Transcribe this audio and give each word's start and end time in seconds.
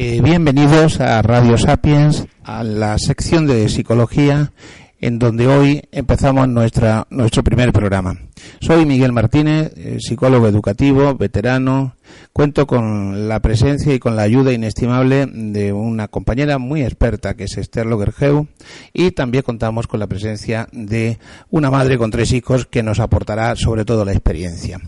Eh, 0.00 0.20
bienvenidos 0.22 1.00
a 1.00 1.20
Radio 1.22 1.58
Sapiens, 1.58 2.28
a 2.44 2.62
la 2.62 2.96
sección 2.98 3.48
de 3.48 3.68
psicología, 3.68 4.52
en 5.00 5.18
donde 5.18 5.48
hoy 5.48 5.82
empezamos 5.90 6.46
nuestra, 6.48 7.08
nuestro 7.10 7.42
primer 7.42 7.72
programa. 7.72 8.16
Soy 8.60 8.86
Miguel 8.86 9.12
Martínez, 9.12 9.72
eh, 9.76 9.96
psicólogo 9.98 10.46
educativo, 10.46 11.16
veterano. 11.16 11.96
Cuento 12.32 12.64
con 12.68 13.28
la 13.28 13.40
presencia 13.40 13.92
y 13.92 13.98
con 13.98 14.14
la 14.14 14.22
ayuda 14.22 14.52
inestimable 14.52 15.26
de 15.26 15.72
una 15.72 16.06
compañera 16.06 16.58
muy 16.58 16.82
experta 16.82 17.34
que 17.34 17.44
es 17.44 17.58
Esther 17.58 17.86
Logergeu 17.86 18.46
y 18.92 19.10
también 19.10 19.42
contamos 19.42 19.88
con 19.88 19.98
la 19.98 20.06
presencia 20.06 20.68
de 20.70 21.18
una 21.50 21.72
madre 21.72 21.98
con 21.98 22.12
tres 22.12 22.30
hijos 22.30 22.66
que 22.66 22.84
nos 22.84 23.00
aportará 23.00 23.56
sobre 23.56 23.84
todo 23.84 24.04
la 24.04 24.12
experiencia. 24.12 24.78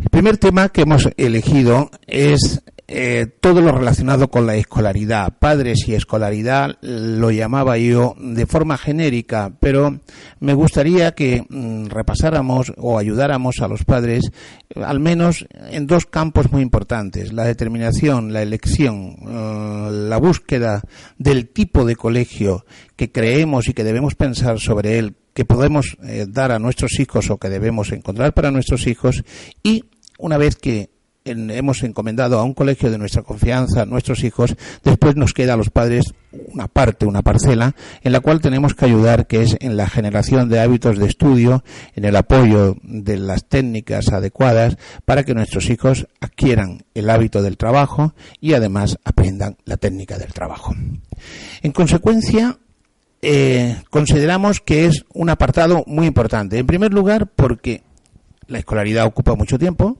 El 0.00 0.08
primer 0.08 0.38
tema 0.38 0.70
que 0.70 0.82
hemos 0.82 1.10
elegido 1.18 1.90
es 2.06 2.62
eh, 2.90 3.26
todo 3.42 3.60
lo 3.60 3.70
relacionado 3.70 4.30
con 4.30 4.46
la 4.46 4.56
escolaridad, 4.56 5.36
padres 5.38 5.86
y 5.86 5.94
escolaridad, 5.94 6.78
lo 6.80 7.30
llamaba 7.30 7.76
yo 7.76 8.14
de 8.18 8.46
forma 8.46 8.78
genérica, 8.78 9.52
pero 9.60 10.00
me 10.40 10.54
gustaría 10.54 11.12
que 11.12 11.44
mm, 11.46 11.88
repasáramos 11.88 12.72
o 12.78 12.98
ayudáramos 12.98 13.60
a 13.60 13.68
los 13.68 13.84
padres 13.84 14.30
eh, 14.70 14.80
al 14.82 15.00
menos 15.00 15.46
en 15.70 15.86
dos 15.86 16.06
campos 16.06 16.50
muy 16.50 16.62
importantes, 16.62 17.34
la 17.34 17.44
determinación, 17.44 18.32
la 18.32 18.40
elección, 18.40 19.16
eh, 19.20 19.90
la 20.08 20.16
búsqueda 20.16 20.80
del 21.18 21.50
tipo 21.50 21.84
de 21.84 21.94
colegio 21.94 22.64
que 22.96 23.12
creemos 23.12 23.68
y 23.68 23.74
que 23.74 23.84
debemos 23.84 24.14
pensar 24.14 24.60
sobre 24.60 24.98
él, 24.98 25.14
que 25.34 25.44
podemos 25.44 25.98
dar 26.28 26.52
a 26.52 26.58
nuestros 26.58 26.98
hijos 26.98 27.30
o 27.30 27.36
que 27.36 27.50
debemos 27.50 27.92
encontrar 27.92 28.32
para 28.32 28.50
nuestros 28.50 28.86
hijos 28.86 29.22
y 29.62 29.84
una 30.18 30.36
vez 30.36 30.56
que 30.56 30.90
hemos 31.28 31.82
encomendado 31.82 32.38
a 32.38 32.44
un 32.44 32.54
colegio 32.54 32.90
de 32.90 32.98
nuestra 32.98 33.22
confianza, 33.22 33.84
nuestros 33.84 34.24
hijos, 34.24 34.56
después 34.84 35.16
nos 35.16 35.32
queda 35.32 35.54
a 35.54 35.56
los 35.56 35.70
padres 35.70 36.14
una 36.30 36.68
parte, 36.68 37.06
una 37.06 37.22
parcela, 37.22 37.74
en 38.02 38.12
la 38.12 38.20
cual 38.20 38.40
tenemos 38.40 38.74
que 38.74 38.84
ayudar, 38.84 39.26
que 39.26 39.42
es 39.42 39.56
en 39.60 39.76
la 39.76 39.88
generación 39.88 40.48
de 40.48 40.60
hábitos 40.60 40.98
de 40.98 41.06
estudio, 41.06 41.64
en 41.94 42.04
el 42.04 42.16
apoyo 42.16 42.76
de 42.82 43.16
las 43.16 43.44
técnicas 43.44 44.08
adecuadas 44.08 44.76
para 45.04 45.24
que 45.24 45.34
nuestros 45.34 45.70
hijos 45.70 46.06
adquieran 46.20 46.84
el 46.94 47.10
hábito 47.10 47.42
del 47.42 47.56
trabajo 47.56 48.14
y 48.40 48.54
además 48.54 48.98
aprendan 49.04 49.56
la 49.64 49.76
técnica 49.76 50.18
del 50.18 50.32
trabajo. 50.32 50.74
En 51.62 51.72
consecuencia, 51.72 52.58
eh, 53.22 53.76
consideramos 53.90 54.60
que 54.60 54.86
es 54.86 55.04
un 55.12 55.30
apartado 55.30 55.82
muy 55.86 56.06
importante. 56.06 56.58
En 56.58 56.66
primer 56.66 56.92
lugar, 56.92 57.26
porque 57.26 57.82
la 58.46 58.58
escolaridad 58.58 59.06
ocupa 59.06 59.34
mucho 59.34 59.58
tiempo, 59.58 59.98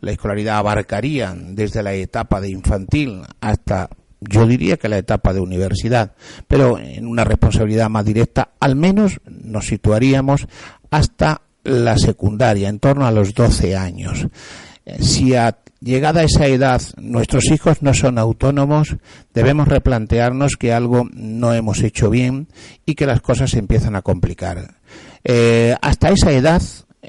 la 0.00 0.12
escolaridad 0.12 0.58
abarcaría 0.58 1.34
desde 1.36 1.82
la 1.82 1.94
etapa 1.94 2.40
de 2.40 2.50
infantil 2.50 3.22
hasta 3.40 3.88
yo 4.20 4.46
diría 4.46 4.76
que 4.76 4.88
la 4.88 4.98
etapa 4.98 5.32
de 5.32 5.40
universidad, 5.40 6.12
pero 6.48 6.78
en 6.78 7.06
una 7.06 7.24
responsabilidad 7.24 7.90
más 7.90 8.04
directa, 8.04 8.50
al 8.60 8.74
menos 8.74 9.20
nos 9.26 9.66
situaríamos 9.66 10.46
hasta 10.90 11.42
la 11.64 11.98
secundaria, 11.98 12.68
en 12.68 12.78
torno 12.78 13.06
a 13.06 13.10
los 13.10 13.34
12 13.34 13.76
años. 13.76 14.26
Si 15.00 15.34
a 15.34 15.58
llegada 15.80 16.20
a 16.20 16.24
esa 16.24 16.46
edad 16.46 16.80
nuestros 16.96 17.50
hijos 17.50 17.82
no 17.82 17.92
son 17.94 18.18
autónomos, 18.18 18.96
debemos 19.34 19.68
replantearnos 19.68 20.56
que 20.56 20.72
algo 20.72 21.08
no 21.12 21.52
hemos 21.52 21.82
hecho 21.82 22.10
bien 22.10 22.48
y 22.84 22.94
que 22.94 23.06
las 23.06 23.20
cosas 23.20 23.50
se 23.50 23.58
empiezan 23.58 23.96
a 23.96 24.02
complicar. 24.02 24.76
Eh, 25.24 25.74
hasta 25.80 26.10
esa 26.10 26.32
edad 26.32 26.62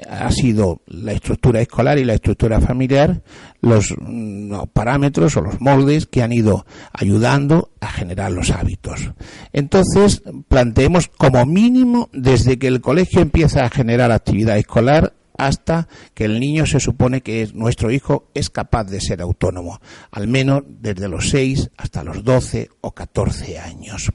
ha 0.08 0.30
sido 0.30 0.82
la 0.86 1.12
estructura 1.12 1.60
escolar 1.60 1.98
y 1.98 2.04
la 2.04 2.14
estructura 2.14 2.60
familiar 2.60 3.22
los 3.60 3.94
mm, 3.98 4.54
parámetros 4.72 5.36
o 5.36 5.40
los 5.40 5.60
moldes 5.60 6.06
que 6.06 6.22
han 6.22 6.32
ido 6.32 6.66
ayudando 6.92 7.70
a 7.80 7.88
generar 7.88 8.32
los 8.32 8.50
hábitos. 8.50 9.12
Entonces, 9.52 10.22
planteemos 10.48 11.08
como 11.08 11.44
mínimo 11.46 12.08
desde 12.12 12.58
que 12.58 12.68
el 12.68 12.80
colegio 12.80 13.20
empieza 13.20 13.64
a 13.64 13.70
generar 13.70 14.12
actividad 14.12 14.58
escolar 14.58 15.14
hasta 15.36 15.88
que 16.14 16.24
el 16.24 16.40
niño 16.40 16.66
se 16.66 16.80
supone 16.80 17.20
que 17.22 17.42
es, 17.42 17.54
nuestro 17.54 17.90
hijo 17.90 18.28
es 18.34 18.50
capaz 18.50 18.84
de 18.84 19.00
ser 19.00 19.22
autónomo, 19.22 19.80
al 20.10 20.26
menos 20.26 20.64
desde 20.66 21.08
los 21.08 21.30
6 21.30 21.70
hasta 21.76 22.02
los 22.02 22.24
12 22.24 22.70
o 22.80 22.92
14 22.92 23.58
años. 23.58 24.10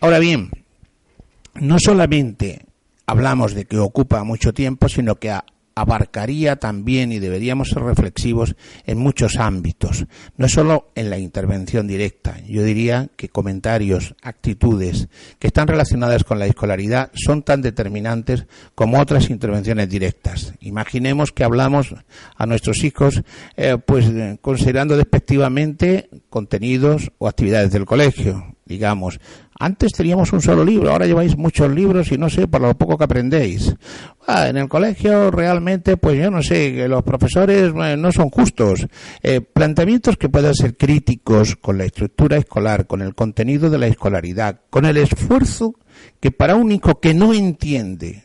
Ahora 0.00 0.20
bien, 0.20 0.50
no 1.54 1.78
solamente 1.80 2.67
hablamos 3.08 3.54
de 3.54 3.64
que 3.64 3.78
ocupa 3.78 4.22
mucho 4.22 4.52
tiempo, 4.52 4.86
sino 4.88 5.16
que 5.16 5.32
abarcaría 5.74 6.56
también 6.56 7.10
y 7.10 7.20
deberíamos 7.20 7.70
ser 7.70 7.82
reflexivos 7.82 8.54
en 8.84 8.98
muchos 8.98 9.36
ámbitos, 9.36 10.04
no 10.36 10.48
solo 10.48 10.90
en 10.94 11.08
la 11.08 11.18
intervención 11.18 11.86
directa. 11.86 12.36
Yo 12.46 12.62
diría 12.62 13.08
que 13.16 13.30
comentarios, 13.30 14.14
actitudes 14.22 15.08
que 15.38 15.46
están 15.46 15.68
relacionadas 15.68 16.24
con 16.24 16.38
la 16.38 16.46
escolaridad 16.46 17.10
son 17.14 17.42
tan 17.42 17.62
determinantes 17.62 18.46
como 18.74 19.00
otras 19.00 19.30
intervenciones 19.30 19.88
directas. 19.88 20.52
Imaginemos 20.60 21.32
que 21.32 21.44
hablamos 21.44 21.94
a 22.36 22.44
nuestros 22.44 22.84
hijos 22.84 23.22
eh, 23.56 23.78
pues 23.78 24.06
considerando 24.42 24.98
despectivamente 24.98 26.10
contenidos 26.28 27.10
o 27.16 27.26
actividades 27.26 27.70
del 27.70 27.86
colegio 27.86 28.57
digamos. 28.68 29.18
Antes 29.58 29.92
teníamos 29.92 30.32
un 30.32 30.40
solo 30.40 30.64
libro, 30.64 30.90
ahora 30.90 31.06
lleváis 31.06 31.36
muchos 31.36 31.74
libros 31.74 32.12
y 32.12 32.18
no 32.18 32.30
sé, 32.30 32.46
por 32.46 32.60
lo 32.60 32.76
poco 32.76 32.96
que 32.96 33.04
aprendéis. 33.04 33.74
Ah, 34.26 34.48
en 34.48 34.58
el 34.58 34.68
colegio 34.68 35.30
realmente, 35.30 35.96
pues 35.96 36.18
yo 36.18 36.30
no 36.30 36.42
sé, 36.42 36.86
los 36.86 37.02
profesores 37.02 37.72
eh, 37.74 37.96
no 37.96 38.12
son 38.12 38.30
justos. 38.30 38.86
Eh, 39.22 39.40
planteamientos 39.40 40.16
que 40.16 40.28
puedan 40.28 40.54
ser 40.54 40.76
críticos 40.76 41.56
con 41.56 41.78
la 41.78 41.86
estructura 41.86 42.36
escolar, 42.36 42.86
con 42.86 43.02
el 43.02 43.14
contenido 43.14 43.70
de 43.70 43.78
la 43.78 43.88
escolaridad, 43.88 44.60
con 44.70 44.84
el 44.84 44.98
esfuerzo 44.98 45.74
que 46.20 46.30
para 46.30 46.54
un 46.54 46.70
hijo 46.70 47.00
que 47.00 47.14
no 47.14 47.34
entiende 47.34 48.22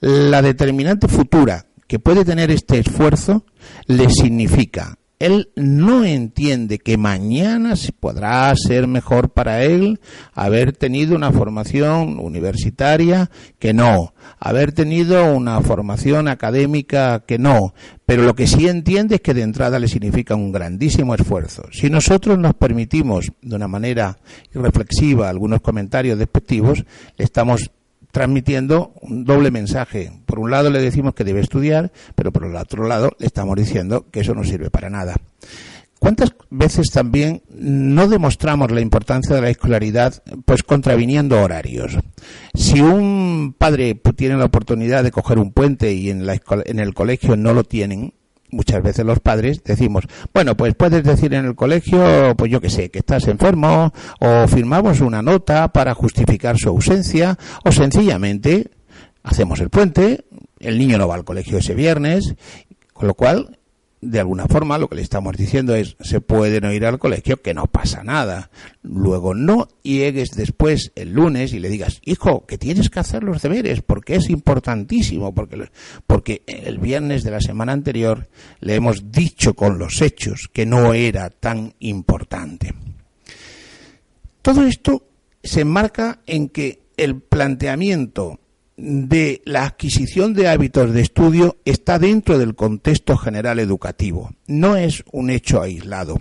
la 0.00 0.42
determinante 0.42 1.08
futura 1.08 1.66
que 1.86 1.98
puede 1.98 2.24
tener 2.24 2.50
este 2.50 2.78
esfuerzo, 2.80 3.46
le 3.86 4.10
significa 4.10 4.98
él 5.18 5.50
no 5.56 6.04
entiende 6.04 6.78
que 6.78 6.98
mañana 6.98 7.74
podrá 8.00 8.54
ser 8.54 8.86
mejor 8.86 9.30
para 9.30 9.64
él 9.64 9.98
haber 10.34 10.72
tenido 10.72 11.16
una 11.16 11.32
formación 11.32 12.18
universitaria 12.18 13.30
que 13.58 13.72
no, 13.72 14.12
haber 14.38 14.72
tenido 14.72 15.34
una 15.34 15.60
formación 15.62 16.28
académica 16.28 17.24
que 17.26 17.38
no, 17.38 17.72
pero 18.04 18.24
lo 18.24 18.34
que 18.34 18.46
sí 18.46 18.68
entiende 18.68 19.16
es 19.16 19.20
que 19.22 19.34
de 19.34 19.42
entrada 19.42 19.78
le 19.78 19.88
significa 19.88 20.34
un 20.34 20.52
grandísimo 20.52 21.14
esfuerzo. 21.14 21.64
Si 21.72 21.88
nosotros 21.88 22.38
nos 22.38 22.54
permitimos 22.54 23.32
de 23.40 23.56
una 23.56 23.68
manera 23.68 24.18
irreflexiva 24.54 25.30
algunos 25.30 25.62
comentarios 25.62 26.18
despectivos, 26.18 26.84
le 27.16 27.24
estamos 27.24 27.70
transmitiendo 28.10 28.92
un 29.02 29.24
doble 29.24 29.50
mensaje. 29.50 30.12
Por 30.26 30.38
un 30.38 30.50
lado 30.50 30.70
le 30.70 30.80
decimos 30.80 31.14
que 31.14 31.24
debe 31.24 31.40
estudiar, 31.40 31.92
pero 32.14 32.32
por 32.32 32.44
el 32.44 32.56
otro 32.56 32.86
lado 32.86 33.10
le 33.18 33.26
estamos 33.26 33.56
diciendo 33.56 34.06
que 34.10 34.20
eso 34.20 34.34
no 34.34 34.44
sirve 34.44 34.70
para 34.70 34.90
nada. 34.90 35.16
¿Cuántas 35.98 36.34
veces 36.50 36.90
también 36.90 37.42
no 37.50 38.06
demostramos 38.06 38.70
la 38.70 38.80
importancia 38.80 39.34
de 39.34 39.42
la 39.42 39.48
escolaridad 39.48 40.22
pues 40.44 40.62
contraviniendo 40.62 41.40
horarios? 41.40 41.96
Si 42.54 42.80
un 42.80 43.54
padre 43.56 43.94
tiene 44.14 44.36
la 44.36 44.44
oportunidad 44.44 45.02
de 45.02 45.10
coger 45.10 45.38
un 45.38 45.52
puente 45.52 45.94
y 45.94 46.10
en, 46.10 46.26
la 46.26 46.38
en 46.66 46.80
el 46.80 46.92
colegio 46.92 47.36
no 47.36 47.54
lo 47.54 47.64
tienen, 47.64 48.12
muchas 48.50 48.82
veces 48.82 49.04
los 49.04 49.20
padres 49.20 49.62
decimos, 49.64 50.04
bueno, 50.32 50.56
pues 50.56 50.74
puedes 50.74 51.04
decir 51.04 51.34
en 51.34 51.46
el 51.46 51.54
colegio, 51.54 52.34
pues 52.36 52.50
yo 52.50 52.60
que 52.60 52.70
sé, 52.70 52.90
que 52.90 53.00
estás 53.00 53.28
enfermo, 53.28 53.92
o 54.20 54.48
firmamos 54.48 55.00
una 55.00 55.22
nota 55.22 55.68
para 55.68 55.94
justificar 55.94 56.58
su 56.58 56.68
ausencia, 56.68 57.38
o 57.64 57.72
sencillamente 57.72 58.70
hacemos 59.22 59.60
el 59.60 59.70
puente, 59.70 60.24
el 60.60 60.78
niño 60.78 60.98
no 60.98 61.08
va 61.08 61.14
al 61.16 61.24
colegio 61.24 61.58
ese 61.58 61.74
viernes, 61.74 62.34
con 62.92 63.08
lo 63.08 63.14
cual 63.14 63.58
de 64.10 64.20
alguna 64.20 64.46
forma 64.46 64.78
lo 64.78 64.88
que 64.88 64.96
le 64.96 65.02
estamos 65.02 65.36
diciendo 65.36 65.74
es 65.74 65.96
se 66.00 66.20
puede 66.20 66.60
no 66.60 66.72
ir 66.72 66.86
al 66.86 66.98
colegio, 66.98 67.42
que 67.42 67.54
no 67.54 67.66
pasa 67.66 68.02
nada. 68.04 68.50
Luego 68.82 69.34
no 69.34 69.68
llegues 69.82 70.30
después 70.30 70.92
el 70.94 71.12
lunes 71.12 71.52
y 71.52 71.58
le 71.58 71.68
digas, 71.68 72.00
hijo, 72.04 72.46
que 72.46 72.58
tienes 72.58 72.88
que 72.88 73.00
hacer 73.00 73.22
los 73.22 73.42
deberes 73.42 73.82
porque 73.82 74.16
es 74.16 74.30
importantísimo, 74.30 75.34
porque, 75.34 75.70
porque 76.06 76.42
el 76.46 76.78
viernes 76.78 77.24
de 77.24 77.30
la 77.30 77.40
semana 77.40 77.72
anterior 77.72 78.28
le 78.60 78.74
hemos 78.74 79.10
dicho 79.10 79.54
con 79.54 79.78
los 79.78 80.00
hechos 80.02 80.48
que 80.52 80.66
no 80.66 80.94
era 80.94 81.30
tan 81.30 81.74
importante. 81.80 82.74
Todo 84.42 84.64
esto 84.64 85.08
se 85.42 85.62
enmarca 85.62 86.20
en 86.26 86.48
que 86.48 86.82
el 86.96 87.20
planteamiento 87.20 88.38
de 88.76 89.42
la 89.44 89.64
adquisición 89.64 90.34
de 90.34 90.48
hábitos 90.48 90.92
de 90.92 91.00
estudio 91.00 91.56
está 91.64 91.98
dentro 91.98 92.38
del 92.38 92.54
contexto 92.54 93.16
general 93.16 93.58
educativo, 93.58 94.30
no 94.46 94.76
es 94.76 95.02
un 95.12 95.30
hecho 95.30 95.62
aislado. 95.62 96.18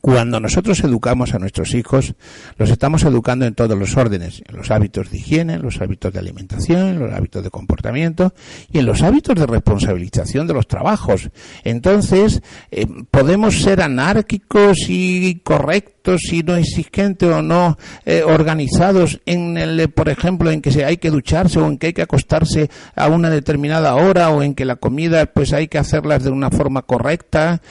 Cuando 0.00 0.40
nosotros 0.40 0.80
educamos 0.80 1.34
a 1.34 1.38
nuestros 1.38 1.74
hijos, 1.74 2.14
los 2.56 2.70
estamos 2.70 3.02
educando 3.04 3.44
en 3.44 3.54
todos 3.54 3.78
los 3.78 3.96
órdenes, 3.96 4.42
en 4.48 4.56
los 4.56 4.70
hábitos 4.70 5.10
de 5.10 5.18
higiene, 5.18 5.54
en 5.54 5.62
los 5.62 5.80
hábitos 5.80 6.12
de 6.12 6.18
alimentación, 6.18 6.88
en 6.88 6.98
los 6.98 7.12
hábitos 7.12 7.42
de 7.44 7.50
comportamiento 7.50 8.32
y 8.72 8.78
en 8.78 8.86
los 8.86 9.02
hábitos 9.02 9.34
de 9.34 9.46
responsabilización 9.46 10.46
de 10.46 10.54
los 10.54 10.68
trabajos. 10.68 11.30
Entonces, 11.64 12.42
eh, 12.70 12.86
podemos 13.10 13.60
ser 13.62 13.82
anárquicos 13.82 14.78
y 14.88 15.40
correctos 15.40 16.20
y 16.32 16.42
no 16.42 16.56
exigentes 16.56 17.30
o 17.30 17.42
no 17.42 17.78
eh, 18.04 18.22
organizados 18.22 19.20
en 19.26 19.56
el, 19.58 19.88
por 19.90 20.08
ejemplo, 20.08 20.50
en 20.50 20.60
que 20.60 20.70
se 20.70 20.84
hay 20.84 20.96
que 20.96 21.10
ducharse 21.10 21.58
o 21.58 21.66
en 21.66 21.78
que 21.78 21.88
hay 21.88 21.92
que 21.92 22.02
acostarse 22.02 22.70
a 22.94 23.08
una 23.08 23.30
determinada 23.30 23.94
hora 23.94 24.30
o 24.30 24.42
en 24.42 24.54
que 24.54 24.64
la 24.64 24.76
comida 24.76 25.26
pues 25.26 25.52
hay 25.52 25.68
que 25.68 25.78
hacerlas 25.78 26.24
de 26.24 26.30
una 26.30 26.50
forma 26.50 26.82
correcta 26.82 27.62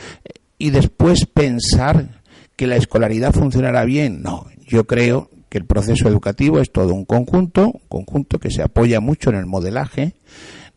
y 0.57 0.69
después 0.69 1.25
pensar 1.25 2.21
que 2.55 2.67
la 2.67 2.75
escolaridad 2.75 3.33
funcionará 3.33 3.85
bien. 3.85 4.21
No, 4.21 4.47
yo 4.67 4.85
creo 4.85 5.29
que 5.49 5.57
el 5.57 5.65
proceso 5.65 6.07
educativo 6.07 6.59
es 6.59 6.71
todo 6.71 6.93
un 6.93 7.05
conjunto, 7.05 7.67
un 7.67 7.87
conjunto 7.87 8.39
que 8.39 8.49
se 8.49 8.63
apoya 8.63 8.99
mucho 8.99 9.29
en 9.29 9.35
el 9.35 9.45
modelaje. 9.45 10.15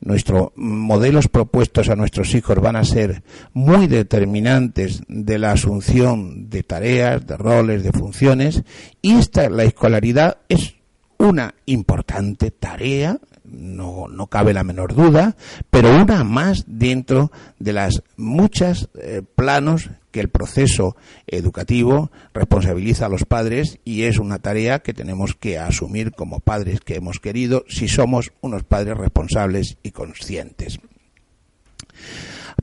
Nuestros 0.01 0.51
modelos 0.57 1.29
propuestos 1.29 1.89
a 1.89 1.97
nuestros 1.97 2.35
hijos 2.35 2.61
van 2.61 2.77
a 2.77 2.85
ser 2.85 3.23
muy 3.55 3.87
determinantes 3.87 5.03
de 5.09 5.39
la 5.39 5.53
asunción 5.53 6.51
de 6.51 6.63
tareas, 6.63 7.27
de 7.27 7.37
roles, 7.39 7.83
de 7.83 7.93
funciones, 7.93 8.63
y 9.01 9.17
esta, 9.17 9.49
la 9.49 9.65
escolaridad 9.65 10.39
es 10.51 10.75
una 11.19 11.55
importante 11.65 12.51
tarea 12.51 13.19
no, 13.57 14.09
no 14.09 14.27
cabe 14.27 14.53
la 14.53 14.65
menor 14.65 14.95
duda, 14.95 15.37
pero 15.71 15.97
una 15.97 16.25
más 16.25 16.65
dentro 16.67 17.31
de 17.59 17.73
las 17.73 18.03
muchas 18.17 18.89
eh, 19.01 19.23
planos 19.35 19.91
que 20.11 20.21
el 20.21 20.29
proceso 20.29 20.97
educativo 21.27 22.11
responsabiliza 22.33 23.07
a 23.07 23.11
los 23.11 23.25
padres 23.25 23.79
y 23.85 24.05
es 24.05 24.19
una 24.19 24.39
tarea 24.39 24.79
que 24.79 24.95
tenemos 24.95 25.35
que 25.35 25.59
asumir 25.59 26.13
como 26.13 26.41
padres 26.41 26.81
que 26.81 26.97
hemos 26.97 27.21
querido 27.21 27.65
si 27.69 27.89
somos 27.89 28.33
unos 28.41 28.65
padres 28.65 28.97
responsables 28.97 29.77
y 29.83 29.91
conscientes. 29.91 30.81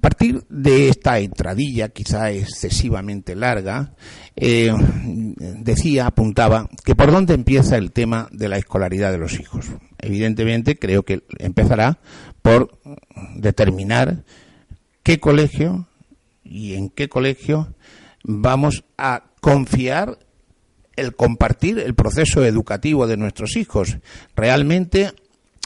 Partir 0.04 0.44
de 0.50 0.90
esta 0.90 1.18
entradilla, 1.20 1.88
quizá 1.88 2.30
excesivamente 2.30 3.38
larga, 3.38 3.94
eh, 4.36 4.70
decía, 5.38 6.08
apuntaba, 6.08 6.70
que 6.84 6.94
por 6.94 7.10
dónde 7.10 7.34
empieza 7.34 7.78
el 7.78 7.94
tema 7.94 8.28
de 8.34 8.50
la 8.50 8.58
escolaridad 8.58 9.14
de 9.14 9.18
los 9.18 9.40
hijos. 9.40 9.68
Evidentemente, 10.00 10.78
creo 10.78 11.04
que 11.04 11.24
empezará 11.40 12.00
por 12.42 12.80
determinar 13.36 14.26
qué 15.04 15.22
colegio 15.22 15.88
y 16.44 16.74
en 16.74 16.90
qué 16.90 17.08
colegio 17.08 17.74
vamos 18.26 18.84
a 18.98 19.24
confiar 19.40 20.20
el 20.98 21.16
compartir 21.16 21.80
el 21.80 21.96
proceso 21.96 22.44
educativo 22.44 23.08
de 23.08 23.16
nuestros 23.16 23.56
hijos. 23.56 24.00
Realmente 24.36 25.14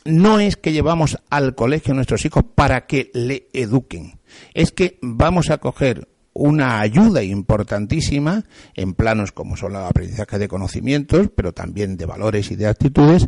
no 0.06 0.40
es 0.40 0.58
que 0.58 0.74
llevamos 0.74 1.18
al 1.32 1.56
colegio 1.56 1.94
a 1.94 1.96
nuestros 1.96 2.24
hijos 2.24 2.44
para 2.54 2.86
que 2.86 3.10
le 3.16 3.48
eduquen, 3.54 4.17
es 4.54 4.72
que 4.72 4.98
vamos 5.02 5.50
a 5.50 5.58
coger 5.58 6.08
una 6.34 6.80
ayuda 6.80 7.24
importantísima 7.24 8.44
en 8.76 8.94
planos 8.94 9.32
como 9.32 9.58
son 9.58 9.74
los 9.74 9.84
aprendizaje 9.84 10.38
de 10.38 10.48
conocimientos, 10.48 11.30
pero 11.36 11.52
también 11.52 11.98
de 11.98 12.06
valores 12.06 12.52
y 12.52 12.56
de 12.56 12.68
actitudes, 12.68 13.28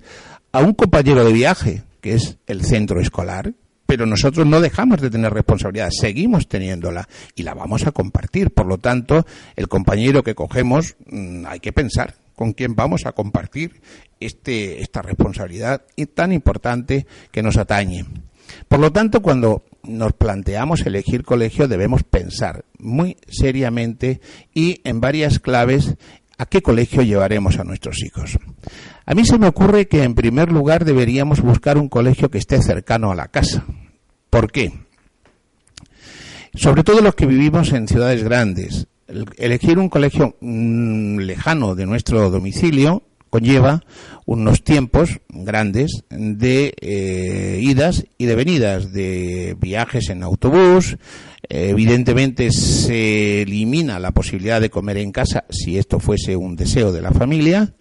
a 0.51 0.61
un 0.61 0.73
compañero 0.73 1.25
de 1.25 1.33
viaje, 1.33 1.83
que 2.01 2.13
es 2.13 2.37
el 2.45 2.63
centro 2.63 3.01
escolar, 3.01 3.53
pero 3.87 4.05
nosotros 4.05 4.45
no 4.45 4.61
dejamos 4.61 5.01
de 5.01 5.09
tener 5.09 5.33
responsabilidad, 5.33 5.89
seguimos 5.89 6.47
teniéndola 6.47 7.09
y 7.33 7.41
la 7.41 7.55
vamos 7.55 7.87
a 7.87 7.91
compartir. 7.91 8.51
Por 8.51 8.67
lo 8.67 8.77
tanto, 8.77 9.25
el 9.55 9.67
compañero 9.67 10.21
que 10.21 10.35
cogemos 10.35 10.95
mm, 11.09 11.47
hay 11.47 11.59
que 11.59 11.73
pensar 11.73 12.13
con 12.35 12.53
quién 12.53 12.75
vamos 12.75 13.07
a 13.07 13.13
compartir 13.13 13.81
este, 14.19 14.81
esta 14.81 15.01
responsabilidad 15.01 15.81
tan 16.13 16.31
importante 16.31 17.07
que 17.31 17.41
nos 17.41 17.57
atañe. 17.57 18.05
Por 18.67 18.79
lo 18.79 18.91
tanto, 18.91 19.21
cuando 19.21 19.63
nos 19.83 20.13
planteamos 20.13 20.85
elegir 20.85 21.23
colegio 21.23 21.67
debemos 21.67 22.03
pensar 22.03 22.65
muy 22.77 23.17
seriamente 23.27 24.21
y 24.53 24.81
en 24.83 25.01
varias 25.01 25.39
claves 25.39 25.95
a 26.37 26.45
qué 26.45 26.61
colegio 26.61 27.01
llevaremos 27.01 27.59
a 27.59 27.63
nuestros 27.63 28.01
hijos. 28.03 28.37
A 29.05 29.13
mí 29.13 29.25
se 29.25 29.37
me 29.37 29.47
ocurre 29.47 29.87
que 29.87 30.03
en 30.03 30.15
primer 30.15 30.51
lugar 30.51 30.85
deberíamos 30.85 31.41
buscar 31.41 31.77
un 31.77 31.89
colegio 31.89 32.29
que 32.29 32.37
esté 32.37 32.61
cercano 32.61 33.11
a 33.11 33.15
la 33.15 33.27
casa. 33.27 33.65
¿Por 34.29 34.51
qué? 34.51 34.71
Sobre 36.53 36.83
todo 36.83 37.01
los 37.01 37.15
que 37.15 37.25
vivimos 37.25 37.73
en 37.73 37.87
ciudades 37.87 38.23
grandes 38.23 38.87
elegir 39.37 39.79
un 39.79 39.89
colegio 39.89 40.35
mm, 40.39 41.17
lejano 41.19 41.75
de 41.75 41.85
nuestro 41.85 42.29
domicilio 42.29 43.03
conlleva 43.29 43.83
unos 44.25 44.63
tiempos 44.63 45.21
grandes 45.29 46.03
de 46.09 46.73
eh, 46.81 47.59
idas 47.61 48.05
y 48.17 48.25
de 48.25 48.35
venidas, 48.35 48.91
de 48.91 49.55
viajes 49.59 50.09
en 50.09 50.23
autobús. 50.23 50.97
evidentemente 51.47 52.51
se 52.51 53.41
elimina 53.41 53.99
la 53.99 54.11
posibilidad 54.11 54.61
de 54.61 54.69
comer 54.69 54.97
en 54.97 55.11
casa 55.11 55.45
si 55.49 55.77
esto 55.77 55.99
fuese 55.99 56.35
un 56.35 56.55
deseo 56.55 56.91
de 56.91 57.01
la 57.01 57.11
familia. 57.11 57.73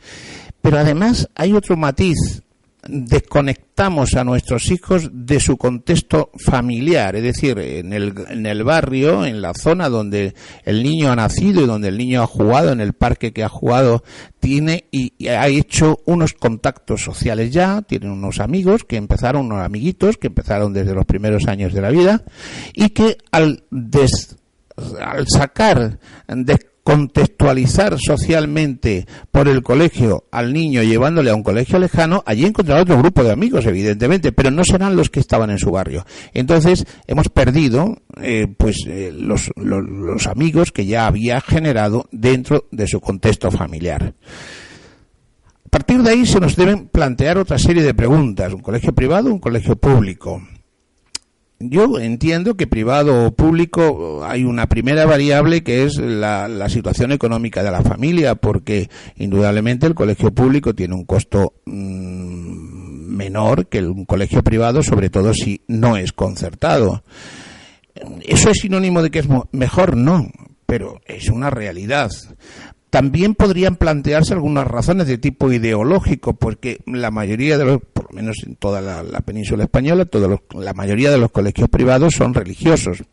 Pero 0.60 0.78
además 0.78 1.28
hay 1.34 1.52
otro 1.52 1.76
matiz 1.76 2.42
desconectamos 2.88 4.14
a 4.14 4.24
nuestros 4.24 4.70
hijos 4.70 5.10
de 5.12 5.38
su 5.38 5.56
contexto 5.56 6.30
familiar, 6.44 7.14
es 7.14 7.22
decir, 7.22 7.58
en 7.58 7.92
el, 7.92 8.14
en 8.28 8.46
el 8.46 8.64
barrio, 8.64 9.24
en 9.24 9.40
la 9.40 9.54
zona 9.54 9.88
donde 9.88 10.34
el 10.64 10.82
niño 10.82 11.12
ha 11.12 11.16
nacido 11.16 11.62
y 11.62 11.66
donde 11.66 11.88
el 11.88 11.98
niño 11.98 12.22
ha 12.22 12.26
jugado, 12.26 12.72
en 12.72 12.80
el 12.80 12.94
parque 12.94 13.32
que 13.32 13.44
ha 13.44 13.48
jugado, 13.48 14.02
tiene 14.40 14.86
y, 14.90 15.28
ha 15.28 15.46
hecho 15.48 16.00
unos 16.06 16.32
contactos 16.32 17.02
sociales 17.02 17.52
ya, 17.52 17.82
tiene 17.82 18.10
unos 18.10 18.40
amigos 18.40 18.84
que 18.84 18.96
empezaron, 18.96 19.46
unos 19.46 19.64
amiguitos 19.64 20.16
que 20.16 20.28
empezaron 20.28 20.72
desde 20.72 20.94
los 20.94 21.04
primeros 21.04 21.46
años 21.46 21.72
de 21.72 21.80
la 21.80 21.90
vida 21.90 22.24
y 22.74 22.90
que 22.90 23.18
al 23.30 23.64
al 25.00 25.26
sacar, 25.26 25.98
contextualizar 26.88 27.98
socialmente 27.98 29.06
por 29.30 29.46
el 29.46 29.62
colegio 29.62 30.24
al 30.30 30.54
niño 30.54 30.82
llevándole 30.82 31.28
a 31.28 31.34
un 31.34 31.42
colegio 31.42 31.78
lejano, 31.78 32.22
allí 32.24 32.46
encontrará 32.46 32.80
otro 32.80 32.96
grupo 32.96 33.22
de 33.22 33.30
amigos, 33.30 33.66
evidentemente, 33.66 34.32
pero 34.32 34.50
no 34.50 34.64
serán 34.64 34.96
los 34.96 35.10
que 35.10 35.20
estaban 35.20 35.50
en 35.50 35.58
su 35.58 35.70
barrio. 35.70 36.06
Entonces, 36.32 36.86
hemos 37.06 37.28
perdido 37.28 37.98
eh, 38.22 38.46
pues 38.56 38.86
eh, 38.86 39.12
los, 39.14 39.50
los 39.56 40.26
amigos 40.28 40.72
que 40.72 40.86
ya 40.86 41.06
había 41.06 41.42
generado 41.42 42.08
dentro 42.10 42.64
de 42.70 42.86
su 42.86 43.02
contexto 43.02 43.50
familiar. 43.50 44.14
A 45.66 45.68
partir 45.68 46.02
de 46.02 46.08
ahí 46.08 46.24
se 46.24 46.40
nos 46.40 46.56
deben 46.56 46.88
plantear 46.88 47.36
otra 47.36 47.58
serie 47.58 47.82
de 47.82 47.92
preguntas. 47.92 48.54
¿Un 48.54 48.62
colegio 48.62 48.94
privado 48.94 49.30
un 49.30 49.40
colegio 49.40 49.76
público? 49.76 50.40
Yo 51.60 51.98
entiendo 51.98 52.56
que 52.56 52.68
privado 52.68 53.26
o 53.26 53.32
público 53.32 54.24
hay 54.24 54.44
una 54.44 54.68
primera 54.68 55.06
variable 55.06 55.64
que 55.64 55.84
es 55.84 55.96
la, 55.96 56.68
situación 56.68 57.10
económica 57.10 57.64
de 57.64 57.72
la 57.72 57.82
familia, 57.82 58.36
porque 58.36 58.88
indudablemente 59.16 59.86
el 59.86 59.96
colegio 59.96 60.32
público 60.32 60.74
tiene 60.74 60.94
un 60.94 61.04
costo 61.04 61.54
mm, 61.66 63.08
menor 63.08 63.66
que 63.66 63.82
un 63.82 64.04
colegio 64.04 64.44
privado, 64.44 64.84
sobre 64.84 65.10
todo 65.10 65.34
si 65.34 65.62
no 65.66 65.96
es 65.96 66.12
concertado. 66.12 67.02
¿Eso 68.24 68.50
es 68.50 68.60
sinónimo 68.60 69.02
de 69.02 69.10
que 69.10 69.18
es 69.18 69.28
mejor? 69.50 69.96
No, 69.96 70.30
pero 70.64 71.00
es 71.06 71.28
una 71.28 71.50
realidad. 71.50 72.10
También 72.90 73.34
podrían 73.34 73.76
plantearse 73.76 74.32
algunas 74.32 74.66
razones 74.66 75.06
de 75.06 75.18
tipo 75.18 75.52
ideológico, 75.52 76.34
porque 76.34 76.80
la 76.86 77.10
mayoría 77.10 77.58
de 77.58 77.64
los, 77.64 77.80
por 77.92 78.10
lo 78.10 78.16
menos 78.16 78.36
en 78.46 78.56
toda 78.56 78.80
la, 78.80 79.20
península 79.20 79.64
española, 79.64 80.08
la 80.54 80.72
mayoría 80.72 81.10
de 81.10 81.18
los 81.18 81.30
colegios 81.30 81.68
privados 81.68 82.14
son 82.14 82.32
religiosos. 82.32 83.04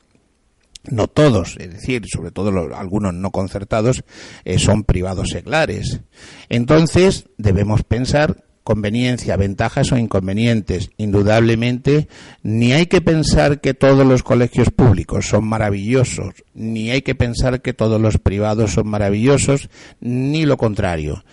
No 0.89 1.07
todos, 1.07 1.57
es 1.57 1.73
decir, 1.73 2.03
sobre 2.07 2.31
todo 2.31 2.51
algunos 2.75 3.13
no 3.13 3.31
concertados, 3.31 4.03
eh, 4.45 4.59
son 4.59 4.83
privados 4.83 5.29
seglares. 5.29 6.01
Entonces, 6.47 7.27
debemos 7.37 7.83
pensar 7.83 8.44
conveniencia, 8.65 9.37
ventajas 9.37 9.93
o 9.93 9.97
inconvenientes. 9.97 10.89
Indudablemente, 10.97 12.09
ni 12.41 12.73
hay 12.73 12.87
que 12.87 12.99
pensar 12.99 13.61
que 13.61 13.75
todos 13.75 14.05
los 14.05 14.23
colegios 14.23 14.71
públicos 14.71 15.27
son 15.27 15.45
maravillosos, 15.45 16.33
ni 16.55 16.89
hay 16.89 17.03
que 17.03 17.15
pensar 17.15 17.61
que 17.61 17.73
todos 17.73 18.01
los 18.01 18.17
privados 18.17 18.73
son 18.73 18.89
maravillosos, 18.89 19.69
ni 20.01 20.45
lo 20.45 20.57
contrario. 20.57 21.23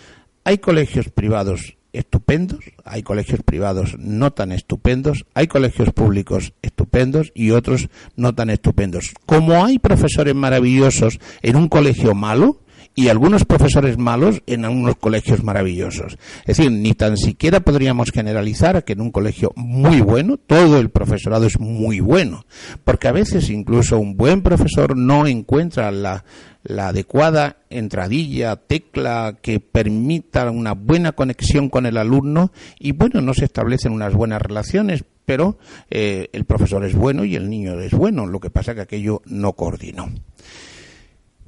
Hay 0.44 0.58
colegios 0.58 1.08
privados 1.08 1.78
estupendos, 1.92 2.60
hay 2.84 3.02
colegios 3.02 3.40
privados 3.42 3.96
no 3.98 4.32
tan 4.32 4.52
estupendos, 4.52 5.24
hay 5.34 5.46
colegios 5.46 5.92
públicos 5.92 6.52
estupendos 6.62 7.32
y 7.34 7.50
otros 7.50 7.88
no 8.14 8.34
tan 8.34 8.50
estupendos. 8.50 9.12
Como 9.26 9.64
hay 9.64 9.78
profesores 9.78 10.34
maravillosos 10.34 11.18
en 11.42 11.56
un 11.56 11.68
colegio 11.68 12.14
malo, 12.14 12.61
y 12.94 13.08
algunos 13.08 13.44
profesores 13.44 13.98
malos 13.98 14.42
en 14.46 14.64
unos 14.64 14.96
colegios 14.96 15.42
maravillosos. 15.42 16.18
Es 16.44 16.56
decir, 16.56 16.70
ni 16.70 16.94
tan 16.94 17.16
siquiera 17.16 17.60
podríamos 17.60 18.10
generalizar 18.10 18.84
que 18.84 18.92
en 18.92 19.00
un 19.00 19.10
colegio 19.10 19.52
muy 19.56 20.00
bueno 20.00 20.36
todo 20.36 20.78
el 20.78 20.90
profesorado 20.90 21.46
es 21.46 21.58
muy 21.58 22.00
bueno, 22.00 22.44
porque 22.84 23.08
a 23.08 23.12
veces 23.12 23.50
incluso 23.50 23.98
un 23.98 24.16
buen 24.16 24.42
profesor 24.42 24.96
no 24.96 25.26
encuentra 25.26 25.90
la, 25.90 26.24
la 26.62 26.88
adecuada 26.88 27.56
entradilla, 27.70 28.56
tecla 28.56 29.38
que 29.40 29.60
permita 29.60 30.50
una 30.50 30.72
buena 30.72 31.12
conexión 31.12 31.68
con 31.68 31.86
el 31.86 31.96
alumno 31.96 32.52
y 32.78 32.92
bueno, 32.92 33.20
no 33.20 33.34
se 33.34 33.46
establecen 33.46 33.92
unas 33.92 34.14
buenas 34.14 34.42
relaciones, 34.42 35.04
pero 35.24 35.58
eh, 35.90 36.28
el 36.32 36.44
profesor 36.44 36.84
es 36.84 36.94
bueno 36.94 37.24
y 37.24 37.36
el 37.36 37.48
niño 37.48 37.78
es 37.80 37.92
bueno, 37.92 38.26
lo 38.26 38.40
que 38.40 38.50
pasa 38.50 38.74
que 38.74 38.82
aquello 38.82 39.22
no 39.26 39.52
coordinó. 39.54 40.08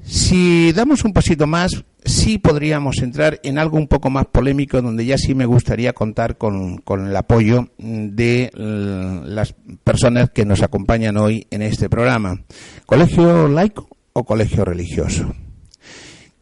Si 0.04 0.72
damos 0.72 1.04
un 1.04 1.12
pasito 1.12 1.46
más, 1.46 1.84
sí 2.04 2.38
podríamos 2.38 2.98
entrar 2.98 3.40
en 3.42 3.58
algo 3.58 3.78
un 3.78 3.88
poco 3.88 4.10
más 4.10 4.26
polémico, 4.26 4.80
donde 4.82 5.06
ya 5.06 5.16
sí 5.16 5.34
me 5.34 5.46
gustaría 5.46 5.92
contar 5.92 6.36
con, 6.36 6.78
con 6.78 7.06
el 7.06 7.16
apoyo 7.16 7.68
de 7.78 8.50
las 8.54 9.54
personas 9.82 10.30
que 10.30 10.44
nos 10.44 10.62
acompañan 10.62 11.16
hoy 11.16 11.46
en 11.50 11.62
este 11.62 11.88
programa. 11.88 12.42
¿Colegio 12.86 13.48
laico 13.48 13.88
o 14.12 14.24
colegio 14.24 14.64
religioso? 14.64 15.34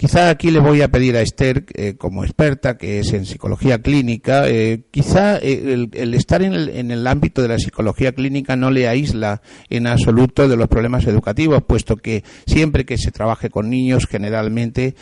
Quizá 0.03 0.31
aquí 0.31 0.51
le 0.51 0.59
voy 0.59 0.83
a 0.83 0.89
pedir 0.89 1.17
a 1.17 1.21
Esther, 1.21 1.65
eh, 1.75 1.95
como 1.97 2.25
experta, 2.25 2.77
que 2.77 2.99
es 2.99 3.13
en 3.13 3.25
psicología 3.25 3.79
clínica, 3.83 4.49
eh, 4.49 4.83
quizá 4.91 5.39
eh, 5.39 5.87
el, 5.93 6.15
estar 6.15 6.43
en 6.43 6.91
el, 6.91 7.07
ámbito 7.07 7.41
de 7.41 7.47
la 7.47 7.57
psicología 7.57 8.11
clínica 8.11 8.57
no 8.57 8.73
le 8.73 8.89
aísla 8.89 9.43
en 9.71 9.87
absoluto 9.87 10.49
de 10.49 10.57
los 10.57 10.67
problemas 10.67 11.07
educativos, 11.07 11.63
puesto 11.63 11.99
que 11.99 12.25
siempre 12.47 12.85
que 12.85 12.99
se 12.99 13.13
trabaje 13.13 13.49
con 13.49 13.71
niños, 13.71 14.09
generalmente 14.11 14.97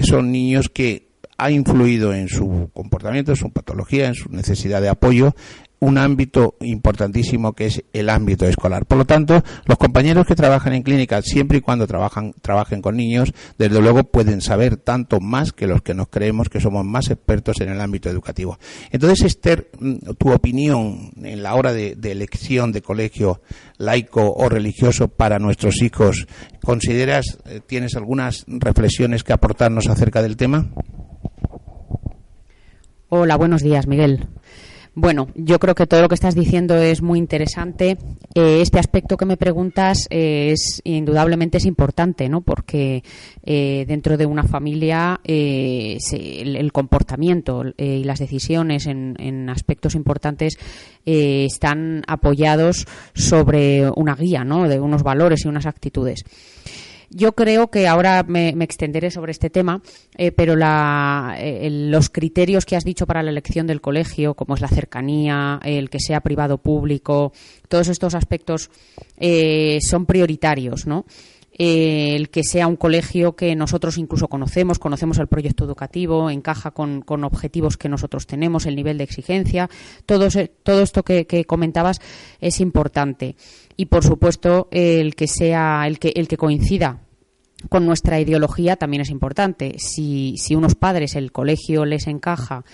son 0.00 0.32
niños 0.32 0.70
que 0.70 1.06
ha 1.36 1.50
influido 1.50 2.14
en 2.14 2.28
su 2.28 2.70
comportamiento, 2.72 3.32
en 3.32 3.36
su 3.36 3.50
patología, 3.50 4.06
en 4.06 4.14
su 4.14 4.30
necesidad 4.30 4.80
de 4.80 4.88
apoyo, 4.88 5.34
un 5.78 5.98
ámbito 5.98 6.56
importantísimo 6.60 7.52
que 7.52 7.66
es 7.66 7.84
el 7.92 8.08
ámbito 8.08 8.46
escolar. 8.46 8.86
Por 8.86 8.98
lo 8.98 9.04
tanto, 9.04 9.42
los 9.66 9.78
compañeros 9.78 10.26
que 10.26 10.34
trabajan 10.34 10.72
en 10.72 10.82
clínica, 10.82 11.20
siempre 11.22 11.58
y 11.58 11.60
cuando 11.60 11.86
trabajan, 11.86 12.34
trabajen 12.40 12.80
con 12.80 12.96
niños, 12.96 13.32
desde 13.58 13.80
luego 13.80 14.04
pueden 14.04 14.40
saber 14.40 14.76
tanto 14.76 15.20
más 15.20 15.52
que 15.52 15.66
los 15.66 15.82
que 15.82 15.94
nos 15.94 16.08
creemos 16.08 16.48
que 16.48 16.60
somos 16.60 16.84
más 16.84 17.10
expertos 17.10 17.60
en 17.60 17.68
el 17.68 17.80
ámbito 17.80 18.08
educativo. 18.08 18.58
Entonces, 18.90 19.22
Esther, 19.22 19.70
mm, 19.78 20.14
tu 20.18 20.32
opinión 20.32 21.12
en 21.22 21.42
la 21.42 21.54
hora 21.54 21.72
de, 21.72 21.96
elección 22.06 22.72
de 22.72 22.82
colegio 22.82 23.42
laico 23.78 24.32
o 24.32 24.48
religioso 24.48 25.08
para 25.08 25.38
nuestros 25.38 25.82
hijos, 25.82 26.26
¿consideras, 26.62 27.38
eh, 27.46 27.60
tienes 27.66 27.96
algunas 27.96 28.44
reflexiones 28.46 29.24
que 29.24 29.32
aportarnos 29.32 29.88
acerca 29.88 30.22
del 30.22 30.36
tema? 30.36 30.66
Hola, 33.08 33.36
buenos 33.36 33.62
días, 33.62 33.86
Miguel. 33.86 34.28
Bueno, 34.98 35.28
yo 35.34 35.58
creo 35.58 35.74
que 35.74 35.86
todo 35.86 36.00
lo 36.00 36.08
que 36.08 36.14
estás 36.14 36.34
diciendo 36.34 36.74
es 36.74 37.02
muy 37.02 37.18
interesante. 37.18 37.98
Eh, 38.34 38.62
este 38.62 38.78
aspecto 38.78 39.18
que 39.18 39.26
me 39.26 39.36
preguntas 39.36 40.06
eh, 40.08 40.52
es 40.52 40.80
indudablemente 40.84 41.58
es 41.58 41.66
importante, 41.66 42.30
¿no? 42.30 42.40
Porque 42.40 43.02
eh, 43.44 43.84
dentro 43.86 44.16
de 44.16 44.24
una 44.24 44.44
familia 44.44 45.20
el, 45.22 46.72
comportamiento 46.72 47.62
y 47.76 48.04
las 48.04 48.20
decisiones 48.20 48.86
en, 48.86 49.16
en 49.18 49.50
aspectos 49.50 49.94
importantes 49.94 50.56
están 51.04 52.02
apoyados 52.06 52.86
sobre 53.12 53.90
una 53.96 54.14
guía, 54.14 54.44
¿no? 54.44 54.66
De 54.66 54.80
unos 54.80 55.02
valores 55.02 55.44
y 55.44 55.48
unas 55.48 55.66
actitudes. 55.66 56.24
Yo 57.10 57.32
creo 57.32 57.70
que 57.70 57.86
ahora 57.86 58.24
me, 58.24 58.48
extenderé 58.60 59.10
sobre 59.10 59.32
este 59.32 59.50
tema, 59.50 59.80
eh, 60.16 60.32
pero 60.32 60.54
eh, 61.36 61.68
los 61.70 62.10
criterios 62.10 62.64
que 62.64 62.76
has 62.76 62.84
dicho 62.84 63.06
para 63.06 63.22
la 63.22 63.30
elección 63.30 63.66
del 63.66 63.80
colegio, 63.80 64.34
como 64.34 64.54
es 64.54 64.60
la 64.60 64.68
cercanía, 64.68 65.60
el 65.64 65.90
que 65.90 66.00
sea 66.00 66.20
privado 66.20 66.58
público, 66.58 67.32
todos 67.68 67.88
estos 67.88 68.14
aspectos 68.14 68.70
eh, 69.18 69.78
son 69.80 70.06
prioritarios, 70.06 70.86
¿no? 70.86 71.06
el 71.58 72.28
que 72.28 72.44
sea 72.44 72.66
un 72.66 72.76
colegio 72.76 73.34
que 73.34 73.54
nosotros 73.56 73.96
incluso 73.96 74.28
conocemos, 74.28 74.78
conocemos 74.78 75.18
el 75.18 75.26
proyecto 75.26 75.64
educativo, 75.64 76.28
encaja 76.28 76.70
con, 76.72 77.02
objetivos 77.24 77.78
que 77.78 77.88
nosotros 77.88 78.26
tenemos, 78.26 78.66
el 78.66 78.76
nivel 78.76 78.98
de 78.98 79.04
exigencia, 79.04 79.70
todo, 80.04 80.28
todo 80.62 80.82
esto 80.82 81.02
que 81.02 81.44
comentabas 81.46 82.02
es 82.42 82.60
importante 82.60 83.36
y 83.76 83.86
por 83.86 84.04
supuesto 84.04 84.68
el 84.70 85.14
que 85.14 85.26
sea 85.26 85.86
el 85.86 85.98
que 85.98 86.12
el 86.16 86.28
que 86.28 86.36
coincida 86.36 87.02
con 87.68 87.86
nuestra 87.86 88.20
ideología 88.20 88.76
también 88.76 89.00
es 89.00 89.10
importante. 89.10 89.76
Si, 89.78 90.34
si 90.36 90.54
unos 90.54 90.74
padres 90.74 91.16
el 91.16 91.32
colegio 91.32 91.84
les 91.84 92.06
encaja 92.06 92.64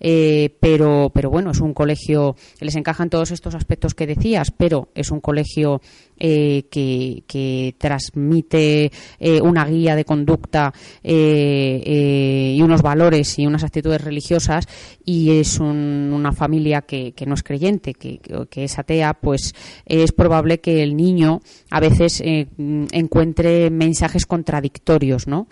eh, 0.00 0.56
pero, 0.58 1.10
pero 1.14 1.30
bueno, 1.30 1.50
es 1.50 1.60
un 1.60 1.74
colegio, 1.74 2.34
les 2.60 2.74
encajan 2.74 3.10
todos 3.10 3.30
estos 3.30 3.54
aspectos 3.54 3.94
que 3.94 4.06
decías, 4.06 4.50
pero 4.50 4.88
es 4.94 5.10
un 5.10 5.20
colegio 5.20 5.82
eh, 6.18 6.64
que, 6.70 7.74
transmite 7.78 8.90
eh, 9.18 9.40
una 9.40 9.64
guía 9.66 9.94
de 9.94 10.04
conducta 10.04 10.72
y 11.02 12.60
unos 12.62 12.82
valores 12.82 13.38
y 13.38 13.46
unas 13.46 13.64
actitudes 13.64 14.02
religiosas 14.02 14.66
y 15.04 15.38
es 15.38 15.60
una 15.60 16.32
familia 16.32 16.82
que, 16.82 17.12
que, 17.12 17.26
no 17.26 17.34
es 17.34 17.42
creyente, 17.42 17.94
que, 17.94 18.20
que, 18.48 18.64
es 18.64 18.78
atea, 18.78 19.14
pues 19.14 19.54
es 19.84 20.12
probable 20.12 20.60
que 20.60 20.82
el 20.82 20.96
niño 20.96 21.40
a 21.70 21.80
veces 21.80 22.22
encuentre 22.24 23.70
mensajes 23.70 24.26
contradictorios, 24.26 25.26
¿no? 25.26 25.48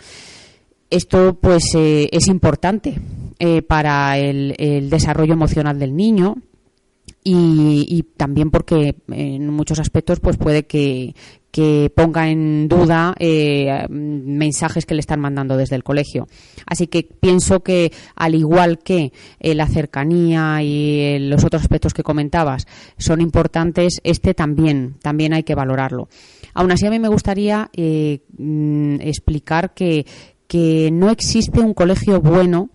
Esto 0.90 1.38
pues 1.40 1.74
es 1.74 2.28
importante 2.28 2.98
eh, 3.40 3.62
para 3.62 4.18
el, 4.18 4.90
desarrollo 4.90 5.34
emocional 5.34 5.78
del 5.78 5.94
niño 5.94 6.38
y, 7.22 8.04
también 8.16 8.50
porque 8.50 8.96
en 9.08 9.48
muchos 9.50 9.78
aspectos 9.78 10.18
pues 10.18 10.36
puede 10.36 10.66
que, 10.66 11.14
ponga 11.94 12.30
en 12.30 12.68
duda 12.68 13.14
eh, 13.18 13.86
mensajes 13.90 14.86
que 14.86 14.94
le 14.94 15.00
están 15.00 15.20
mandando 15.20 15.56
desde 15.56 15.76
el 15.76 15.84
colegio. 15.84 16.26
Así 16.66 16.86
que 16.86 17.02
pienso 17.02 17.60
que 17.60 17.92
al 18.16 18.34
igual 18.34 18.78
que 18.78 19.12
eh, 19.38 19.54
la 19.54 19.66
cercanía 19.66 20.62
y 20.62 21.18
los 21.20 21.44
otros 21.44 21.62
aspectos 21.62 21.94
que 21.94 22.02
comentabas 22.02 22.66
son 22.96 23.20
importantes, 23.20 24.00
este 24.02 24.34
también, 24.34 24.96
también 25.02 25.32
hay 25.32 25.42
que 25.42 25.54
valorarlo. 25.54 26.08
Aún 26.54 26.72
así 26.72 26.86
a 26.86 26.90
mí 26.90 26.98
me 26.98 27.08
gustaría 27.08 27.70
mm, 27.76 29.00
explicar 29.00 29.74
que, 29.74 30.06
que 30.48 30.90
no 30.90 31.10
existe 31.10 31.60
un 31.60 31.74
colegio 31.74 32.20
bueno 32.20 32.70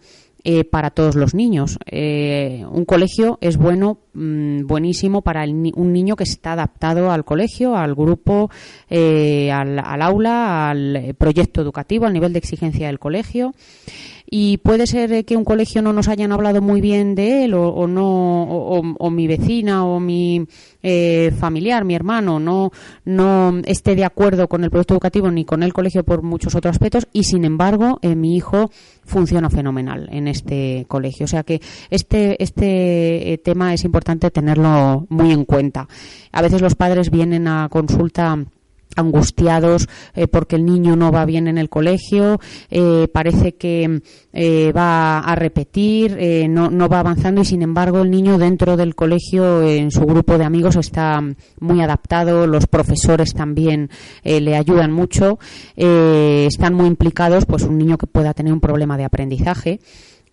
eh, 0.46 0.66
para 0.66 0.90
todos 0.90 1.16
los 1.16 1.34
niños. 1.34 1.78
Eh, 1.86 2.66
un 2.70 2.84
colegio 2.84 3.38
es 3.40 3.56
bueno, 3.56 4.00
mm, 4.14 4.66
buenísimo 4.68 5.22
para 5.22 5.44
un 5.46 5.94
niño 5.94 6.18
que 6.18 6.26
está 6.26 6.52
adaptado 6.52 7.12
al 7.12 7.24
colegio, 7.24 7.78
al 7.78 7.96
grupo, 7.96 8.50
eh, 8.90 9.52
al, 9.52 9.80
aula, 10.02 10.70
al 10.70 11.16
proyecto 11.18 11.62
educativo, 11.62 12.06
al 12.06 12.14
nivel 12.14 12.34
de 12.34 12.40
exigencia 12.40 12.88
del 12.88 13.00
colegio 13.00 13.54
y 14.36 14.58
puede 14.58 14.88
ser 14.88 15.26
que 15.26 15.38
un 15.38 15.46
colegio 15.46 15.84
no 15.84 15.94
nos 15.94 16.08
hayan 16.08 16.32
hablado 16.32 16.60
muy 16.60 16.82
bien 16.82 17.14
de 17.14 17.46
él 17.46 17.54
o, 17.54 17.86
no 17.86 18.42
o, 18.44 19.12
mi 19.12 19.28
vecina 19.28 19.86
o 19.86 20.00
mi 20.00 20.48
eh, 20.82 21.32
familiar 21.38 21.86
mi 21.86 21.94
hermano 21.94 22.40
no 22.40 22.72
no 23.06 23.62
esté 23.64 23.94
de 23.94 24.06
acuerdo 24.06 24.48
con 24.48 24.64
el 24.64 24.72
proyecto 24.72 24.96
educativo 24.96 25.30
ni 25.30 25.46
con 25.46 25.62
el 25.62 25.72
colegio 25.72 26.04
por 26.04 26.24
muchos 26.24 26.56
otros 26.56 26.72
aspectos 26.72 27.08
y 27.14 27.26
sin 27.26 27.46
embargo 27.46 28.00
eh, 28.02 28.16
mi 28.16 28.36
hijo 28.36 28.72
funciona 29.06 29.50
fenomenal 29.50 30.10
en 30.12 30.28
este 30.28 30.86
colegio. 30.88 31.26
O 31.26 31.28
sea 31.28 31.44
que 31.44 31.62
este 31.90 32.42
este 32.42 33.34
eh, 33.34 33.38
tema 33.38 33.74
es 33.74 33.84
importante 33.84 34.32
tenerlo 34.32 35.06
muy 35.10 35.32
en 35.32 35.46
cuenta. 35.46 35.88
A 36.32 36.42
veces 36.42 36.62
los 36.62 36.76
padres 36.76 37.10
vienen 37.10 37.48
a 37.48 37.70
consulta 37.70 38.38
angustiados 38.96 39.88
eh, 40.14 40.28
porque 40.28 40.56
el 40.56 40.66
niño 40.66 40.96
no 40.96 41.12
va 41.12 41.26
bien 41.26 41.48
en 41.48 41.58
el 41.58 41.70
colegio, 41.70 42.40
eh, 42.70 43.08
parece 43.14 43.56
que 43.56 44.02
eh, 44.34 44.72
va 44.76 45.20
a 45.20 45.36
repetir, 45.36 46.18
no, 46.50 46.70
no, 46.70 46.90
va 46.90 47.00
avanzando 47.00 47.42
y 47.42 47.46
sin 47.46 47.62
embargo 47.62 48.02
el 48.02 48.12
niño 48.12 48.38
dentro 48.38 48.78
del 48.78 48.96
colegio, 48.96 49.64
en 49.64 49.92
su 49.92 50.02
grupo 50.02 50.38
de 50.38 50.46
amigos, 50.46 50.76
está 50.76 51.22
muy 51.60 51.82
adaptado, 51.82 52.48
los 52.48 52.68
profesores 52.68 53.34
también 53.34 53.90
le 54.24 54.56
ayudan 54.56 54.92
mucho, 54.92 55.40
están 55.76 56.74
muy 56.74 56.88
implicados, 56.88 57.46
pues 57.46 57.64
un 57.64 57.78
niño 57.78 57.98
que 57.98 58.08
pueda 58.08 58.34
tener 58.34 58.54
un 58.54 58.60
problema 58.60 58.98
de 58.98 59.06
aprendizaje. 59.06 59.80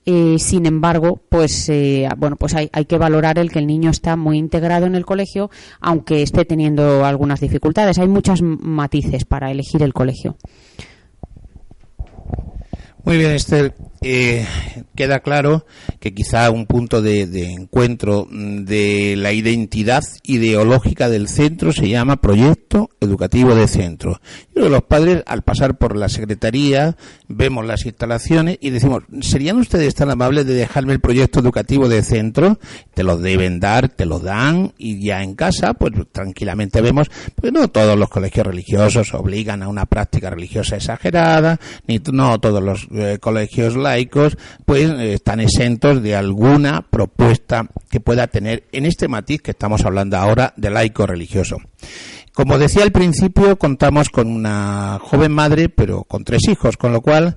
Sin 0.04 0.66
embargo, 0.66 1.20
pues 1.28 1.68
eh, 1.68 2.08
bueno, 2.16 2.34
pues 2.36 2.54
hay, 2.54 2.68
hay, 2.72 2.86
que 2.86 2.98
valorar 2.98 3.38
el 3.38 3.52
que 3.52 3.60
el 3.60 3.66
niño 3.66 3.90
está 3.90 4.16
muy 4.16 4.38
integrado 4.38 4.86
en 4.86 4.96
el 4.96 5.06
colegio, 5.06 5.50
aunque 5.80 6.22
esté 6.22 6.44
teniendo 6.44 7.04
algunas 7.04 7.40
dificultades. 7.40 7.98
Hay 7.98 8.08
muchas 8.08 8.42
matices 8.42 9.24
para 9.24 9.50
elegir 9.52 9.82
el 9.82 9.92
colegio. 9.92 10.36
Muy 13.04 13.18
bien, 13.18 13.32
Esther. 13.32 13.74
Eh, 14.02 14.46
queda 14.94 15.20
claro 15.20 15.66
que 15.98 16.14
quizá 16.14 16.50
un 16.50 16.66
punto 16.66 17.02
de, 17.02 17.22
encuentro 17.52 18.26
de 18.30 19.14
la 19.16 19.32
identidad 19.32 20.02
ideológica 20.22 21.08
del 21.08 21.28
centro 21.28 21.72
se 21.72 21.88
llama 21.88 22.16
proyecto 22.16 22.90
educativo 23.00 23.54
de 23.54 23.68
centro. 23.68 24.20
Yo 24.54 24.68
los 24.68 24.82
padres, 24.82 25.22
al 25.26 25.42
pasar 25.42 25.76
por 25.76 25.96
la 25.96 26.08
secretaría, 26.08 26.96
vemos 27.28 27.66
las 27.66 27.84
instalaciones 27.84 28.58
y 28.60 28.70
decimos, 28.70 29.04
¿serían 29.20 29.58
ustedes 29.58 29.94
tan 29.94 30.10
amables 30.10 30.46
de 30.46 30.54
dejarme 30.54 30.92
el 30.92 31.00
proyecto 31.00 31.40
educativo 31.40 31.88
de 31.88 32.02
centro? 32.02 32.58
Te 32.94 33.02
lo 33.02 33.16
deben 33.16 33.60
dar, 33.60 33.88
te 33.88 34.06
lo 34.06 34.18
dan 34.18 34.72
y 34.78 35.04
ya 35.04 35.22
en 35.22 35.34
casa, 35.34 35.74
pues 35.74 35.92
tranquilamente 36.12 36.80
vemos, 36.80 37.10
pues 37.34 37.52
no 37.52 37.68
todos 37.68 37.98
los 37.98 38.08
colegios 38.08 38.46
religiosos 38.46 39.14
obligan 39.14 39.62
a 39.62 39.68
una 39.68 39.86
práctica 39.86 40.30
religiosa 40.30 40.76
exagerada, 40.76 41.58
ni 41.86 42.00
no 42.12 42.38
todos 42.40 42.62
los 42.62 42.88
eh, 42.92 43.18
colegios 43.20 43.76
laicos, 43.90 44.36
pues 44.64 44.88
eh, 44.88 45.14
están 45.14 45.40
exentos 45.40 46.02
de 46.02 46.14
alguna 46.14 46.82
propuesta 46.88 47.66
que 47.90 48.00
pueda 48.00 48.28
tener 48.28 48.64
en 48.72 48.86
este 48.86 49.08
matiz 49.08 49.42
que 49.42 49.50
estamos 49.50 49.84
hablando 49.84 50.16
ahora 50.16 50.54
de 50.56 50.70
laico 50.70 51.06
religioso. 51.06 51.58
Como 52.32 52.58
decía 52.58 52.84
al 52.84 52.92
principio, 52.92 53.58
contamos 53.58 54.08
con 54.08 54.28
una 54.28 54.98
joven 55.02 55.32
madre, 55.32 55.68
pero 55.68 56.04
con 56.04 56.22
tres 56.24 56.42
hijos, 56.48 56.76
con 56.76 56.92
lo 56.92 57.00
cual 57.00 57.36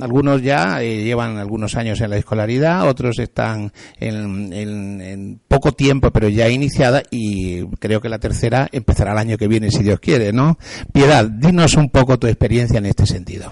algunos 0.00 0.40
ya 0.42 0.80
eh, 0.80 1.02
llevan 1.02 1.38
algunos 1.38 1.74
años 1.76 2.00
en 2.00 2.10
la 2.10 2.16
escolaridad, 2.16 2.88
otros 2.88 3.18
están 3.18 3.72
en, 3.98 4.52
en, 4.52 5.40
poco 5.48 5.72
tiempo, 5.72 6.12
pero 6.12 6.28
ya 6.28 6.48
iniciada, 6.48 7.02
y 7.10 7.66
creo 7.78 8.00
que 8.00 8.08
la 8.08 8.20
tercera 8.20 8.68
empezará 8.70 9.12
el 9.12 9.18
año 9.18 9.36
que 9.36 9.48
viene, 9.48 9.72
si 9.72 9.82
Dios 9.82 9.98
quiere, 9.98 10.32
¿no? 10.32 10.58
Piedad, 10.92 11.24
dinos 11.24 11.74
un 11.74 11.90
poco 11.90 12.18
tu 12.18 12.28
experiencia 12.28 12.78
en 12.78 12.86
este 12.86 13.06
sentido. 13.06 13.50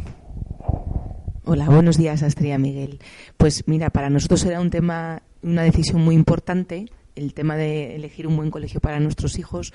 Hola, 1.51 1.65
buenos 1.71 1.97
días, 1.97 2.23
Astria 2.23 2.59
Miguel. 2.59 2.99
Pues 3.39 3.67
mira, 3.67 3.89
para 3.89 4.11
nosotros 4.11 4.45
era 4.45 4.61
un 4.61 4.69
tema, 4.69 5.23
una 5.41 5.63
decisión 5.63 6.03
muy 6.03 6.15
importante, 6.15 6.91
el 7.15 7.33
tema 7.33 7.57
de 7.57 7.97
elegir 7.97 8.27
un 8.27 8.37
buen 8.37 8.51
colegio 8.51 8.81
para 8.81 9.01
nuestros 9.01 9.39
hijos 9.39 9.73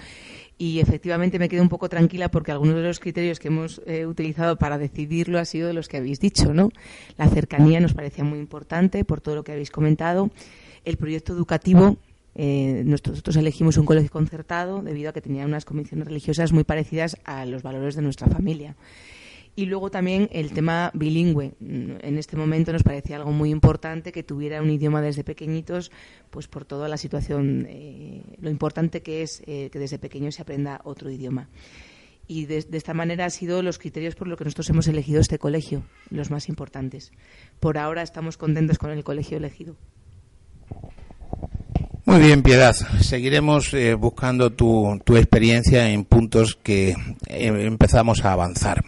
y 0.60 0.82
efectivamente 0.82 1.40
me 1.40 1.50
quedo 1.50 1.64
un 1.64 1.70
poco 1.70 1.90
tranquila 1.90 2.30
porque 2.30 2.52
algunos 2.52 2.76
de 2.76 2.84
los 2.84 3.00
criterios 3.00 3.40
que 3.40 3.48
hemos 3.48 3.82
eh, 3.88 4.06
utilizado 4.06 4.56
para 4.58 4.78
decidirlo 4.78 5.40
ha 5.40 5.46
sido 5.46 5.68
de 5.68 5.74
los 5.74 5.88
que 5.88 5.98
habéis 5.98 6.20
dicho, 6.20 6.54
¿no? 6.54 6.70
La 7.18 7.28
cercanía 7.28 7.80
nos 7.80 7.96
parecía 7.96 8.24
muy 8.24 8.38
importante 8.38 9.04
por 9.04 9.20
todo 9.20 9.34
lo 9.34 9.44
que 9.44 9.54
habéis 9.54 9.72
comentado. 9.72 10.30
El 10.86 10.98
proyecto 10.98 11.34
educativo, 11.34 11.98
eh, 12.36 12.84
nosotros 12.86 13.36
elegimos 13.36 13.78
un 13.78 13.86
colegio 13.86 14.12
concertado 14.12 14.84
debido 14.84 15.10
a 15.10 15.14
que 15.14 15.22
tenía 15.22 15.44
unas 15.44 15.66
convicciones 15.66 16.08
religiosas 16.08 16.54
muy 16.54 16.66
parecidas 16.66 17.18
a 17.26 17.48
los 17.48 17.64
valores 17.64 17.96
de 17.96 18.04
nuestra 18.04 18.28
familia. 18.28 18.76
Y 19.56 19.68
luego 19.68 19.92
también 19.92 20.30
el 20.32 20.52
tema 20.52 20.90
bilingüe. 20.96 21.54
En 21.62 22.18
este 22.18 22.36
momento 22.36 22.74
nos 22.74 22.82
parecía 22.82 23.18
algo 23.18 23.32
muy 23.32 23.52
importante 23.52 24.12
que 24.12 24.24
tuviera 24.24 24.62
un 24.62 24.72
idioma 24.72 25.00
desde 25.02 25.24
pequeñitos, 25.24 25.92
pues 26.32 26.48
por 26.48 26.66
toda 26.66 26.88
la 26.88 26.98
situación, 26.98 27.68
eh, 27.70 28.24
lo 28.42 28.50
importante 28.50 29.04
que 29.04 29.22
es 29.22 29.44
eh, 29.46 29.70
que 29.72 29.78
desde 29.78 30.00
pequeño 30.00 30.32
se 30.32 30.42
aprenda 30.42 30.82
otro 30.86 31.12
idioma. 31.12 31.50
Y 32.26 32.46
de, 32.46 32.66
esta 32.72 32.96
manera 32.96 33.26
han 33.26 33.32
sido 33.32 33.62
los 33.62 33.78
criterios 33.78 34.16
por 34.16 34.28
los 34.28 34.40
que 34.40 34.46
nosotros 34.46 34.70
hemos 34.72 34.88
elegido 34.88 35.22
este 35.22 35.38
colegio, 35.38 35.84
los 36.10 36.32
más 36.32 36.50
importantes. 36.50 37.12
Por 37.60 37.78
ahora 37.78 38.02
estamos 38.02 38.38
contentos 38.38 38.80
con 38.80 38.90
el 38.90 39.04
colegio 39.04 39.38
elegido. 39.38 39.76
Muy 42.06 42.20
bien, 42.20 42.42
Piedad. 42.42 42.74
Seguiremos 43.02 43.72
eh, 43.76 43.94
buscando 43.94 44.52
tu, 44.52 45.00
tu, 45.06 45.16
experiencia 45.16 45.90
en 45.90 46.06
puntos 46.06 46.56
que 46.56 46.96
empezamos 47.28 48.26
a 48.26 48.34
avanzar. 48.34 48.84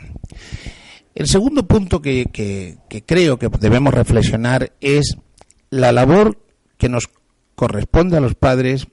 El 1.16 1.28
segundo 1.28 1.66
punto 1.66 2.02
que, 2.02 2.28
creo 3.06 3.40
que 3.40 3.48
debemos 3.62 3.94
reflexionar 3.94 4.74
es 4.82 5.16
la 5.70 5.94
labor 5.94 6.38
que 6.78 6.90
nos 6.90 7.10
corresponde 7.56 8.18
a 8.18 8.20
los 8.20 8.36
padres 8.36 8.88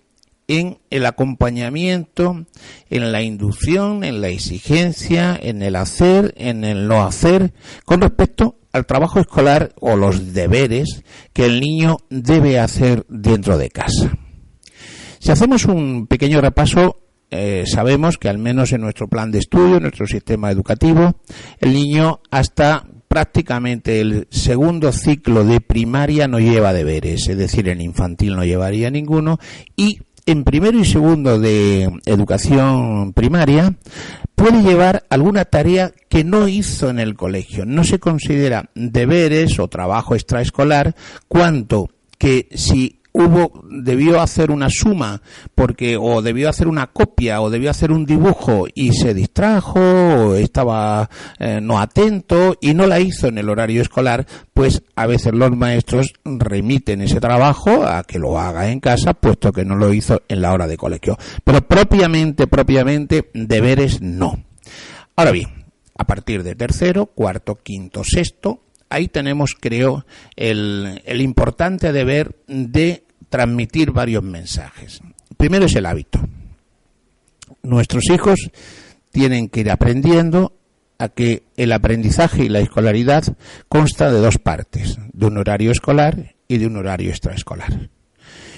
en 0.46 0.78
el 0.90 1.04
acompañamiento, 1.06 2.46
en 2.90 3.10
la 3.10 3.22
inducción, 3.22 4.04
en 4.04 4.20
la 4.20 4.28
exigencia, 4.28 5.36
en 5.40 5.62
el 5.62 5.74
hacer, 5.74 6.32
en 6.36 6.62
el 6.62 6.86
no 6.86 7.04
hacer, 7.04 7.52
con 7.84 8.00
respecto 8.00 8.56
al 8.72 8.86
trabajo 8.86 9.18
escolar 9.18 9.72
o 9.80 9.96
los 9.96 10.32
deberes 10.32 11.02
que 11.32 11.46
el 11.46 11.60
niño 11.60 11.98
debe 12.08 12.60
hacer 12.60 13.04
dentro 13.08 13.58
de 13.58 13.68
casa. 13.70 14.16
Si 15.18 15.32
hacemos 15.32 15.64
un 15.64 16.06
pequeño 16.06 16.40
repaso 16.40 17.01
eh, 17.34 17.64
sabemos 17.66 18.18
que 18.18 18.28
al 18.28 18.36
menos 18.36 18.72
en 18.72 18.82
nuestro 18.82 19.08
plan 19.08 19.30
de 19.30 19.38
estudio, 19.38 19.76
en 19.76 19.84
nuestro 19.84 20.06
sistema 20.06 20.50
educativo, 20.50 21.16
el 21.60 21.72
niño 21.72 22.20
hasta 22.30 22.84
prácticamente 23.08 24.00
el 24.00 24.28
segundo 24.30 24.92
ciclo 24.92 25.42
de 25.42 25.62
primaria 25.62 26.28
no 26.28 26.40
lleva 26.40 26.74
deberes, 26.74 27.26
es 27.28 27.38
decir, 27.38 27.70
en 27.70 27.80
infantil 27.80 28.36
no 28.36 28.44
llevaría 28.44 28.90
ninguno 28.90 29.38
y 29.76 30.00
en 30.26 30.44
primero 30.44 30.78
y 30.78 30.84
segundo 30.84 31.38
de 31.40 31.90
educación 32.04 33.14
primaria 33.14 33.76
puede 34.34 34.62
llevar 34.62 35.04
alguna 35.08 35.46
tarea 35.46 35.92
que 36.10 36.24
no 36.24 36.48
hizo 36.48 36.90
en 36.90 37.00
el 37.00 37.14
colegio. 37.14 37.64
No 37.64 37.82
se 37.82 37.98
considera 37.98 38.70
deberes 38.74 39.58
o 39.58 39.68
trabajo 39.68 40.14
extraescolar 40.14 40.94
cuanto 41.28 41.88
que 42.18 42.48
si 42.54 43.01
hubo 43.12 43.64
debió 43.70 44.20
hacer 44.20 44.50
una 44.50 44.68
suma 44.70 45.20
porque 45.54 45.96
o 46.00 46.22
debió 46.22 46.48
hacer 46.48 46.66
una 46.66 46.88
copia 46.88 47.40
o 47.40 47.50
debió 47.50 47.70
hacer 47.70 47.92
un 47.92 48.06
dibujo 48.06 48.66
y 48.74 48.92
se 48.92 49.14
distrajo 49.14 49.80
o 49.80 50.34
estaba 50.34 51.08
eh, 51.38 51.60
no 51.62 51.78
atento 51.78 52.56
y 52.60 52.74
no 52.74 52.86
la 52.86 53.00
hizo 53.00 53.28
en 53.28 53.38
el 53.38 53.50
horario 53.50 53.82
escolar 53.82 54.26
pues 54.54 54.82
a 54.96 55.06
veces 55.06 55.34
los 55.34 55.50
maestros 55.56 56.14
remiten 56.24 57.02
ese 57.02 57.20
trabajo 57.20 57.84
a 57.84 58.04
que 58.04 58.18
lo 58.18 58.38
haga 58.38 58.70
en 58.70 58.80
casa 58.80 59.14
puesto 59.14 59.52
que 59.52 59.64
no 59.64 59.76
lo 59.76 59.92
hizo 59.92 60.22
en 60.28 60.42
la 60.42 60.52
hora 60.52 60.66
de 60.66 60.76
colegio. 60.76 61.18
Pero 61.44 61.60
propiamente 61.66 62.46
propiamente 62.46 63.30
deberes 63.34 64.00
no. 64.00 64.44
Ahora 65.16 65.32
bien 65.32 65.48
a 65.96 66.04
partir 66.04 66.42
de 66.42 66.54
tercero 66.54 67.06
cuarto 67.06 67.56
quinto 67.62 68.02
sexto 68.04 68.62
ahí 68.92 69.08
tenemos, 69.08 69.56
creo, 69.58 70.04
el, 70.36 71.00
importante 71.20 71.92
deber 71.92 72.36
de 72.46 73.04
transmitir 73.30 73.90
varios 73.90 74.22
mensajes. 74.22 75.00
Primero 75.36 75.64
es 75.64 75.74
el 75.74 75.86
hábito. 75.86 76.20
Nuestros 77.62 78.04
hijos 78.10 78.50
tienen 79.10 79.48
que 79.48 79.60
ir 79.60 79.70
aprendiendo 79.70 80.52
a 80.98 81.08
que 81.08 81.44
el 81.56 81.72
aprendizaje 81.72 82.44
y 82.44 82.48
la 82.48 82.60
escolaridad 82.60 83.24
consta 83.68 84.12
de 84.12 84.20
dos 84.20 84.38
partes, 84.38 84.98
de 85.12 85.26
un 85.26 85.38
horario 85.38 85.70
escolar 85.70 86.34
y 86.46 86.58
de 86.58 86.66
un 86.66 86.76
horario 86.76 87.10
extraescolar. 87.10 87.88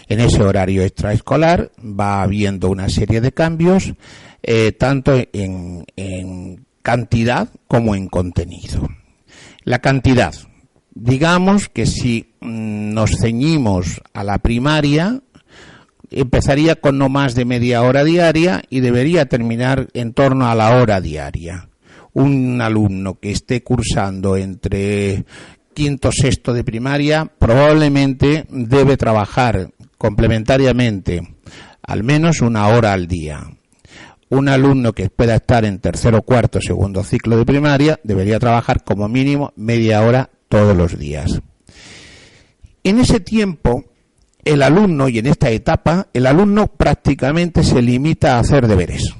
En 0.09 0.21
ese 0.21 0.43
horario 0.43 0.83
extraescolar 0.83 1.71
va 1.79 2.23
habiendo 2.23 2.69
una 2.69 2.89
serie 2.89 3.21
de 3.21 3.33
cambios, 3.33 3.95
eh, 4.43 4.73
tanto 4.73 5.15
en 5.33 6.67
cantidad 6.83 7.49
como 7.67 7.95
en 7.95 8.09
contenido. 8.09 8.89
La 9.65 9.79
cantidad. 9.79 10.35
Digamos 10.95 11.69
que 11.69 11.87
si 11.87 12.35
mm, 12.41 12.93
nos 12.93 13.19
ceñimos 13.19 14.01
a 14.13 14.23
la 14.23 14.39
primaria, 14.39 15.21
empezaría 16.11 16.77
con 16.77 16.99
no 16.99 17.09
más 17.09 17.35
de 17.35 17.45
media 17.45 17.83
hora 17.83 18.05
diaria 18.05 18.63
y 18.71 18.81
debería 18.81 19.27
terminar 19.27 19.89
en 19.95 20.13
torno 20.13 20.49
a 20.49 20.55
la 20.55 20.77
hora 20.77 21.01
diaria. 21.01 21.69
Un 22.13 22.61
alumno 22.61 23.19
que 23.19 23.33
esté 23.33 23.63
cursando 23.63 24.37
entre 24.37 25.25
quinto 25.73 26.13
sexto 26.13 26.53
de 26.53 26.63
primaria 26.63 27.25
probablemente 27.25 28.47
debe 28.49 28.97
trabajar 28.97 29.71
complementariamente 29.99 31.23
al 31.83 32.05
menos 32.05 32.41
una 32.41 32.69
hora 32.69 32.93
al 32.93 33.09
día 33.09 33.45
un 34.35 34.49
alumno 34.49 34.93
que 34.93 35.11
pueda 35.11 35.37
estar 35.37 35.65
en 35.65 35.79
tercero, 35.79 36.23
cuarto, 36.23 36.61
segundo 36.61 37.03
ciclo 37.05 37.37
de 37.37 37.47
primaria 37.47 38.01
debería 38.03 38.39
trabajar 38.39 38.83
como 38.85 39.09
mínimo 39.09 39.53
media 39.57 40.03
hora 40.03 40.31
todos 40.49 40.77
los 40.77 40.99
días. 40.99 41.41
En 42.83 42.99
ese 42.99 43.21
tiempo, 43.21 43.85
el 44.45 44.63
alumno, 44.63 45.09
y 45.09 45.19
en 45.19 45.27
esta 45.27 45.51
etapa, 45.51 46.09
el 46.13 46.27
alumno 46.27 46.67
prácticamente 46.67 47.65
se 47.65 47.81
limita 47.81 48.37
a 48.37 48.41
hacer 48.41 48.67
deberes. 48.67 49.15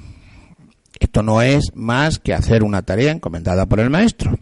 Esto 0.99 1.23
no 1.23 1.41
es 1.41 1.71
más 1.73 2.19
que 2.19 2.33
hacer 2.33 2.63
una 2.63 2.83
tarea 2.83 3.11
encomendada 3.11 3.65
por 3.65 3.79
el 3.79 3.89
maestro 3.89 4.37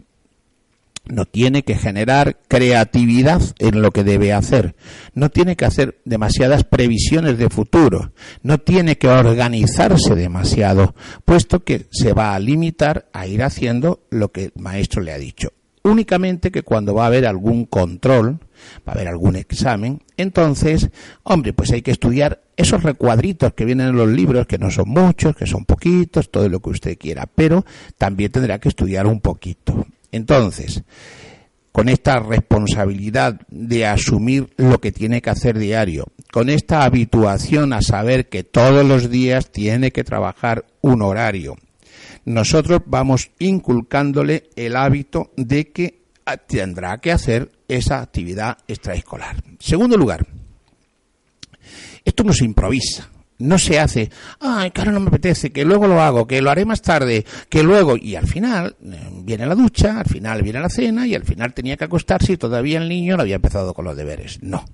no 1.06 1.26
tiene 1.26 1.62
que 1.62 1.76
generar 1.76 2.38
creatividad 2.48 3.42
en 3.58 3.82
lo 3.82 3.90
que 3.90 4.04
debe 4.04 4.32
hacer, 4.32 4.74
no 5.14 5.30
tiene 5.30 5.56
que 5.56 5.64
hacer 5.64 5.98
demasiadas 6.04 6.64
previsiones 6.64 7.38
de 7.38 7.50
futuro, 7.50 8.12
no 8.42 8.58
tiene 8.58 8.96
que 8.96 9.08
organizarse 9.08 10.14
demasiado, 10.14 10.94
puesto 11.24 11.64
que 11.64 11.86
se 11.90 12.12
va 12.12 12.34
a 12.34 12.38
limitar 12.38 13.06
a 13.12 13.26
ir 13.26 13.42
haciendo 13.42 14.00
lo 14.10 14.32
que 14.32 14.44
el 14.44 14.52
maestro 14.56 15.02
le 15.02 15.12
ha 15.12 15.18
dicho. 15.18 15.52
Únicamente 15.82 16.50
que 16.50 16.62
cuando 16.62 16.94
va 16.94 17.04
a 17.04 17.08
haber 17.08 17.26
algún 17.26 17.66
control, 17.66 18.38
va 18.88 18.92
a 18.92 18.94
haber 18.94 19.08
algún 19.08 19.36
examen, 19.36 20.00
entonces, 20.16 20.88
hombre, 21.24 21.52
pues 21.52 21.72
hay 21.72 21.82
que 21.82 21.90
estudiar 21.90 22.42
esos 22.56 22.82
recuadritos 22.82 23.52
que 23.52 23.66
vienen 23.66 23.88
en 23.88 23.96
los 23.96 24.08
libros, 24.08 24.46
que 24.46 24.56
no 24.56 24.70
son 24.70 24.88
muchos, 24.88 25.36
que 25.36 25.46
son 25.46 25.66
poquitos, 25.66 26.30
todo 26.30 26.48
lo 26.48 26.60
que 26.60 26.70
usted 26.70 26.96
quiera, 26.96 27.26
pero 27.26 27.66
también 27.98 28.32
tendrá 28.32 28.58
que 28.58 28.70
estudiar 28.70 29.06
un 29.06 29.20
poquito. 29.20 29.86
Entonces, 30.14 30.84
con 31.72 31.88
esta 31.88 32.20
responsabilidad 32.20 33.40
de 33.48 33.84
asumir 33.84 34.48
lo 34.56 34.80
que 34.80 34.92
tiene 34.92 35.20
que 35.20 35.30
hacer 35.30 35.58
diario, 35.58 36.06
con 36.30 36.50
esta 36.50 36.84
habituación 36.84 37.72
a 37.72 37.82
saber 37.82 38.28
que 38.28 38.44
todos 38.44 38.86
los 38.86 39.10
días 39.10 39.50
tiene 39.50 39.90
que 39.90 40.04
trabajar 40.04 40.66
un 40.82 41.02
horario, 41.02 41.56
nosotros 42.24 42.82
vamos 42.86 43.32
inculcándole 43.40 44.50
el 44.54 44.76
hábito 44.76 45.32
de 45.36 45.72
que 45.72 46.04
tendrá 46.46 46.98
que 46.98 47.10
hacer 47.10 47.50
esa 47.66 48.00
actividad 48.00 48.58
extraescolar. 48.68 49.42
Segundo 49.58 49.96
lugar, 49.96 50.24
esto 52.04 52.22
no 52.22 52.32
se 52.32 52.44
improvisa. 52.44 53.10
No 53.38 53.58
se 53.58 53.80
hace, 53.80 54.10
ay, 54.40 54.70
claro, 54.70 54.92
no 54.92 55.00
me 55.00 55.08
apetece, 55.08 55.50
que 55.50 55.64
luego 55.64 55.88
lo 55.88 56.00
hago, 56.00 56.26
que 56.26 56.40
lo 56.40 56.50
haré 56.50 56.64
más 56.64 56.82
tarde, 56.82 57.24
que 57.48 57.64
luego, 57.64 57.96
y 57.96 58.14
al 58.14 58.28
final 58.28 58.76
eh, 58.84 59.10
viene 59.22 59.44
la 59.44 59.56
ducha, 59.56 59.98
al 59.98 60.06
final 60.06 60.42
viene 60.42 60.60
la 60.60 60.68
cena, 60.68 61.06
y 61.06 61.14
al 61.16 61.24
final 61.24 61.52
tenía 61.52 61.76
que 61.76 61.84
acostarse 61.84 62.34
y 62.34 62.36
todavía 62.36 62.78
el 62.78 62.88
niño 62.88 63.16
no 63.16 63.22
había 63.22 63.36
empezado 63.36 63.74
con 63.74 63.86
los 63.86 63.96
deberes. 63.96 64.38
No. 64.40 64.64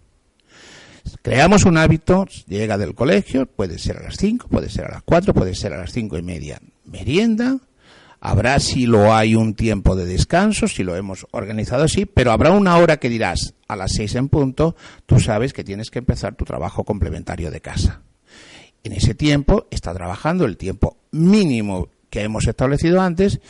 Creamos 1.23 1.65
un 1.65 1.79
hábito, 1.79 2.27
llega 2.47 2.77
del 2.77 2.95
colegio, 2.95 3.47
puede 3.47 3.79
ser 3.79 3.97
a 3.97 4.03
las 4.03 4.17
5, 4.17 4.49
puede 4.49 4.69
ser 4.69 4.87
a 4.87 4.91
las 4.91 5.03
4, 5.03 5.33
puede 5.33 5.55
ser 5.55 5.73
a 5.73 5.79
las 5.79 5.93
cinco 5.93 6.19
y 6.19 6.23
media. 6.23 6.61
Merienda, 6.85 7.59
habrá 8.21 8.61
si 8.61 8.87
lo 8.87 9.15
hay 9.15 9.35
un 9.35 9.55
tiempo 9.55 9.97
de 9.97 10.05
descanso, 10.05 10.69
si 10.69 10.85
lo 10.85 10.97
hemos 10.97 11.27
organizado 11.31 11.85
así, 11.85 12.07
pero 12.07 12.33
habrá 12.33 12.51
una 12.53 12.77
hora 12.77 12.99
que 12.99 13.09
dirás 13.09 13.55
a 13.69 13.77
las 13.77 13.93
6 13.93 14.15
en 14.17 14.29
punto, 14.29 14.77
tú 15.07 15.19
sabes 15.19 15.53
que 15.53 15.65
tienes 15.65 15.91
que 15.91 16.01
empezar 16.01 16.35
tu 16.37 16.45
trabajo 16.45 16.85
complementario 16.85 17.51
de 17.51 17.61
casa. 17.61 18.03
En 18.83 18.93
ese 18.93 19.15
tiempo 19.15 19.67
está 19.71 19.93
trabajando 19.93 20.45
el 20.45 20.57
tiempo 20.57 20.97
mínimo 21.13 21.89
que 22.09 22.23
hemos 22.23 22.47
establecido 22.47 23.01
antes 23.01 23.41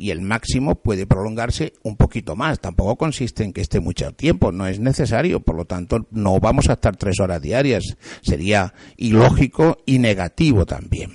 y 0.00 0.10
el 0.10 0.22
máximo 0.22 0.76
puede 0.76 1.06
prolongarse 1.06 1.74
un 1.82 1.96
poquito 1.96 2.34
más. 2.34 2.58
Tampoco 2.58 2.96
consiste 2.96 3.44
en 3.44 3.52
que 3.52 3.60
esté 3.60 3.80
mucho 3.80 4.10
tiempo, 4.12 4.50
no 4.50 4.66
es 4.66 4.80
necesario. 4.80 5.40
Por 5.40 5.56
lo 5.56 5.66
tanto, 5.66 6.06
no 6.10 6.40
vamos 6.40 6.70
a 6.70 6.72
estar 6.72 6.96
tres 6.96 7.20
horas 7.20 7.42
diarias. 7.42 7.98
Sería 8.22 8.72
ilógico 8.96 9.78
y 9.84 9.98
negativo 9.98 10.64
también. 10.64 11.10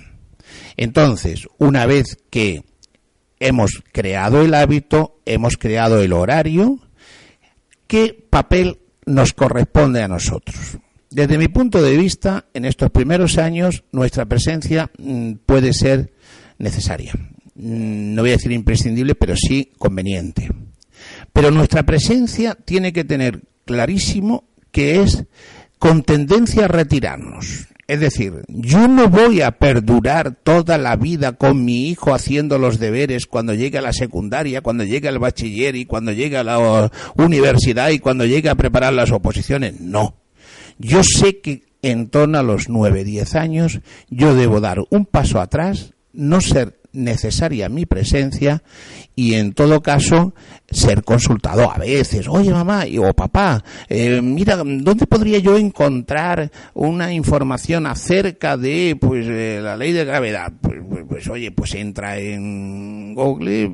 Entonces, 0.76 1.48
una 1.58 1.84
vez 1.86 2.16
que 2.30 2.62
hemos 3.40 3.82
creado 3.90 4.42
el 4.42 4.54
hábito, 4.54 5.18
hemos 5.26 5.56
creado 5.56 6.00
el 6.00 6.12
horario, 6.12 6.78
¿qué 7.88 8.26
papel 8.30 8.78
nos 9.04 9.32
corresponde 9.32 10.02
a 10.02 10.08
nosotros? 10.08 10.78
Desde 11.16 11.38
mi 11.38 11.48
punto 11.48 11.80
de 11.80 11.96
vista, 11.96 12.44
en 12.52 12.66
estos 12.66 12.90
primeros 12.90 13.38
años, 13.38 13.84
nuestra 13.90 14.26
presencia 14.26 14.90
mm, 14.98 15.36
puede 15.46 15.72
ser 15.72 16.12
necesaria. 16.58 17.14
Mm, 17.54 18.14
no 18.14 18.20
voy 18.20 18.32
a 18.32 18.34
decir 18.34 18.52
imprescindible, 18.52 19.14
pero 19.14 19.34
sí 19.34 19.72
conveniente. 19.78 20.50
Pero 21.32 21.50
nuestra 21.50 21.84
presencia 21.84 22.54
tiene 22.54 22.92
que 22.92 23.04
tener 23.04 23.40
clarísimo 23.64 24.44
que 24.70 25.00
es 25.00 25.24
con 25.78 26.02
tendencia 26.02 26.66
a 26.66 26.68
retirarnos. 26.68 27.68
Es 27.86 27.98
decir, 28.00 28.42
yo 28.48 28.86
no 28.86 29.08
voy 29.08 29.40
a 29.40 29.52
perdurar 29.52 30.34
toda 30.34 30.76
la 30.76 30.96
vida 30.96 31.32
con 31.32 31.64
mi 31.64 31.88
hijo 31.88 32.12
haciendo 32.12 32.58
los 32.58 32.78
deberes 32.78 33.24
cuando 33.24 33.54
llegue 33.54 33.78
a 33.78 33.82
la 33.82 33.94
secundaria, 33.94 34.60
cuando 34.60 34.84
llegue 34.84 35.08
al 35.08 35.18
bachiller 35.18 35.76
y 35.76 35.86
cuando 35.86 36.12
llegue 36.12 36.36
a 36.36 36.44
la 36.44 36.90
universidad 37.16 37.88
y 37.88 38.00
cuando 38.00 38.26
llegue 38.26 38.50
a 38.50 38.54
preparar 38.54 38.92
las 38.92 39.12
oposiciones. 39.12 39.80
No. 39.80 40.25
Yo 40.78 41.02
sé 41.02 41.40
que 41.40 41.64
en 41.82 42.08
torno 42.08 42.38
a 42.38 42.42
los 42.42 42.68
nueve, 42.68 43.04
diez 43.04 43.34
años 43.34 43.80
yo 44.10 44.34
debo 44.34 44.60
dar 44.60 44.78
un 44.90 45.06
paso 45.06 45.40
atrás, 45.40 45.94
no 46.12 46.40
ser 46.40 46.80
necesaria 46.96 47.68
mi 47.68 47.86
presencia 47.86 48.62
y 49.14 49.34
en 49.34 49.52
todo 49.52 49.82
caso 49.82 50.34
ser 50.70 51.04
consultado 51.04 51.70
a 51.70 51.78
veces. 51.78 52.28
Oye 52.28 52.50
mamá 52.50 52.84
o 52.98 53.12
papá, 53.14 53.62
eh, 53.88 54.20
mira, 54.22 54.56
¿dónde 54.56 55.06
podría 55.06 55.38
yo 55.38 55.56
encontrar 55.56 56.50
una 56.74 57.12
información 57.12 57.86
acerca 57.86 58.56
de 58.56 58.96
pues 59.00 59.26
eh, 59.28 59.60
la 59.62 59.76
ley 59.76 59.92
de 59.92 60.04
gravedad? 60.04 60.52
Pues, 60.60 60.80
pues, 60.88 61.04
pues, 61.08 61.28
oye, 61.28 61.50
pues 61.50 61.74
entra 61.74 62.18
en 62.18 63.14
Google, 63.14 63.70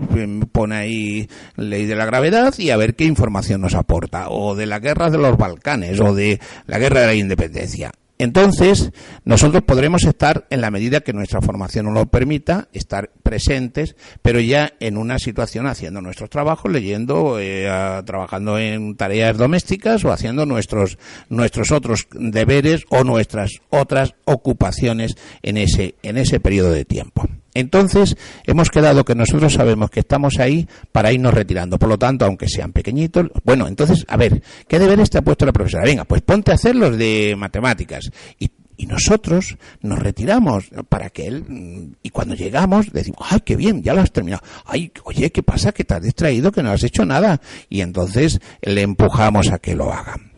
pone 0.52 0.76
ahí 0.76 1.28
ley 1.56 1.86
de 1.86 1.96
la 1.96 2.06
gravedad 2.06 2.54
y 2.58 2.70
a 2.70 2.76
ver 2.76 2.94
qué 2.94 3.04
información 3.04 3.60
nos 3.60 3.74
aporta. 3.74 4.28
O 4.30 4.54
de 4.54 4.66
la 4.66 4.78
guerra 4.78 5.10
de 5.10 5.18
los 5.18 5.36
Balcanes 5.36 6.00
o 6.00 6.14
de 6.14 6.40
la 6.66 6.78
guerra 6.78 7.00
de 7.00 7.06
la 7.06 7.14
independencia. 7.14 7.92
Entonces, 8.22 8.92
nosotros 9.24 9.64
podremos 9.64 10.04
estar, 10.04 10.46
en 10.50 10.60
la 10.60 10.70
medida 10.70 11.00
que 11.00 11.12
nuestra 11.12 11.40
formación 11.42 11.86
nos 11.86 11.94
lo 11.94 12.06
permita, 12.06 12.68
estar 12.72 13.10
presentes, 13.24 13.96
pero 14.22 14.38
ya 14.38 14.74
en 14.78 14.96
una 14.96 15.18
situación 15.18 15.66
haciendo 15.66 16.00
nuestros 16.00 16.30
trabajos, 16.30 16.70
leyendo, 16.70 17.40
eh, 17.40 17.66
trabajando 18.06 18.60
en 18.60 18.94
tareas 18.94 19.36
domésticas 19.36 20.04
o 20.04 20.12
haciendo 20.12 20.46
nuestros, 20.46 20.98
nuestros 21.30 21.72
otros 21.72 22.06
deberes 22.12 22.84
o 22.90 23.02
nuestras 23.02 23.50
otras 23.70 24.14
ocupaciones 24.24 25.16
en 25.42 25.56
ese, 25.56 25.96
en 26.04 26.16
ese 26.16 26.38
periodo 26.38 26.70
de 26.70 26.84
tiempo. 26.84 27.26
Entonces, 27.54 28.16
hemos 28.44 28.70
quedado 28.70 29.04
que 29.04 29.14
nosotros 29.14 29.52
sabemos 29.52 29.90
que 29.90 30.00
estamos 30.00 30.38
ahí 30.38 30.66
para 30.90 31.12
irnos 31.12 31.34
retirando. 31.34 31.78
Por 31.78 31.88
lo 31.88 31.98
tanto, 31.98 32.24
aunque 32.24 32.48
sean 32.48 32.72
pequeñitos, 32.72 33.28
bueno, 33.44 33.68
entonces, 33.68 34.04
a 34.08 34.16
ver, 34.16 34.42
¿qué 34.68 34.78
deberes 34.78 35.10
te 35.10 35.18
ha 35.18 35.22
puesto 35.22 35.44
la 35.44 35.52
profesora? 35.52 35.84
Venga, 35.84 36.04
pues 36.04 36.22
ponte 36.22 36.50
a 36.50 36.54
hacer 36.54 36.74
los 36.76 36.96
de 36.96 37.34
matemáticas. 37.36 38.10
Y, 38.38 38.50
y 38.76 38.86
nosotros 38.86 39.58
nos 39.82 39.98
retiramos 39.98 40.70
para 40.88 41.10
que 41.10 41.26
él, 41.26 41.94
y 42.02 42.10
cuando 42.10 42.34
llegamos, 42.34 42.90
decimos, 42.92 43.20
ay, 43.30 43.40
qué 43.44 43.56
bien, 43.56 43.82
ya 43.82 43.92
lo 43.92 44.00
has 44.00 44.12
terminado. 44.12 44.42
Ay, 44.64 44.90
oye, 45.04 45.30
¿qué 45.30 45.42
pasa? 45.42 45.72
Que 45.72 45.84
te 45.84 45.94
has 45.94 46.02
distraído, 46.02 46.52
que 46.52 46.62
no 46.62 46.70
has 46.70 46.82
hecho 46.82 47.04
nada. 47.04 47.40
Y 47.68 47.82
entonces 47.82 48.40
le 48.62 48.80
empujamos 48.80 49.52
a 49.52 49.58
que 49.58 49.74
lo 49.74 49.92
hagan. 49.92 50.31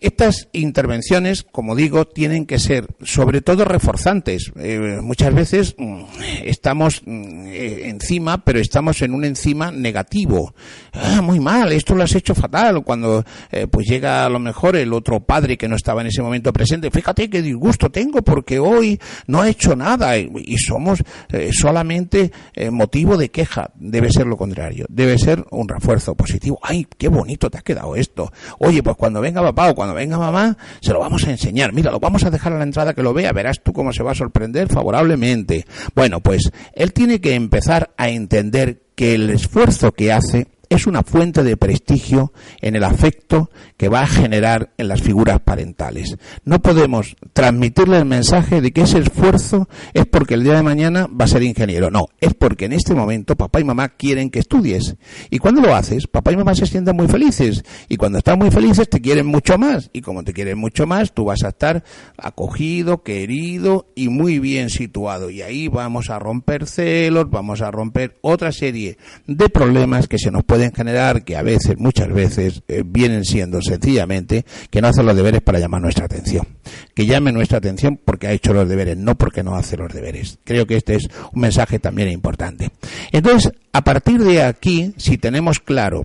Estas 0.00 0.48
intervenciones, 0.52 1.42
como 1.42 1.74
digo, 1.74 2.06
tienen 2.06 2.46
que 2.46 2.60
ser 2.60 2.86
sobre 3.02 3.40
todo 3.40 3.64
reforzantes. 3.64 4.52
Eh, 4.54 4.98
muchas 5.02 5.34
veces 5.34 5.74
mm, 5.76 6.02
estamos 6.44 7.02
mm, 7.04 7.46
eh, 7.48 7.88
encima, 7.88 8.44
pero 8.44 8.60
estamos 8.60 9.02
en 9.02 9.12
un 9.12 9.24
encima 9.24 9.72
negativo. 9.72 10.54
Ah, 10.92 11.20
muy 11.20 11.40
mal, 11.40 11.72
esto 11.72 11.96
lo 11.96 12.04
has 12.04 12.14
hecho 12.14 12.36
fatal. 12.36 12.84
Cuando 12.84 13.24
eh, 13.50 13.66
pues 13.66 13.88
llega 13.88 14.24
a 14.24 14.28
lo 14.28 14.38
mejor 14.38 14.76
el 14.76 14.92
otro 14.92 15.18
padre 15.18 15.56
que 15.56 15.66
no 15.66 15.74
estaba 15.74 16.02
en 16.02 16.06
ese 16.06 16.22
momento 16.22 16.52
presente, 16.52 16.92
fíjate 16.92 17.28
qué 17.28 17.42
disgusto 17.42 17.90
tengo 17.90 18.22
porque 18.22 18.60
hoy 18.60 19.00
no 19.26 19.42
ha 19.42 19.48
hecho 19.48 19.74
nada 19.74 20.16
y, 20.16 20.30
y 20.44 20.58
somos 20.58 21.02
solamente 21.50 22.30
motivo 22.70 23.16
de 23.16 23.30
queja. 23.30 23.72
Debe 23.74 24.12
ser 24.12 24.26
lo 24.26 24.36
contrario, 24.36 24.86
debe 24.88 25.18
ser 25.18 25.44
un 25.50 25.68
refuerzo 25.68 26.14
positivo. 26.14 26.60
Ay, 26.62 26.86
qué 26.96 27.08
bonito 27.08 27.50
te 27.50 27.58
ha 27.58 27.62
quedado 27.62 27.96
esto. 27.96 28.32
Oye, 28.60 28.80
pues 28.80 28.96
cuando 28.96 29.20
venga 29.20 29.42
papá 29.42 29.70
o 29.70 29.74
cuando 29.74 29.87
cuando 29.88 29.94
venga 29.94 30.18
mamá, 30.18 30.56
se 30.80 30.92
lo 30.92 31.00
vamos 31.00 31.26
a 31.26 31.30
enseñar. 31.30 31.72
Mira, 31.72 31.90
lo 31.90 31.98
vamos 31.98 32.22
a 32.24 32.30
dejar 32.30 32.52
a 32.52 32.58
la 32.58 32.64
entrada 32.64 32.92
que 32.92 33.02
lo 33.02 33.14
vea, 33.14 33.32
verás 33.32 33.62
tú 33.62 33.72
cómo 33.72 33.92
se 33.92 34.02
va 34.02 34.12
a 34.12 34.14
sorprender 34.14 34.68
favorablemente. 34.68 35.64
Bueno, 35.94 36.20
pues 36.20 36.50
él 36.74 36.92
tiene 36.92 37.20
que 37.20 37.34
empezar 37.34 37.94
a 37.96 38.10
entender 38.10 38.82
que 38.94 39.14
el 39.14 39.30
esfuerzo 39.30 39.92
que 39.92 40.12
hace 40.12 40.48
es 40.68 40.86
una 40.86 41.02
fuente 41.02 41.42
de 41.42 41.56
prestigio 41.56 42.32
en 42.60 42.76
el 42.76 42.84
afecto 42.84 43.50
que 43.76 43.88
va 43.88 44.02
a 44.02 44.06
generar 44.06 44.72
en 44.76 44.88
las 44.88 45.02
figuras 45.02 45.40
parentales. 45.40 46.16
No 46.44 46.60
podemos 46.60 47.16
transmitirle 47.32 47.98
el 47.98 48.04
mensaje 48.04 48.60
de 48.60 48.72
que 48.72 48.82
ese 48.82 48.98
esfuerzo 48.98 49.68
es 49.94 50.06
porque 50.06 50.34
el 50.34 50.44
día 50.44 50.54
de 50.54 50.62
mañana 50.62 51.06
va 51.08 51.24
a 51.24 51.28
ser 51.28 51.42
ingeniero. 51.42 51.90
No, 51.90 52.08
es 52.20 52.34
porque 52.34 52.66
en 52.66 52.72
este 52.72 52.94
momento 52.94 53.36
papá 53.36 53.60
y 53.60 53.64
mamá 53.64 53.88
quieren 53.90 54.30
que 54.30 54.40
estudies. 54.40 54.96
Y 55.30 55.38
cuando 55.38 55.62
lo 55.62 55.74
haces, 55.74 56.06
papá 56.06 56.32
y 56.32 56.36
mamá 56.36 56.54
se 56.54 56.66
sienten 56.66 56.96
muy 56.96 57.08
felices. 57.08 57.64
Y 57.88 57.96
cuando 57.96 58.18
están 58.18 58.38
muy 58.38 58.50
felices, 58.50 58.88
te 58.88 59.00
quieren 59.00 59.26
mucho 59.26 59.58
más. 59.58 59.90
Y 59.92 60.02
como 60.02 60.24
te 60.24 60.32
quieren 60.32 60.58
mucho 60.58 60.86
más, 60.86 61.12
tú 61.12 61.24
vas 61.24 61.44
a 61.44 61.48
estar 61.48 61.84
acogido, 62.16 63.02
querido 63.02 63.86
y 63.94 64.08
muy 64.08 64.38
bien 64.38 64.70
situado. 64.70 65.30
Y 65.30 65.42
ahí 65.42 65.68
vamos 65.68 66.10
a 66.10 66.18
romper 66.18 66.66
celos, 66.66 67.30
vamos 67.30 67.62
a 67.62 67.70
romper 67.70 68.18
otra 68.20 68.52
serie 68.52 68.98
de 69.26 69.48
problemas 69.48 70.08
que 70.08 70.18
se 70.18 70.30
nos 70.30 70.44
pueden 70.44 70.57
pueden 70.58 70.74
generar 70.74 71.22
que 71.22 71.36
a 71.36 71.42
veces, 71.42 71.78
muchas 71.78 72.12
veces, 72.12 72.62
eh, 72.66 72.82
vienen 72.84 73.24
siendo 73.24 73.62
sencillamente 73.62 74.44
que 74.70 74.80
no 74.80 74.88
hacen 74.88 75.06
los 75.06 75.14
deberes 75.14 75.40
para 75.40 75.60
llamar 75.60 75.80
nuestra 75.80 76.06
atención. 76.06 76.48
Que 76.96 77.06
llame 77.06 77.30
nuestra 77.30 77.58
atención 77.58 77.96
porque 78.04 78.26
ha 78.26 78.32
hecho 78.32 78.52
los 78.52 78.68
deberes, 78.68 78.96
no 78.96 79.16
porque 79.16 79.44
no 79.44 79.54
hace 79.54 79.76
los 79.76 79.92
deberes. 79.92 80.40
Creo 80.42 80.66
que 80.66 80.76
este 80.76 80.96
es 80.96 81.08
un 81.32 81.42
mensaje 81.42 81.78
también 81.78 82.08
importante. 82.10 82.72
Entonces, 83.12 83.52
a 83.72 83.84
partir 83.84 84.18
de 84.24 84.42
aquí, 84.42 84.94
si 84.96 85.16
tenemos 85.16 85.60
claro 85.60 86.02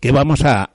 que 0.00 0.12
vamos 0.12 0.44
a, 0.44 0.70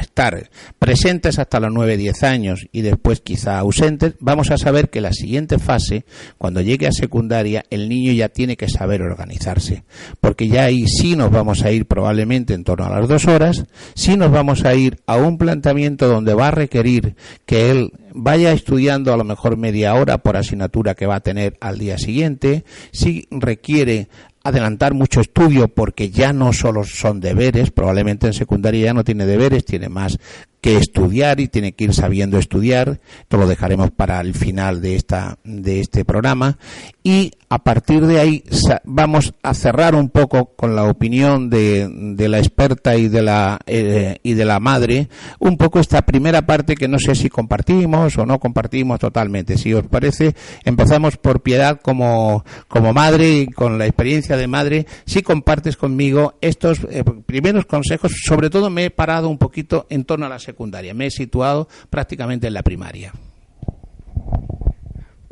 estar 0.00 0.50
presentes 0.78 1.38
hasta 1.38 1.58
los 1.58 1.70
9-10 1.70 2.22
años 2.22 2.68
y 2.70 2.82
después 2.82 3.20
quizá 3.20 3.58
ausentes, 3.58 4.14
vamos 4.20 4.50
a 4.50 4.58
saber 4.58 4.90
que 4.90 5.00
la 5.00 5.12
siguiente 5.12 5.58
fase, 5.58 6.04
cuando 6.38 6.60
llegue 6.60 6.86
a 6.86 6.92
secundaria, 6.92 7.64
el 7.70 7.88
niño 7.88 8.12
ya 8.12 8.28
tiene 8.28 8.56
que 8.56 8.68
saber 8.68 9.02
organizarse, 9.02 9.84
porque 10.20 10.48
ya 10.48 10.64
ahí 10.64 10.86
sí 10.86 11.16
nos 11.16 11.30
vamos 11.30 11.62
a 11.62 11.72
ir 11.72 11.86
probablemente 11.86 12.54
en 12.54 12.64
torno 12.64 12.86
a 12.86 13.00
las 13.00 13.08
dos 13.08 13.26
horas, 13.26 13.64
sí 13.94 14.16
nos 14.16 14.30
vamos 14.30 14.64
a 14.64 14.74
ir 14.74 15.00
a 15.06 15.16
un 15.16 15.38
planteamiento 15.38 16.08
donde 16.08 16.34
va 16.34 16.48
a 16.48 16.52
requerir 16.52 17.16
que 17.46 17.70
él 17.70 17.92
vaya 18.18 18.52
estudiando 18.52 19.12
a 19.12 19.16
lo 19.16 19.24
mejor 19.24 19.56
media 19.56 19.94
hora 19.94 20.18
por 20.18 20.36
asignatura 20.36 20.94
que 20.94 21.06
va 21.06 21.16
a 21.16 21.20
tener 21.20 21.56
al 21.60 21.78
día 21.78 21.98
siguiente, 21.98 22.64
si 22.90 23.26
requiere 23.30 24.08
adelantar 24.48 24.94
mucho 24.94 25.20
estudio 25.20 25.68
porque 25.68 26.10
ya 26.10 26.32
no 26.32 26.52
solo 26.52 26.84
son 26.84 27.20
deberes, 27.20 27.70
probablemente 27.70 28.26
en 28.26 28.32
secundaria 28.32 28.86
ya 28.86 28.94
no 28.94 29.04
tiene 29.04 29.26
deberes, 29.26 29.64
tiene 29.64 29.88
más 29.88 30.18
que 30.60 30.76
estudiar 30.76 31.40
y 31.40 31.48
tiene 31.48 31.72
que 31.72 31.84
ir 31.84 31.94
sabiendo 31.94 32.38
estudiar. 32.38 33.00
Esto 33.20 33.36
lo 33.36 33.46
dejaremos 33.46 33.90
para 33.90 34.20
el 34.20 34.34
final 34.34 34.80
de 34.80 34.96
esta 34.96 35.38
de 35.44 35.80
este 35.80 36.04
programa 36.04 36.58
y 37.02 37.32
a 37.48 37.62
partir 37.62 38.06
de 38.06 38.18
ahí 38.18 38.44
vamos 38.84 39.34
a 39.42 39.54
cerrar 39.54 39.94
un 39.94 40.08
poco 40.08 40.56
con 40.56 40.74
la 40.74 40.84
opinión 40.84 41.48
de, 41.48 41.88
de 41.88 42.28
la 42.28 42.38
experta 42.38 42.96
y 42.96 43.08
de 43.08 43.22
la 43.22 43.60
eh, 43.66 44.18
y 44.22 44.34
de 44.34 44.44
la 44.44 44.58
madre 44.58 45.08
un 45.38 45.56
poco 45.56 45.78
esta 45.78 46.02
primera 46.02 46.42
parte 46.42 46.74
que 46.74 46.88
no 46.88 46.98
sé 46.98 47.14
si 47.14 47.28
compartimos 47.28 48.18
o 48.18 48.26
no 48.26 48.40
compartimos 48.40 48.98
totalmente. 48.98 49.56
Si 49.58 49.72
os 49.72 49.86
parece, 49.86 50.34
empezamos 50.64 51.16
por 51.16 51.42
piedad 51.42 51.80
como 51.80 52.44
como 52.68 52.92
madre 52.92 53.38
y 53.38 53.46
con 53.46 53.78
la 53.78 53.86
experiencia 53.86 54.36
de 54.36 54.46
madre. 54.46 54.86
Si 55.04 55.22
compartes 55.22 55.76
conmigo 55.76 56.34
estos 56.40 56.80
eh, 56.90 57.04
primeros 57.26 57.66
consejos, 57.66 58.12
sobre 58.26 58.50
todo 58.50 58.70
me 58.70 58.86
he 58.86 58.90
parado 58.90 59.28
un 59.28 59.38
poquito 59.38 59.86
en 59.90 60.04
torno 60.04 60.26
a 60.26 60.28
la 60.28 60.38
secundaria. 60.38 60.55
Me 60.94 61.06
he 61.06 61.10
situado 61.10 61.68
prácticamente 61.90 62.46
en 62.46 62.54
la 62.54 62.62
primaria. 62.62 63.12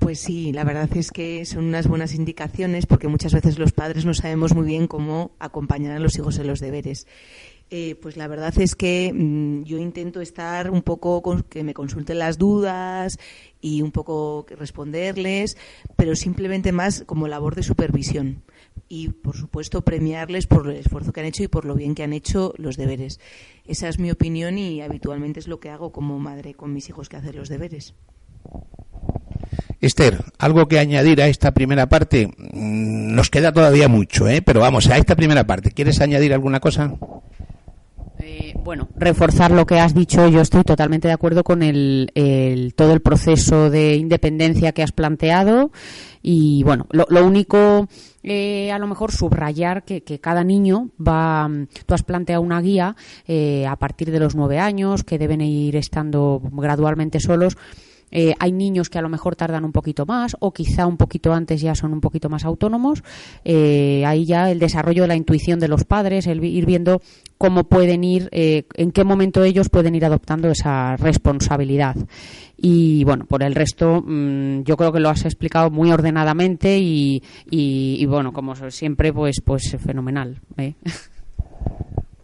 Pues 0.04 0.20
sí, 0.20 0.52
la 0.52 0.64
verdad 0.64 0.94
es 0.96 1.10
que 1.10 1.46
son 1.46 1.64
unas 1.64 1.88
buenas 1.88 2.14
indicaciones 2.14 2.84
porque 2.84 3.08
muchas 3.08 3.32
veces 3.32 3.58
los 3.58 3.72
padres 3.72 4.04
no 4.04 4.12
sabemos 4.12 4.54
muy 4.54 4.66
bien 4.66 4.86
cómo 4.86 5.34
acompañar 5.38 5.96
a 5.96 5.98
los 5.98 6.18
hijos 6.18 6.38
en 6.38 6.46
los 6.46 6.60
deberes. 6.60 7.06
Eh, 7.70 7.96
pues 8.02 8.18
la 8.18 8.28
verdad 8.28 8.52
es 8.58 8.74
que 8.74 9.10
mm, 9.14 9.62
yo 9.62 9.78
intento 9.78 10.20
estar 10.20 10.70
un 10.70 10.82
poco 10.82 11.22
con, 11.22 11.42
que 11.42 11.64
me 11.64 11.72
consulten 11.72 12.18
las 12.18 12.36
dudas 12.36 13.18
y 13.62 13.80
un 13.80 13.92
poco 13.92 14.44
responderles, 14.50 15.56
pero 15.96 16.14
simplemente 16.14 16.70
más 16.70 17.04
como 17.06 17.26
labor 17.26 17.54
de 17.54 17.62
supervisión 17.62 18.42
y 18.88 19.08
por 19.08 19.36
supuesto 19.36 19.82
premiarles 19.82 20.46
por 20.46 20.68
el 20.68 20.76
esfuerzo 20.76 21.12
que 21.12 21.20
han 21.20 21.26
hecho 21.26 21.42
y 21.42 21.48
por 21.48 21.64
lo 21.64 21.74
bien 21.74 21.94
que 21.94 22.02
han 22.02 22.12
hecho 22.12 22.54
los 22.56 22.76
deberes. 22.76 23.20
Esa 23.66 23.88
es 23.88 23.98
mi 23.98 24.10
opinión 24.10 24.58
y 24.58 24.82
habitualmente 24.82 25.40
es 25.40 25.48
lo 25.48 25.60
que 25.60 25.70
hago 25.70 25.92
como 25.92 26.18
madre 26.18 26.54
con 26.54 26.72
mis 26.72 26.88
hijos 26.88 27.08
que 27.08 27.16
hacen 27.16 27.36
los 27.36 27.48
deberes. 27.48 27.94
Esther, 29.80 30.24
algo 30.38 30.66
que 30.66 30.78
añadir 30.78 31.20
a 31.20 31.28
esta 31.28 31.52
primera 31.52 31.88
parte. 31.88 32.26
Mm, 32.26 33.14
nos 33.14 33.30
queda 33.30 33.52
todavía 33.52 33.88
mucho, 33.88 34.28
¿eh? 34.28 34.42
pero 34.42 34.60
vamos, 34.60 34.88
a 34.88 34.96
esta 34.96 35.14
primera 35.14 35.46
parte. 35.46 35.72
¿Quieres 35.72 36.00
añadir 36.00 36.32
alguna 36.32 36.60
cosa? 36.60 36.94
Bueno, 38.64 38.88
reforzar 38.96 39.50
lo 39.50 39.66
que 39.66 39.78
has 39.78 39.94
dicho, 39.94 40.26
yo 40.28 40.40
estoy 40.40 40.62
totalmente 40.62 41.06
de 41.06 41.14
acuerdo 41.14 41.44
con 41.44 41.62
el, 41.62 42.72
todo 42.74 42.94
el 42.94 43.00
proceso 43.00 43.68
de 43.68 43.96
independencia 43.96 44.72
que 44.72 44.82
has 44.82 44.92
planteado. 44.92 45.70
Y 46.22 46.62
bueno, 46.62 46.86
lo, 46.90 47.26
único 47.26 47.86
eh, 48.22 48.72
a 48.72 48.78
lo 48.78 48.86
mejor 48.86 49.12
subrayar 49.12 49.84
que, 49.84 50.02
cada 50.18 50.42
niño 50.44 50.88
va, 50.98 51.50
tú 51.84 51.92
has 51.92 52.02
planteado 52.02 52.40
una 52.40 52.62
guía 52.62 52.96
eh, 53.26 53.66
a 53.66 53.76
partir 53.76 54.10
de 54.10 54.20
los 54.20 54.34
nueve 54.34 54.58
años 54.58 55.04
que 55.04 55.18
deben 55.18 55.42
ir 55.42 55.76
estando 55.76 56.40
gradualmente 56.42 57.20
solos 57.20 57.58
eh, 58.10 58.34
hay 58.38 58.52
niños 58.52 58.90
que 58.90 58.98
a 58.98 59.02
lo 59.02 59.08
mejor 59.08 59.36
tardan 59.36 59.64
un 59.64 59.72
poquito 59.72 60.06
más 60.06 60.36
o 60.40 60.52
quizá 60.52 60.86
un 60.86 60.96
poquito 60.96 61.32
antes 61.32 61.60
ya 61.60 61.74
son 61.74 61.92
un 61.92 62.00
poquito 62.00 62.28
más 62.28 62.44
autónomos. 62.44 63.02
Eh, 63.44 64.04
ahí 64.06 64.24
ya 64.24 64.50
el 64.50 64.58
desarrollo 64.58 65.02
de 65.02 65.08
la 65.08 65.16
intuición 65.16 65.60
de 65.60 65.68
los 65.68 65.84
padres, 65.84 66.26
el 66.26 66.42
ir 66.44 66.66
viendo 66.66 67.00
cómo 67.38 67.64
pueden 67.64 68.04
ir, 68.04 68.28
eh, 68.32 68.64
en 68.74 68.92
qué 68.92 69.04
momento 69.04 69.44
ellos 69.44 69.68
pueden 69.68 69.94
ir 69.94 70.04
adoptando 70.04 70.48
esa 70.48 70.96
responsabilidad. 70.96 71.96
Y 72.56 73.04
bueno, 73.04 73.26
por 73.26 73.42
el 73.42 73.54
resto, 73.54 74.00
mm, 74.00 74.62
yo 74.62 74.76
creo 74.76 74.92
que 74.92 75.00
lo 75.00 75.10
has 75.10 75.24
explicado 75.24 75.70
muy 75.70 75.90
ordenadamente 75.90 76.78
y, 76.78 77.22
y, 77.50 78.06
bueno, 78.06 78.32
como 78.32 78.54
siempre, 78.70 79.12
pues, 79.12 79.40
pues 79.44 79.76
fenomenal. 79.84 80.40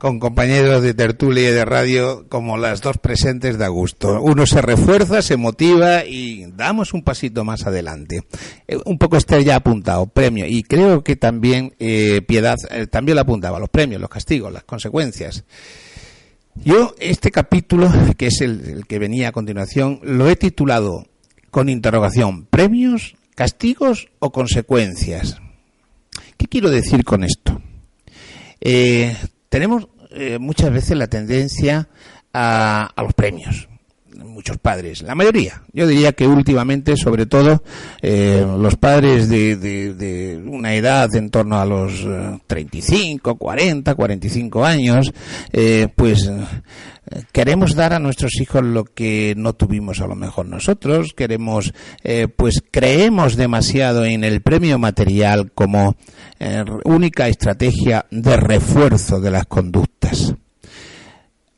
con 0.01 0.19
compañeros 0.19 0.83
de 0.83 0.95
tertulia 0.95 1.51
y 1.51 1.53
de 1.53 1.65
radio 1.65 2.27
como 2.29 2.57
las 2.57 2.81
dos 2.81 2.99
presentes 2.99 3.59
de 3.59 3.69
gusto. 3.69 4.21
Uno 4.21 4.47
se 4.47 4.63
refuerza, 4.63 5.23
se 5.23 5.37
motiva 5.37 6.05
y 6.07 6.47
damos 6.57 6.95
un 6.95 7.03
pasito 7.03 7.45
más 7.45 7.67
adelante. 7.67 8.23
Eh, 8.67 8.79
un 8.87 8.99
poco 8.99 9.19
Esther 9.19 9.45
ya 9.45 9.57
apuntado, 9.57 10.07
premio, 10.07 10.47
y 10.47 10.63
creo 10.63 11.05
que 11.05 11.17
también 11.17 11.75
eh, 11.79 12.23
Piedad 12.27 12.57
eh, 12.71 12.87
también 12.87 13.17
lo 13.17 13.23
apuntaba, 13.23 13.61
los 13.61 13.69
premios, 13.69 14.01
los 14.01 14.11
castigos, 14.11 14.53
las 14.53 14.65
consecuencias. 14.65 15.45
Yo 16.57 16.95
este 16.99 17.31
capítulo, 17.31 17.93
que 18.17 18.27
es 18.29 18.41
el 18.41 18.87
que 18.89 18.99
venía 18.99 19.29
a 19.29 19.33
continuación, 19.33 20.01
lo 20.03 20.29
he 20.29 20.35
titulado 20.35 21.05
con 21.51 21.69
interrogación, 21.69 22.47
premios, 22.47 23.17
castigos 23.35 24.09
o 24.19 24.33
consecuencias. 24.33 25.37
¿Qué 26.39 26.47
quiero 26.47 26.71
decir 26.71 27.05
con 27.05 27.23
esto? 27.23 27.61
Eh, 28.63 29.15
tenemos 29.51 29.89
eh, 30.13 30.39
muchas 30.39 30.73
veces 30.73 30.97
la 30.97 31.09
tendencia 31.09 31.89
a, 32.33 32.93
los 32.97 33.13
premios 33.13 33.69
muchos 34.25 34.59
padres, 34.59 35.03
la 35.03 35.15
mayoría. 35.15 35.63
Yo 35.73 35.87
diría 35.87 36.13
que 36.13 36.27
últimamente, 36.27 36.97
sobre 36.97 37.27
todo, 37.27 37.63
eh, 38.03 38.45
los 38.59 38.77
padres 38.77 39.29
de, 39.29 40.41
una 40.47 40.75
edad 40.75 41.15
en 41.15 41.31
torno 41.31 41.61
a 41.61 41.67
los 41.67 42.07
35, 42.47 43.37
40, 43.37 43.95
45 43.95 44.65
años, 44.65 45.13
eh, 45.53 45.89
pues 45.95 46.31
queremos 47.33 47.75
dar 47.75 47.93
a 47.93 47.99
nuestros 47.99 48.41
hijos 48.41 48.63
lo 48.63 48.85
que 48.85 49.35
no 49.37 49.55
tuvimos 49.55 50.01
a 50.01 50.07
lo 50.07 50.15
mejor 50.15 50.47
nosotros, 50.47 51.13
queremos, 51.15 51.73
eh, 52.05 52.29
pues 52.29 52.63
creemos 52.71 53.37
demasiado 53.37 54.05
en 54.05 54.25
el 54.25 54.43
premio 54.43 54.79
material 54.79 55.51
como 55.53 55.97
única 56.85 57.29
estrategia 57.29 58.07
de 58.11 58.37
refuerzo 58.37 59.21
de 59.21 59.31
las 59.31 59.45
conductas. 59.45 60.35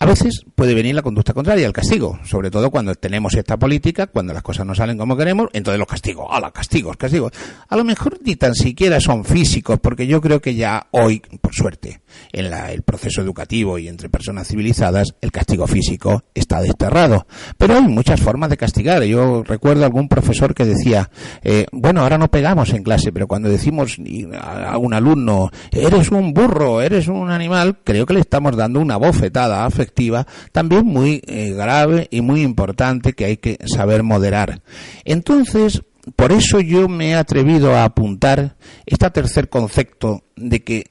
A 0.03 0.05
veces 0.05 0.45
puede 0.57 0.75
venir 0.75 0.97
la 0.97 1.03
conducta 1.03 1.33
contraria, 1.33 1.65
el 1.65 1.73
castigo, 1.73 2.19
sobre 2.25 2.51
todo 2.51 2.73
cuando 2.73 2.93
tenemos 2.97 3.35
esta 3.35 3.57
política, 3.57 4.09
cuando 4.09 4.35
las 4.35 4.43
cosas 4.43 4.67
no 4.67 4.75
salen 4.75 4.99
como 4.99 5.17
queremos, 5.17 5.47
entonces 5.53 5.79
los 5.79 5.87
castigos, 5.87 6.27
¡hala, 6.29 6.51
castigos, 6.51 6.97
castigos! 6.97 7.31
A 7.69 7.77
lo 7.77 7.85
mejor 7.85 8.19
ni 8.25 8.35
tan 8.35 8.57
siquiera 8.57 8.99
son 8.99 9.25
físicos, 9.25 9.79
porque 9.79 10.09
yo 10.09 10.21
creo 10.21 10.41
que 10.41 10.57
ya 10.57 10.89
hoy, 10.91 11.23
por 11.41 11.55
suerte, 11.55 12.02
en 12.33 12.51
la, 12.51 12.73
el 12.73 12.83
proceso 12.83 13.21
educativo 13.23 13.79
y 13.79 13.89
entre 13.89 14.09
personas 14.09 14.49
civilizadas, 14.49 15.15
el 15.21 15.33
castigo 15.33 15.67
físico 15.67 16.25
está 16.35 16.61
desterrado. 16.61 17.27
Pero 17.59 17.77
hay 17.77 17.83
muchas 17.83 18.21
formas 18.21 18.51
de 18.51 18.57
castigar. 18.57 19.03
Yo 19.05 19.43
recuerdo 19.43 19.85
algún 19.85 20.09
profesor 20.09 20.55
que 20.55 20.65
decía, 20.65 21.11
eh, 21.43 21.67
bueno, 21.73 22.03
ahora 22.03 22.19
no 22.19 22.31
pegamos 22.31 22.73
en 22.73 22.83
clase, 22.83 23.13
pero 23.13 23.27
cuando 23.27 23.49
decimos 23.49 23.99
a 24.41 24.79
un 24.79 24.95
alumno, 24.95 25.51
eres 25.71 26.11
un 26.11 26.33
burro, 26.33 26.83
eres 26.83 27.09
un 27.09 27.31
animal, 27.31 27.79
creo 27.85 28.07
que 28.07 28.15
le 28.15 28.21
estamos 28.21 28.57
dando 28.57 28.81
una 28.81 28.97
bofetada 28.97 29.65
afectiva 29.65 30.27
también 30.53 30.87
muy 30.87 31.23
eh, 31.27 31.53
grave 31.53 32.09
y 32.11 32.21
muy 32.21 32.43
importante 32.43 33.13
que 33.13 33.25
hay 33.25 33.37
que 33.37 33.59
saber 33.67 34.03
moderar. 34.03 34.61
Entonces, 35.05 35.83
por 36.17 36.33
eso 36.33 36.61
yo 36.61 36.89
me 36.89 37.11
he 37.11 37.15
atrevido 37.15 37.75
a 37.75 37.85
apuntar 37.85 38.57
este 38.87 39.11
tercer 39.11 39.49
concepto 39.49 40.25
de 40.37 40.63
que 40.63 40.87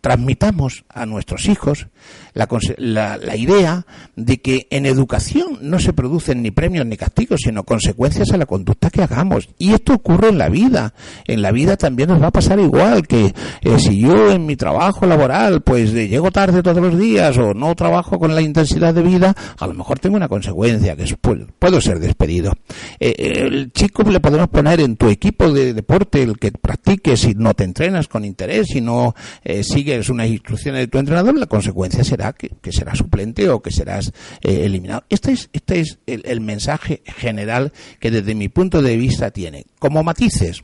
transmitamos 0.00 0.84
a 0.88 1.06
nuestros 1.06 1.46
hijos 1.48 1.86
la, 2.34 3.16
la, 3.16 3.36
idea 3.36 3.86
de 4.16 4.40
que 4.40 4.66
en 4.70 4.86
educación 4.86 5.58
no 5.62 5.78
se 5.78 5.92
producen 5.92 6.42
ni 6.42 6.50
premios 6.50 6.84
ni 6.84 6.96
castigos, 6.96 7.42
sino 7.44 7.62
consecuencias 7.64 8.32
a 8.32 8.36
la 8.36 8.46
conducta 8.46 8.90
que 8.90 9.02
hagamos. 9.02 9.48
Y 9.58 9.72
esto 9.72 9.94
ocurre 9.94 10.28
en 10.30 10.38
la 10.38 10.48
vida. 10.48 10.94
En 11.26 11.42
la 11.42 11.52
vida 11.52 11.76
también 11.76 12.08
nos 12.08 12.20
va 12.20 12.28
a 12.28 12.32
pasar 12.32 12.58
igual 12.58 13.06
que 13.06 13.34
eh, 13.62 13.78
si 13.78 14.00
yo 14.00 14.32
en 14.32 14.46
mi 14.46 14.56
trabajo 14.56 15.06
laboral 15.06 15.62
pues 15.62 15.92
llego 15.92 16.30
tarde 16.30 16.62
todos 16.62 16.82
los 16.82 16.98
días 16.98 17.38
o 17.38 17.54
no 17.54 17.74
trabajo 17.74 18.18
con 18.18 18.34
la 18.34 18.42
intensidad 18.42 18.92
de 18.92 19.02
vida, 19.02 19.34
a 19.58 19.66
lo 19.66 19.74
mejor 19.74 19.98
tengo 20.00 20.16
una 20.16 20.28
consecuencia 20.28 20.96
que 20.96 21.04
es, 21.04 21.14
pues, 21.20 21.40
puedo 21.58 21.80
ser 21.80 22.00
despedido. 22.00 22.52
Eh, 22.98 23.14
el 23.36 23.72
chico 23.72 24.02
le 24.02 24.20
podemos 24.20 24.48
poner 24.48 24.80
en 24.80 24.96
tu 24.96 25.08
equipo 25.08 25.52
de 25.52 25.72
deporte 25.72 26.22
el 26.22 26.38
que 26.38 26.52
practiques 26.52 27.20
si 27.20 27.34
no 27.34 27.54
te 27.54 27.64
entrenas 27.64 28.08
con 28.08 28.24
interés, 28.24 28.68
si 28.68 28.80
no 28.80 29.14
eh, 29.44 29.62
sigues 29.62 30.08
unas 30.08 30.28
instrucciones 30.28 30.80
de 30.80 30.88
tu 30.88 30.98
entrenador, 30.98 31.36
la 31.38 31.46
consecuencia 31.46 32.02
será 32.02 32.23
que, 32.32 32.72
será 32.72 32.94
suplente 32.94 33.48
o 33.48 33.60
que 33.60 33.70
serás 33.70 34.12
eh, 34.40 34.64
eliminado. 34.64 35.04
Este 35.08 35.32
es, 35.32 35.50
este 35.52 35.80
es 35.80 35.98
el, 36.06 36.40
mensaje 36.40 37.02
general 37.04 37.72
que 38.00 38.10
desde 38.10 38.34
mi 38.34 38.48
punto 38.48 38.82
de 38.82 38.96
vista 38.96 39.30
tiene. 39.30 39.66
Como 39.78 40.02
matices, 40.02 40.62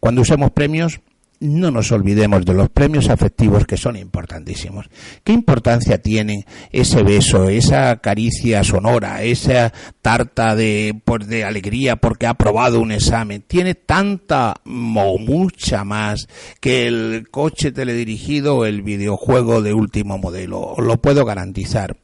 cuando 0.00 0.22
usemos 0.22 0.50
premios, 0.50 1.00
no 1.46 1.70
nos 1.70 1.92
olvidemos 1.92 2.44
de 2.44 2.54
los 2.54 2.68
premios 2.68 3.08
afectivos 3.08 3.66
que 3.66 3.76
son 3.76 3.96
importantísimos. 3.96 4.86
¿Qué 5.24 5.32
importancia 5.32 5.98
tiene 5.98 6.46
ese 6.70 7.02
beso, 7.02 7.48
esa 7.48 7.96
caricia 7.96 8.64
sonora, 8.64 9.22
esa 9.22 9.72
tarta 10.02 10.54
de, 10.54 11.00
pues, 11.04 11.26
de 11.26 11.44
alegría 11.44 11.96
porque 11.96 12.26
ha 12.26 12.30
aprobado 12.30 12.80
un 12.80 12.92
examen? 12.92 13.42
Tiene 13.46 13.74
tanta 13.74 14.54
o 14.64 15.18
mucha 15.18 15.84
más 15.84 16.28
que 16.60 16.86
el 16.86 17.28
coche 17.30 17.72
teledirigido 17.72 18.58
o 18.58 18.64
el 18.64 18.82
videojuego 18.82 19.62
de 19.62 19.74
último 19.74 20.18
modelo. 20.18 20.74
Lo 20.78 20.96
puedo 20.98 21.24
garantizar. 21.24 21.96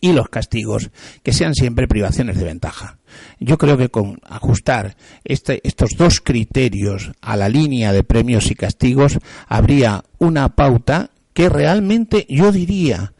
Y 0.00 0.12
los 0.12 0.28
castigos 0.28 0.90
que 1.22 1.32
sean 1.32 1.54
siempre 1.54 1.88
privaciones 1.88 2.36
de 2.36 2.44
ventaja. 2.44 2.98
Yo 3.38 3.58
creo 3.58 3.76
que 3.76 3.88
con 3.88 4.18
ajustar 4.24 4.96
este, 5.24 5.60
estos 5.64 5.90
dos 5.96 6.20
criterios 6.20 7.12
a 7.20 7.36
la 7.36 7.48
línea 7.48 7.92
de 7.92 8.04
premios 8.04 8.50
y 8.50 8.54
castigos 8.54 9.18
habría 9.46 10.04
una 10.18 10.50
pauta 10.50 11.10
que 11.32 11.48
realmente 11.48 12.26
yo 12.28 12.52
diría 12.52 13.12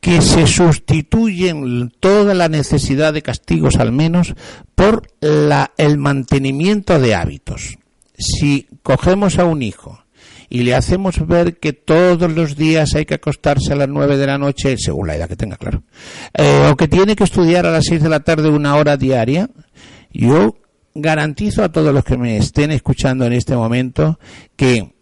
que 0.00 0.20
se 0.20 0.46
sustituyen 0.46 1.90
toda 1.98 2.34
la 2.34 2.50
necesidad 2.50 3.14
de 3.14 3.22
castigos 3.22 3.76
al 3.76 3.90
menos 3.90 4.34
por 4.74 5.08
la, 5.20 5.72
el 5.78 5.96
mantenimiento 5.96 7.00
de 7.00 7.14
hábitos. 7.14 7.78
Si 8.18 8.68
cogemos 8.82 9.38
a 9.38 9.46
un 9.46 9.62
hijo 9.62 10.03
y 10.48 10.62
le 10.62 10.74
hacemos 10.74 11.26
ver 11.26 11.58
que 11.58 11.72
todos 11.72 12.30
los 12.32 12.56
días 12.56 12.94
hay 12.94 13.06
que 13.06 13.14
acostarse 13.14 13.72
a 13.72 13.76
las 13.76 13.88
nueve 13.88 14.16
de 14.16 14.26
la 14.26 14.38
noche, 14.38 14.76
según 14.78 15.06
la 15.06 15.16
edad 15.16 15.28
que 15.28 15.36
tenga, 15.36 15.56
claro, 15.56 15.82
eh, 16.34 16.68
o 16.70 16.76
que 16.76 16.88
tiene 16.88 17.16
que 17.16 17.24
estudiar 17.24 17.66
a 17.66 17.70
las 17.70 17.84
seis 17.86 18.02
de 18.02 18.08
la 18.08 18.20
tarde 18.20 18.48
una 18.48 18.76
hora 18.76 18.96
diaria, 18.96 19.50
yo 20.12 20.56
garantizo 20.94 21.64
a 21.64 21.72
todos 21.72 21.92
los 21.92 22.04
que 22.04 22.16
me 22.16 22.36
estén 22.36 22.70
escuchando 22.70 23.26
en 23.26 23.32
este 23.32 23.56
momento 23.56 24.18
que 24.56 24.94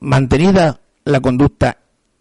mantenida 0.00 0.80
la 1.04 1.20
conducta 1.20 1.78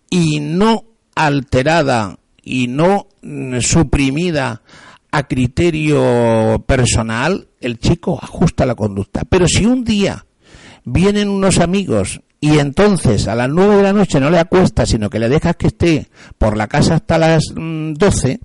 y 0.10 0.40
no 0.40 0.86
alterada 1.16 2.20
y 2.44 2.68
no 2.68 3.08
mm, 3.22 3.60
suprimida 3.60 4.62
a 5.12 5.28
criterio 5.28 6.64
personal, 6.68 7.48
el 7.62 7.80
chico 7.80 8.20
ajusta 8.22 8.66
la 8.66 8.76
conducta. 8.76 9.24
Pero 9.28 9.48
si 9.48 9.66
un 9.66 9.84
día 9.84 10.26
vienen 10.84 11.30
unos 11.30 11.60
amigos 11.60 12.22
y 12.42 12.60
entonces 12.60 13.28
a 13.28 13.36
las 13.36 13.50
nueve 13.50 13.78
de 13.78 13.84
la 13.84 13.94
noche 13.94 14.20
no 14.20 14.30
le 14.30 14.40
acuestas, 14.40 14.90
sino 14.90 15.10
que 15.10 15.20
le 15.20 15.30
dejas 15.30 15.56
que 15.56 15.68
esté 15.68 16.08
por 16.38 16.56
la 16.56 16.68
casa 16.68 16.96
hasta 16.96 17.18
las 17.18 17.44
mm, 17.56 17.94
doce, 17.94 18.40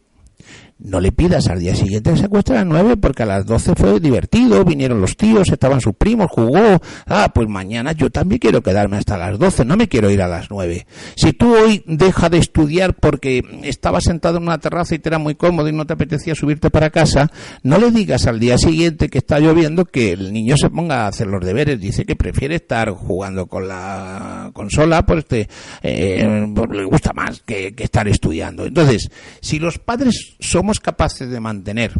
no 0.84 1.00
le 1.00 1.12
pidas 1.12 1.48
al 1.48 1.60
día 1.60 1.74
siguiente 1.74 2.12
que 2.12 2.18
se 2.18 2.26
a 2.26 2.56
las 2.56 2.66
nueve 2.66 2.98
porque 2.98 3.22
a 3.22 3.26
las 3.26 3.46
doce 3.46 3.72
fue 3.74 3.98
divertido, 4.00 4.64
vinieron 4.64 5.00
los 5.00 5.16
tíos, 5.16 5.48
estaban 5.50 5.80
sus 5.80 5.94
primos, 5.94 6.26
jugó. 6.30 6.78
Ah, 7.06 7.32
pues 7.34 7.48
mañana 7.48 7.92
yo 7.92 8.10
también 8.10 8.38
quiero 8.38 8.62
quedarme 8.62 8.98
hasta 8.98 9.16
las 9.16 9.38
doce, 9.38 9.64
no 9.64 9.78
me 9.78 9.88
quiero 9.88 10.10
ir 10.10 10.20
a 10.20 10.28
las 10.28 10.50
nueve. 10.50 10.86
Si 11.16 11.32
tú 11.32 11.54
hoy 11.54 11.82
deja 11.86 12.28
de 12.28 12.36
estudiar 12.36 12.94
porque 12.94 13.42
estabas 13.62 14.04
sentado 14.04 14.36
en 14.36 14.42
una 14.42 14.58
terraza 14.58 14.94
y 14.94 14.98
te 14.98 15.08
era 15.08 15.18
muy 15.18 15.34
cómodo 15.36 15.68
y 15.68 15.72
no 15.72 15.86
te 15.86 15.94
apetecía 15.94 16.34
subirte 16.34 16.68
para 16.68 16.90
casa, 16.90 17.30
no 17.62 17.78
le 17.78 17.90
digas 17.90 18.26
al 18.26 18.38
día 18.38 18.58
siguiente 18.58 19.08
que 19.08 19.18
está 19.18 19.38
lloviendo 19.38 19.86
que 19.86 20.12
el 20.12 20.34
niño 20.34 20.56
se 20.58 20.68
ponga 20.68 21.04
a 21.04 21.08
hacer 21.08 21.28
los 21.28 21.44
deberes. 21.44 21.80
Dice 21.80 22.04
que 22.04 22.14
prefiere 22.14 22.56
estar 22.56 22.90
jugando 22.90 23.46
con 23.46 23.68
la 23.68 24.50
consola, 24.52 25.06
pues, 25.06 25.20
este, 25.20 25.48
eh, 25.82 26.46
pues 26.54 26.70
le 26.70 26.84
gusta 26.84 27.14
más 27.14 27.40
que, 27.40 27.74
que 27.74 27.84
estar 27.84 28.06
estudiando. 28.06 28.66
Entonces, 28.66 29.08
si 29.40 29.58
los 29.58 29.78
padres 29.78 30.36
son 30.40 30.73
capaces 30.80 31.28
de 31.28 31.40
mantener 31.40 31.92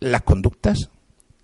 las 0.00 0.22
conductas, 0.22 0.90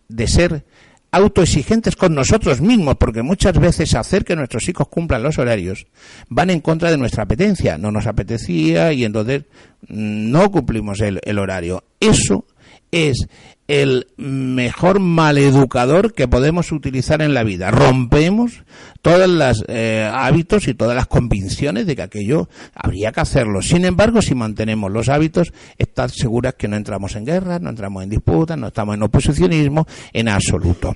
de 0.09 0.27
ser 0.27 0.65
autoexigentes 1.11 1.95
con 1.95 2.15
nosotros 2.15 2.61
mismos, 2.61 2.97
porque 2.97 3.23
muchas 3.23 3.59
veces 3.59 3.95
hacer 3.95 4.25
que 4.25 4.37
nuestros 4.37 4.69
hijos 4.69 4.89
cumplan 4.89 5.23
los 5.23 5.39
horarios 5.39 5.87
van 6.29 6.51
en 6.51 6.61
contra 6.61 6.91
de 6.91 6.97
nuestra 6.97 7.25
apetencia. 7.25 7.77
No 7.77 7.91
nos 7.91 8.07
apetecía 8.07 8.93
y 8.93 9.05
entonces 9.05 9.45
no 9.89 10.51
cumplimos 10.51 11.01
el 11.01 11.39
horario. 11.39 11.85
Eso 12.01 12.47
es 12.91 13.27
el 13.69 14.09
mejor 14.17 14.99
maleducador 14.99 16.13
que 16.13 16.29
podemos 16.29 16.73
utilizar 16.73 17.23
en 17.23 17.33
la 17.33 17.45
vida. 17.45 17.71
Rompemos 17.71 18.65
todos 19.03 19.29
los 19.29 19.65
eh, 19.69 20.09
hábitos 20.13 20.69
y 20.69 20.75
todas 20.75 20.97
las 20.97 21.07
convicciones 21.07 21.87
de 21.87 21.97
que 21.97 22.03
aquello 22.03 22.49
habría 22.75 23.13
que 23.13 23.21
hacerlo. 23.21 23.63
Sin 23.63 23.85
embargo, 23.85 24.21
si 24.21 24.35
mantenemos 24.35 24.91
los 24.91 25.09
hábitos, 25.09 25.53
estad 25.79 26.09
seguras 26.11 26.55
que 26.55 26.69
no 26.69 26.77
entramos 26.77 27.15
en 27.17 27.25
guerra, 27.25 27.59
no 27.61 27.71
entramos 27.71 28.03
en 28.03 28.11
disputas, 28.11 28.59
no 28.59 28.69
estamos 28.69 28.97
en 28.97 29.03
oposicionismo 29.05 29.87
en 30.13 30.29
absoluto. 30.29 30.95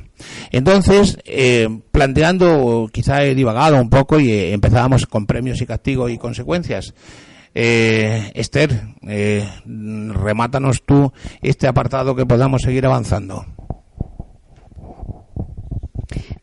Entonces, 0.50 1.18
eh, 1.24 1.68
planteando, 1.90 2.88
quizá 2.92 3.24
he 3.24 3.34
divagado 3.34 3.80
un 3.80 3.90
poco 3.90 4.18
y 4.18 4.30
eh, 4.30 4.52
empezábamos 4.52 5.06
con 5.06 5.26
premios 5.26 5.60
y 5.60 5.66
castigos 5.66 6.10
y 6.10 6.18
consecuencias. 6.18 6.94
Eh, 7.58 8.32
Esther, 8.34 8.82
eh, 9.08 9.48
remátanos 9.64 10.82
tú 10.84 11.10
este 11.40 11.66
apartado 11.66 12.14
que 12.14 12.26
podamos 12.26 12.60
seguir 12.60 12.84
avanzando. 12.84 13.46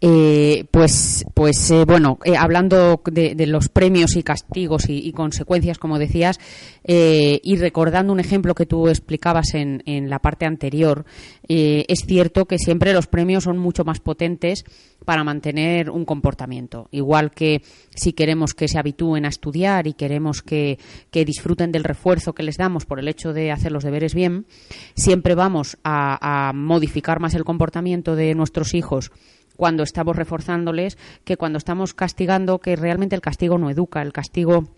Eh, 0.06 0.66
pues, 0.70 1.24
pues 1.34 1.72
eh, 1.72 1.86
bueno, 1.86 2.20
eh, 2.26 2.36
hablando 2.36 3.02
de, 3.06 3.48
los 3.48 3.70
premios 3.70 4.18
y 4.18 4.24
castigos 4.24 4.90
y, 4.90 5.14
consecuencias, 5.14 5.78
como 5.78 5.98
decías, 5.98 6.42
y 6.86 7.56
recordando 7.56 8.12
un 8.12 8.20
ejemplo 8.20 8.54
que 8.54 8.66
tú 8.66 8.90
explicabas 8.90 9.54
en, 9.54 9.82
en 9.86 10.10
la 10.10 10.20
parte 10.20 10.46
anterior, 10.46 11.06
es 11.48 12.00
cierto 12.06 12.46
que 12.46 12.58
siempre 12.58 12.92
los 12.92 13.08
premios 13.08 13.46
son 13.46 13.58
mucho 13.58 13.86
más 13.86 14.02
potentes 14.02 14.66
para 15.06 15.24
mantener 15.24 15.90
un 15.90 16.04
comportamiento. 16.04 16.90
Igual 16.92 17.32
que 17.32 17.62
si 17.96 18.12
queremos 18.12 18.54
que 18.54 18.68
se 18.68 18.80
habitúen 18.80 19.24
a 19.24 19.30
estudiar 19.30 19.88
y 19.88 19.94
queremos 19.94 20.42
que, 20.42 20.80
disfruten 21.14 21.72
del 21.72 21.86
refuerzo 21.86 22.34
que 22.34 22.44
les 22.44 22.58
damos 22.58 22.86
por 22.86 23.00
el 23.00 23.08
hecho 23.08 23.32
de 23.32 23.52
hacer 23.52 23.72
los 23.72 23.86
deberes 23.86 24.14
bien, 24.14 24.48
siempre 24.96 25.34
vamos 25.34 25.78
a 25.86 26.52
modificar 26.54 27.22
más 27.22 27.36
el 27.36 27.46
comportamiento 27.46 28.18
de 28.18 28.36
nuestros 28.36 28.74
hijos 28.74 29.12
cuando 29.56 29.84
estamos 29.84 30.16
reforzándoles 30.16 30.98
que 31.24 31.38
cuando 31.38 31.58
estamos 31.58 31.94
castigando, 31.94 32.60
que 32.60 32.76
realmente 32.76 33.16
el 33.16 33.22
castigo 33.22 33.58
no 33.58 33.70
educa, 33.70 34.02
el 34.02 34.14
castigo 34.14 34.70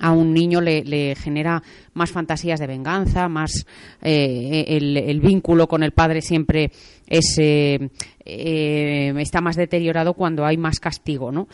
a 0.00 0.12
un 0.12 0.32
niño 0.32 0.60
le, 0.60 1.14
genera 1.16 1.62
más 1.94 2.10
fantasías 2.10 2.60
de 2.60 2.66
venganza, 2.66 3.28
más 3.28 3.66
eh, 4.00 4.64
el, 4.68 5.20
vínculo 5.20 5.68
con 5.68 5.82
el 5.82 5.92
padre 5.92 6.22
siempre 6.22 6.70
es, 7.06 7.36
eh, 7.38 7.90
eh, 8.24 9.12
está 9.18 9.40
más 9.40 9.56
deteriorado 9.56 10.14
cuando 10.14 10.46
hay 10.46 10.56
más 10.56 10.80
castigo, 10.80 11.30
¿no? 11.30 11.48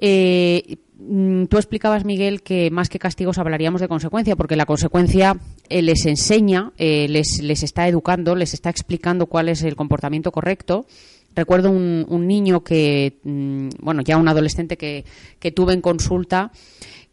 Mm, 0.00 1.44
tú 1.44 1.56
explicabas, 1.56 2.04
Miguel, 2.04 2.42
que 2.42 2.70
más 2.70 2.88
que 2.88 2.98
castigos 2.98 3.38
hablaríamos 3.38 3.80
de 3.80 3.88
consecuencia, 3.88 4.36
porque 4.36 4.56
la 4.56 4.66
consecuencia 4.66 5.36
les 5.70 6.06
enseña, 6.06 6.72
les, 6.76 7.40
les 7.42 7.62
está 7.62 7.88
educando, 7.88 8.34
les 8.34 8.52
está 8.52 8.68
explicando 8.70 9.26
cuál 9.26 9.48
es 9.48 9.62
el 9.62 9.76
comportamiento 9.76 10.32
correcto 10.32 10.86
Recuerdo 11.34 11.70
un, 11.70 12.26
niño 12.26 12.64
que, 12.64 13.18
mm, 13.22 13.68
bueno, 13.80 14.02
ya 14.02 14.16
un 14.16 14.28
adolescente 14.28 14.76
que, 14.76 15.04
tuve 15.52 15.74
en 15.74 15.80
consulta, 15.80 16.50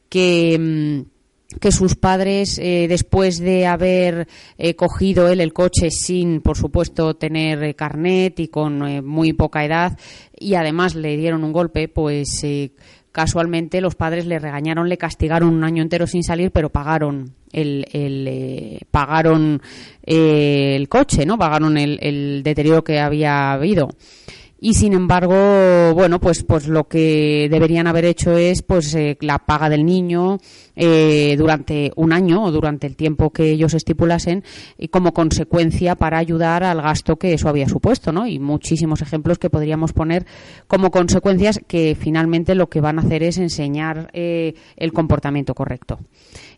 que 0.09 0.57
mm, 0.59 1.15
que 1.59 1.71
sus 1.71 1.95
padres, 1.95 2.59
eh, 2.59 2.87
después 2.89 3.39
de 3.39 3.65
haber 3.65 4.27
eh, 4.57 4.75
cogido 4.75 5.27
él 5.29 5.39
el 5.39 5.53
coche 5.53 5.89
sin, 5.91 6.41
por 6.41 6.57
supuesto, 6.57 7.15
tener 7.15 7.63
eh, 7.63 7.75
carnet 7.75 8.39
y 8.39 8.47
con 8.47 9.05
muy 9.05 9.33
poca 9.33 9.63
edad, 9.63 9.97
y 10.37 10.55
además 10.55 10.95
le 10.95 11.15
dieron 11.17 11.43
un 11.43 11.53
golpe, 11.53 11.87
pues 11.87 12.43
casualmente 13.15 13.79
los 13.79 13.95
padres 13.95 14.25
le 14.25 14.39
regañaron, 14.39 14.89
le 14.89 14.97
castigaron 14.97 15.47
un 15.53 15.63
año 15.63 15.81
entero 15.81 16.05
sin 16.05 16.21
salir, 16.21 16.51
pero 16.51 16.69
pagaron 16.69 17.33
el, 17.53 17.85
eh, 17.93 18.81
pagaron 18.91 19.61
eh, 20.05 20.75
el 20.75 20.89
coche, 20.89 21.25
¿no? 21.25 21.37
Pagaron 21.37 21.77
el, 21.77 21.97
el 22.01 22.43
deterioro 22.43 22.83
que 22.83 22.99
había 22.99 23.53
habido 23.53 23.87
y 24.59 24.73
sin 24.73 24.93
embargo 24.93 25.93
bueno 25.93 26.19
pues 26.19 26.43
pues 26.43 26.67
lo 26.67 26.87
que 26.87 27.47
deberían 27.49 27.87
haber 27.87 28.05
hecho 28.05 28.37
es 28.37 28.61
pues 28.61 28.93
eh, 28.95 29.17
la 29.21 29.39
paga 29.39 29.69
del 29.69 29.85
niño 29.85 30.39
eh, 30.75 31.35
durante 31.37 31.91
un 31.95 32.13
año 32.13 32.43
o 32.43 32.51
durante 32.51 32.87
el 32.87 32.95
tiempo 32.95 33.31
que 33.31 33.51
ellos 33.51 33.73
estipulasen 33.73 34.43
y 34.77 34.87
como 34.87 35.13
consecuencia 35.13 35.95
para 35.95 36.17
ayudar 36.17 36.63
al 36.63 36.81
gasto 36.81 37.17
que 37.17 37.33
eso 37.33 37.49
había 37.49 37.67
supuesto 37.67 38.11
no 38.11 38.27
y 38.27 38.39
muchísimos 38.39 39.01
ejemplos 39.01 39.39
que 39.39 39.49
podríamos 39.49 39.93
poner 39.93 40.25
como 40.67 40.91
consecuencias 40.91 41.59
que 41.67 41.95
finalmente 41.99 42.55
lo 42.55 42.69
que 42.69 42.81
van 42.81 42.99
a 42.99 43.01
hacer 43.01 43.23
es 43.23 43.37
enseñar 43.37 44.09
eh, 44.13 44.55
el 44.77 44.93
comportamiento 44.93 45.53
correcto. 45.53 45.99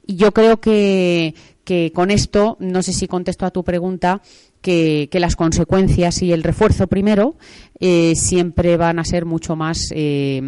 Y 0.05 0.15
yo 0.15 0.31
creo 0.31 0.61
que 0.61 1.33
que 1.67 1.91
con 1.93 2.11
esto, 2.11 2.55
no 2.61 2.81
sé 2.81 2.93
si 2.93 3.09
contesto 3.09 3.45
a 3.45 3.51
tu 3.51 3.61
pregunta, 3.65 4.21
que, 4.61 5.09
las 5.13 5.35
consecuencias 5.35 6.21
y 6.21 6.31
el 6.31 6.43
refuerzo 6.43 6.87
primero 6.87 7.35
eh, 7.79 8.13
siempre 8.15 8.77
van 8.77 8.99
a 8.99 9.03
ser 9.03 9.25
mucho 9.25 9.55
más, 9.55 9.89
eh, 9.91 10.41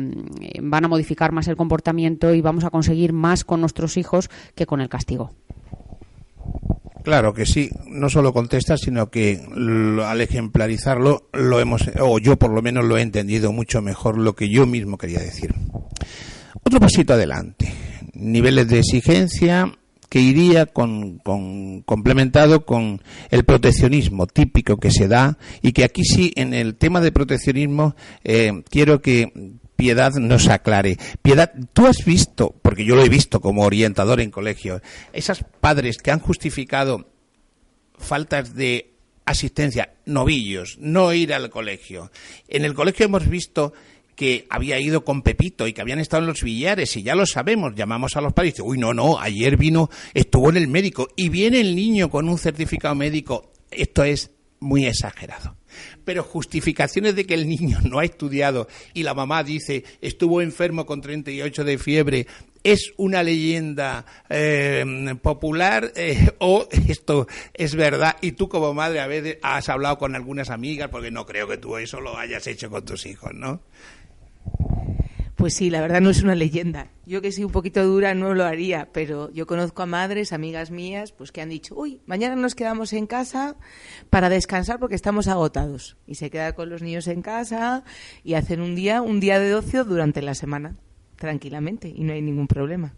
van 0.61 0.85
a 0.85 0.87
modificar 0.87 1.31
más 1.31 1.47
el 1.47 1.55
comportamiento 1.55 2.33
y 2.33 2.41
vamos 2.41 2.63
a 2.63 2.69
conseguir 2.69 3.13
más 3.13 3.43
con 3.43 3.61
nuestros 3.61 3.97
hijos 3.97 4.29
que 4.55 4.65
con 4.65 4.81
el 4.81 4.89
castigo. 4.89 5.31
Claro 7.03 7.33
que 7.33 7.45
sí, 7.45 7.69
no 7.87 8.09
solo 8.09 8.33
contesta, 8.33 8.77
sino 8.77 9.09
que 9.09 9.41
al 10.05 10.21
ejemplarizarlo 10.21 11.29
lo 11.33 11.59
hemos, 11.59 11.89
o 11.99 12.19
yo 12.19 12.37
por 12.37 12.51
lo 12.51 12.61
menos 12.61 12.85
lo 12.85 12.97
he 12.97 13.01
entendido 13.01 13.53
mucho 13.53 13.81
mejor 13.81 14.17
lo 14.17 14.35
que 14.35 14.49
yo 14.49 14.65
mismo 14.65 14.97
quería 14.97 15.19
decir. 15.19 15.53
Otro 16.63 16.79
pasito 16.79 17.13
adelante. 17.13 17.73
Niveles 18.13 18.67
de 18.67 18.79
exigencia, 18.79 19.71
que 20.09 20.19
iría 20.19 20.65
con, 20.65 21.19
complementado 21.85 22.65
con 22.65 23.01
el 23.29 23.45
proteccionismo 23.45 24.27
típico 24.27 24.77
que 24.77 24.91
se 24.91 25.07
da 25.07 25.37
y 25.61 25.71
que 25.71 25.83
aquí 25.83 26.03
sí 26.03 26.33
en 26.35 26.53
el 26.53 26.75
tema 26.75 26.99
de 26.99 27.11
proteccionismo 27.11 27.95
eh, 28.23 28.63
quiero 28.69 29.01
que 29.01 29.31
Piedad 29.79 30.15
nos 30.15 30.49
aclare. 30.49 30.97
Piedad, 31.21 31.53
tú 31.71 31.87
has 31.87 32.03
visto, 32.03 32.53
porque 32.61 32.83
yo 32.83 32.97
lo 32.97 33.03
he 33.05 33.07
visto 33.07 33.39
como 33.39 33.63
orientador 33.63 34.19
en 34.19 34.29
colegio, 34.29 34.81
esas 35.13 35.45
padres 35.61 35.99
que 35.99 36.11
han 36.11 36.19
justificado 36.19 37.07
faltas 37.97 38.55
de 38.55 38.91
asistencia, 39.23 39.93
novillos, 40.05 40.75
no 40.81 41.13
ir 41.13 41.33
al 41.33 41.49
colegio. 41.49 42.11
En 42.49 42.65
el 42.65 42.73
colegio 42.73 43.05
hemos 43.05 43.29
visto 43.29 43.71
que 44.19 44.45
había 44.49 44.77
ido 44.81 45.05
con 45.05 45.21
Pepito 45.21 45.65
y 45.65 45.71
que 45.71 45.79
habían 45.79 45.99
estado 45.99 46.23
en 46.23 46.27
los 46.27 46.43
billares 46.43 46.97
y 46.97 47.03
ya 47.03 47.15
lo 47.15 47.25
sabemos, 47.25 47.73
llamamos 47.73 48.17
a 48.17 48.21
los 48.21 48.33
padres 48.33 48.49
y 48.49 48.51
dicen, 48.51 48.65
uy, 48.67 48.77
no, 48.77 48.93
no, 48.93 49.17
ayer 49.17 49.55
vino, 49.55 49.89
estuvo 50.13 50.49
en 50.49 50.57
el 50.57 50.67
médico 50.67 51.07
y 51.15 51.29
viene 51.29 51.61
el 51.61 51.73
niño 51.73 52.09
con 52.09 52.27
un 52.27 52.37
certificado 52.37 52.95
médico. 52.95 53.53
Esto 53.71 54.03
es 54.03 54.31
muy 54.59 54.87
exagerado. 54.87 55.55
Pero 56.03 56.23
justificaciones 56.23 57.15
de 57.15 57.25
que 57.25 57.33
el 57.33 57.47
niño 57.47 57.79
no 57.89 57.99
ha 57.99 58.03
estudiado 58.03 58.67
y 58.93 59.03
la 59.03 59.13
mamá 59.13 59.41
dice 59.41 59.85
estuvo 60.01 60.41
enfermo 60.41 60.85
con 60.85 60.99
38 60.99 61.63
de 61.63 61.77
fiebre 61.77 62.27
es 62.61 62.91
una 62.97 63.23
leyenda 63.23 64.05
eh, 64.29 64.83
popular 65.21 65.93
eh, 65.95 66.31
o 66.39 66.67
esto 66.89 67.25
es 67.53 67.73
verdad 67.73 68.17
y 68.19 68.33
tú 68.33 68.49
como 68.49 68.73
madre 68.73 68.99
a 68.99 69.07
veces 69.07 69.37
has 69.43 69.69
hablado 69.69 69.97
con 69.97 70.13
algunas 70.13 70.49
amigas 70.49 70.89
porque 70.89 71.09
no 71.09 71.25
creo 71.25 71.47
que 71.47 71.55
tú 71.55 71.77
eso 71.77 72.01
lo 72.01 72.17
hayas 72.17 72.47
hecho 72.47 72.69
con 72.69 72.83
tus 72.83 73.05
hijos, 73.05 73.33
¿no? 73.33 73.61
Pues 75.39 75.53
sí, 75.53 75.69
la 75.69 75.79
verdad 75.79 76.01
no 76.01 76.09
es 76.09 76.21
una 76.21 76.35
leyenda. 76.35 76.87
Yo 77.05 77.21
que 77.21 77.31
soy 77.31 77.45
un 77.45 77.51
poquito 77.51 77.81
dura 77.85 78.13
no 78.13 78.33
lo 78.33 78.43
haría, 78.43 78.89
pero 78.91 79.31
yo 79.31 79.47
conozco 79.47 79.81
a 79.81 79.85
madres, 79.85 80.33
amigas 80.33 80.69
mías, 80.69 81.13
pues 81.13 81.31
que 81.31 81.41
han 81.41 81.47
dicho, 81.47 81.75
uy, 81.77 82.01
mañana 82.05 82.35
nos 82.35 82.55
quedamos 82.55 82.91
en 82.91 83.07
casa 83.07 83.55
para 84.09 84.27
descansar 84.27 84.79
porque 84.79 84.95
estamos 84.95 85.29
agotados. 85.29 85.95
Y 86.05 86.15
se 86.15 86.29
quedan 86.29 86.51
con 86.51 86.69
los 86.69 86.81
niños 86.81 87.07
en 87.07 87.21
casa 87.21 87.85
y 88.21 88.33
hacen 88.33 88.59
un 88.59 88.75
día, 88.75 89.01
un 89.01 89.21
día 89.21 89.39
de 89.39 89.55
ocio 89.55 89.85
durante 89.85 90.21
la 90.21 90.35
semana, 90.35 90.75
tranquilamente, 91.15 91.87
y 91.87 92.03
no 92.03 92.11
hay 92.11 92.21
ningún 92.21 92.47
problema. 92.47 92.93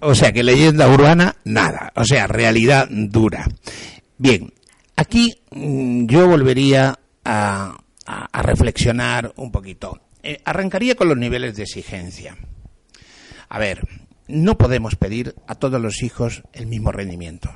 O 0.00 0.16
sea 0.16 0.32
que 0.32 0.42
leyenda 0.42 0.92
urbana, 0.92 1.36
nada. 1.44 1.92
O 1.94 2.04
sea, 2.04 2.26
realidad 2.26 2.88
dura. 2.90 3.46
Bien, 4.18 4.52
aquí 4.96 5.32
mm, 5.52 6.06
yo 6.06 6.26
volvería 6.26 6.98
a, 7.24 7.78
a 8.06 8.42
reflexionar 8.42 9.32
un 9.36 9.52
poquito. 9.52 10.00
Eh, 10.22 10.40
arrancaría 10.44 10.94
con 10.94 11.08
los 11.08 11.16
niveles 11.16 11.56
de 11.56 11.64
exigencia. 11.64 12.36
A 13.48 13.58
ver, 13.58 13.86
no 14.28 14.56
podemos 14.56 14.96
pedir 14.96 15.34
a 15.46 15.56
todos 15.56 15.80
los 15.80 16.02
hijos 16.02 16.42
el 16.52 16.66
mismo 16.66 16.92
rendimiento 16.92 17.52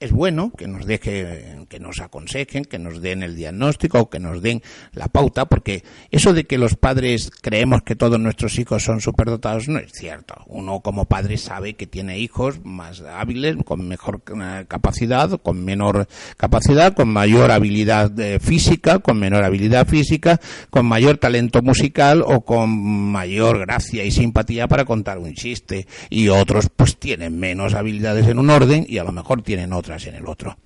es 0.00 0.12
bueno 0.12 0.50
que 0.56 0.66
nos 0.66 0.86
deje, 0.86 1.66
que 1.68 1.78
nos 1.78 2.00
aconsejen, 2.00 2.64
que 2.64 2.78
nos 2.78 3.02
den 3.02 3.22
el 3.22 3.36
diagnóstico, 3.36 4.08
que 4.08 4.18
nos 4.18 4.40
den 4.40 4.62
la 4.92 5.08
pauta, 5.08 5.44
porque 5.44 5.84
eso 6.10 6.32
de 6.32 6.44
que 6.44 6.56
los 6.56 6.74
padres 6.74 7.30
creemos 7.42 7.82
que 7.82 7.96
todos 7.96 8.18
nuestros 8.18 8.58
hijos 8.58 8.82
son 8.82 9.02
superdotados 9.02 9.68
no 9.68 9.78
es 9.78 9.92
cierto. 9.92 10.34
Uno 10.46 10.80
como 10.80 11.04
padre 11.04 11.36
sabe 11.36 11.74
que 11.74 11.86
tiene 11.86 12.18
hijos 12.18 12.64
más 12.64 13.02
hábiles, 13.02 13.56
con 13.64 13.86
mejor 13.86 14.22
eh, 14.26 14.64
capacidad, 14.66 15.38
con 15.42 15.62
menor 15.64 16.08
capacidad, 16.38 16.94
con 16.94 17.08
mayor 17.08 17.50
habilidad 17.50 18.18
eh, 18.18 18.40
física, 18.40 19.00
con 19.00 19.18
menor 19.18 19.44
habilidad 19.44 19.86
física, 19.86 20.40
con 20.70 20.86
mayor 20.86 21.18
talento 21.18 21.60
musical 21.60 22.22
o 22.26 22.40
con 22.40 22.70
mayor 22.70 23.58
gracia 23.60 24.04
y 24.04 24.10
simpatía 24.10 24.66
para 24.66 24.86
contar 24.86 25.18
un 25.18 25.34
chiste. 25.34 25.86
Y 26.08 26.28
otros 26.28 26.70
pues 26.74 26.96
tienen 26.96 27.38
menos 27.38 27.74
habilidades 27.74 28.26
en 28.28 28.38
un 28.38 28.48
orden 28.48 28.86
y 28.88 28.96
a 28.96 29.04
lo 29.04 29.12
mejor 29.12 29.42
tienen 29.42 29.74
en 29.98 30.14
el 30.14 30.26
otro. 30.26 30.56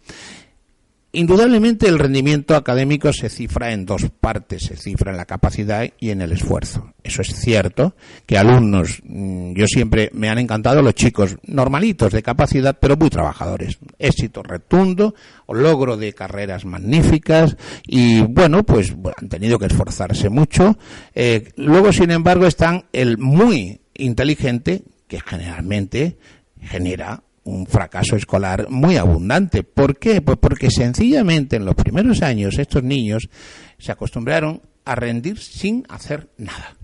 Indudablemente 1.17 1.87
el 1.87 2.01
rendimiento 2.01 2.57
académico 2.57 3.13
se 3.13 3.29
cifra 3.29 3.73
en 3.73 3.87
dos 3.87 4.11
partes, 4.21 4.65
se 4.65 4.77
cifra 4.77 5.13
en 5.13 5.17
la 5.17 5.27
capacidad 5.27 5.89
y 6.01 6.11
en 6.11 6.21
el 6.21 6.33
esfuerzo. 6.33 6.93
Eso 7.05 7.23
es 7.23 7.29
cierto, 7.37 7.95
que 8.27 8.37
alumnos, 8.37 9.01
mm, 9.05 9.53
yo 9.55 9.69
siempre 9.69 10.11
me 10.13 10.29
han 10.29 10.39
encantado 10.39 10.83
los 10.83 10.95
chicos 10.95 11.37
normalitos 11.45 12.13
de 12.13 12.25
capacidad, 12.25 12.77
pero 12.81 12.97
muy 12.97 13.11
trabajadores. 13.11 13.79
Éxito 13.97 14.43
retundo, 14.43 15.15
logro 15.47 15.97
de 15.97 16.15
carreras 16.15 16.65
magníficas 16.65 17.57
y 17.87 18.23
bueno, 18.23 18.65
pues 18.65 18.93
han 19.17 19.29
tenido 19.29 19.57
que 19.61 19.67
esforzarse 19.67 20.31
mucho. 20.31 20.77
Eh, 21.15 21.53
luego, 21.55 21.93
sin 21.93 22.11
embargo, 22.11 22.45
están 22.45 22.87
el 22.93 23.19
muy 23.19 23.81
inteligente, 23.95 24.83
que 25.07 25.21
generalmente 25.21 26.19
genera 26.61 27.23
un 27.45 27.67
fracaso 27.67 28.17
escolar 28.17 28.69
muy 28.71 28.97
abundante. 28.97 29.63
¿Por 29.63 29.99
qué? 29.99 30.21
Pues 30.21 30.39
porque 30.39 30.71
sencillamente 30.71 31.57
en 31.57 31.65
los 31.65 31.75
primeros 31.75 32.23
años 32.23 32.59
estos 32.59 32.83
niños 32.83 33.29
se 33.79 33.93
acostumbraron 33.93 34.63
a 34.85 34.95
rendir 34.95 35.39
sin 35.39 35.85
hacer 35.89 36.31
nada. 36.37 36.77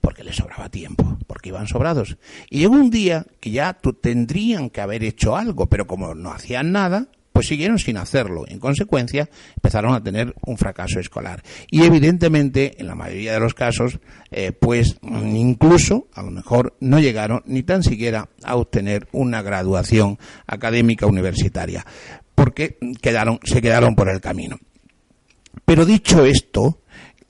Porque 0.00 0.24
les 0.24 0.36
sobraba 0.36 0.70
tiempo, 0.70 1.18
porque 1.26 1.50
iban 1.50 1.66
sobrados. 1.66 2.16
Y 2.48 2.60
llegó 2.60 2.74
un 2.74 2.90
día 2.90 3.26
que 3.38 3.50
ya 3.50 3.78
tendrían 4.00 4.70
que 4.70 4.80
haber 4.80 5.04
hecho 5.04 5.36
algo, 5.36 5.66
pero 5.66 5.86
como 5.86 6.14
no 6.14 6.32
hacían 6.32 6.72
nada, 6.72 7.08
pues 7.40 7.48
siguieron 7.48 7.78
sin 7.78 7.96
hacerlo. 7.96 8.44
En 8.46 8.58
consecuencia, 8.58 9.30
empezaron 9.56 9.94
a 9.94 10.02
tener 10.02 10.34
un 10.44 10.58
fracaso 10.58 11.00
escolar. 11.00 11.42
Y 11.70 11.84
evidentemente, 11.84 12.78
en 12.78 12.86
la 12.86 12.94
mayoría 12.94 13.32
de 13.32 13.40
los 13.40 13.54
casos, 13.54 13.98
eh, 14.30 14.52
pues 14.52 14.98
incluso, 15.00 16.08
a 16.12 16.22
lo 16.22 16.30
mejor, 16.30 16.76
no 16.80 17.00
llegaron 17.00 17.42
ni 17.46 17.62
tan 17.62 17.82
siquiera 17.82 18.28
a 18.44 18.56
obtener 18.56 19.08
una 19.12 19.40
graduación 19.40 20.18
académica 20.46 21.06
universitaria, 21.06 21.86
porque 22.34 22.76
quedaron, 23.00 23.40
se 23.42 23.62
quedaron 23.62 23.94
por 23.94 24.10
el 24.10 24.20
camino. 24.20 24.58
Pero 25.64 25.86
dicho 25.86 26.26
esto, 26.26 26.82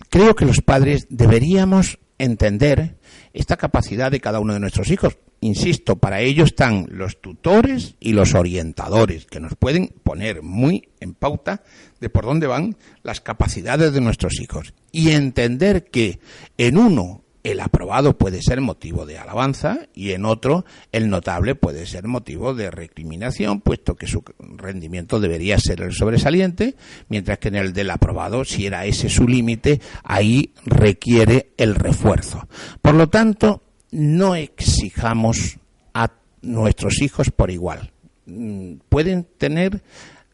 creo 0.09 0.35
que 0.35 0.45
los 0.45 0.61
padres 0.61 1.07
deberíamos 1.09 2.01
entender 2.19 2.97
esta 3.33 3.57
capacidad 3.57 4.11
de 4.11 4.21
cada 4.21 4.41
uno 4.41 4.55
de 4.55 4.61
nuestros 4.61 4.91
hijos 4.91 5.17
insisto, 5.41 5.97
para 5.97 6.20
ello 6.20 6.45
están 6.45 6.86
los 6.91 7.20
tutores 7.20 7.97
y 8.01 8.12
los 8.12 8.34
orientadores, 8.34 9.26
que 9.26 9.41
nos 9.41 9.55
pueden 9.57 9.93
poner 10.03 10.43
muy 10.43 10.88
en 11.01 11.14
pauta 11.14 11.62
de 12.01 12.11
por 12.11 12.24
dónde 12.24 12.47
van 12.47 12.76
las 13.03 13.20
capacidades 13.20 13.93
de 13.93 14.01
nuestros 14.01 14.41
hijos. 14.41 14.74
Y 14.93 15.11
entender 15.11 15.84
que 15.84 16.20
en 16.59 16.78
uno 16.78 17.24
el 17.43 17.61
aprobado 17.61 18.18
puede 18.18 18.43
ser 18.43 18.61
motivo 18.61 19.07
de 19.07 19.18
alabanza 19.18 19.86
y 19.95 20.11
en 20.11 20.26
otro 20.26 20.64
el 20.93 21.09
notable 21.09 21.55
puede 21.55 21.86
ser 21.86 22.07
motivo 22.07 22.55
de 22.55 22.70
recriminación, 22.70 23.61
puesto 23.61 23.97
que 23.97 24.07
su 24.07 24.22
rendimiento 24.38 25.20
debería 25.20 25.59
ser 25.59 25.80
el 25.80 25.93
sobresaliente, 25.93 26.76
mientras 27.09 27.38
que 27.38 27.49
en 27.49 27.57
el 27.57 27.72
del 27.72 27.91
aprobado, 27.91 28.45
si 28.45 28.66
era 28.66 28.84
ese 28.84 29.09
su 29.09 29.26
límite, 29.26 29.80
ahí 30.05 30.53
requiere 30.66 31.53
el 31.57 31.74
refuerzo. 31.74 32.47
Por 32.82 32.95
lo 32.95 33.09
tanto, 33.09 33.62
no 33.91 34.34
exijamos 34.34 35.59
a 35.95 36.12
nuestros 36.43 37.03
hijos 37.03 37.30
por 37.30 37.51
igual. 37.51 37.93
Mm, 38.26 38.74
pueden 38.88 39.26
tener 39.38 39.82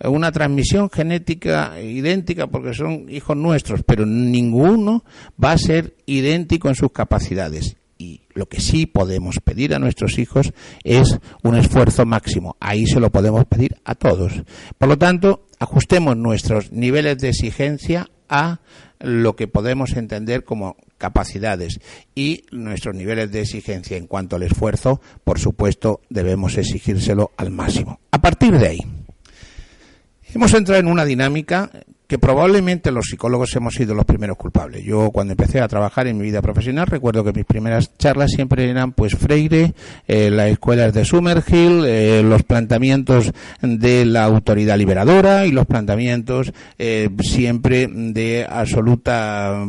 una 0.05 0.31
transmisión 0.31 0.91
genética 0.91 1.81
idéntica 1.81 2.47
porque 2.47 2.75
son 2.75 3.07
hijos 3.09 3.37
nuestros, 3.37 3.83
pero 3.83 4.05
ninguno 4.05 5.05
va 5.43 5.53
a 5.53 5.59
ser 5.59 5.97
idéntico 6.07 6.69
en 6.69 6.75
sus 6.75 6.93
capacidades. 6.93 7.77
Y 7.99 8.21
lo 8.35 8.47
que 8.47 8.61
sí 8.61 8.85
podemos 8.85 9.41
pedir 9.43 9.75
a 9.75 9.79
nuestros 9.79 10.19
hijos 10.19 10.53
es 10.85 11.19
un 11.43 11.57
esfuerzo 11.57 12.05
máximo. 12.05 12.57
Ahí 12.61 12.87
se 12.87 13.01
lo 13.01 13.11
podemos 13.11 13.47
pedir 13.47 13.77
a 13.85 13.95
todos. 13.95 14.43
Por 14.77 14.89
lo 14.89 14.99
tanto, 14.99 15.47
ajustemos 15.59 16.15
nuestros 16.15 16.73
niveles 16.73 17.17
de 17.19 17.31
exigencia 17.31 18.11
a 18.29 18.61
lo 19.01 19.37
que 19.37 19.49
podemos 19.49 19.93
entender 19.93 20.45
como 20.45 20.77
capacidades 20.99 21.81
y 22.15 22.45
nuestros 22.51 22.95
niveles 22.95 23.31
de 23.31 23.43
exigencia 23.43 23.97
en 23.97 24.07
cuanto 24.07 24.37
al 24.37 24.43
esfuerzo, 24.43 25.01
por 25.25 25.39
supuesto, 25.39 26.01
debemos 26.09 26.57
exigírselo 26.57 27.33
al 27.37 27.51
máximo. 27.51 28.01
A 28.11 28.21
partir 28.21 28.59
de 28.59 28.69
ahí, 28.69 28.81
hemos 30.35 30.55
entrado 30.55 30.81
en 30.81 30.89
una 30.89 31.05
dinámica 31.05 31.71
que 32.07 32.19
probablemente 32.19 32.91
los 32.91 33.07
psicólogos 33.07 33.55
hemos 33.57 33.75
sido 33.75 33.95
los 33.95 34.05
primeros 34.05 34.37
culpables. 34.37 34.85
Yo 34.85 35.11
cuando 35.11 35.33
empecé 35.33 35.61
a 35.61 35.69
trabajar 35.69 36.07
en 36.07 36.19
mi 36.19 36.25
vida 36.25 36.41
profesional 36.41 36.87
recuerdo 36.87 37.25
que 37.25 37.33
mis 37.33 37.45
primeras 37.45 37.97
charlas 37.99 38.31
siempre 38.31 38.71
eran 38.71 38.93
pues 38.93 39.17
Freire, 39.17 39.75
eh, 40.07 40.31
las 40.31 40.51
escuelas 40.51 40.93
de 40.95 41.05
Summerhill, 41.05 41.85
eh, 41.85 42.23
los 42.25 42.43
planteamientos 42.45 43.33
de 43.61 44.05
la 44.05 44.25
autoridad 44.25 44.79
liberadora 44.79 45.47
y 45.47 45.53
los 45.53 45.67
planteamientos 45.67 46.53
eh, 46.79 47.11
siempre 47.21 47.89
de 47.91 48.47
absoluta 48.49 49.65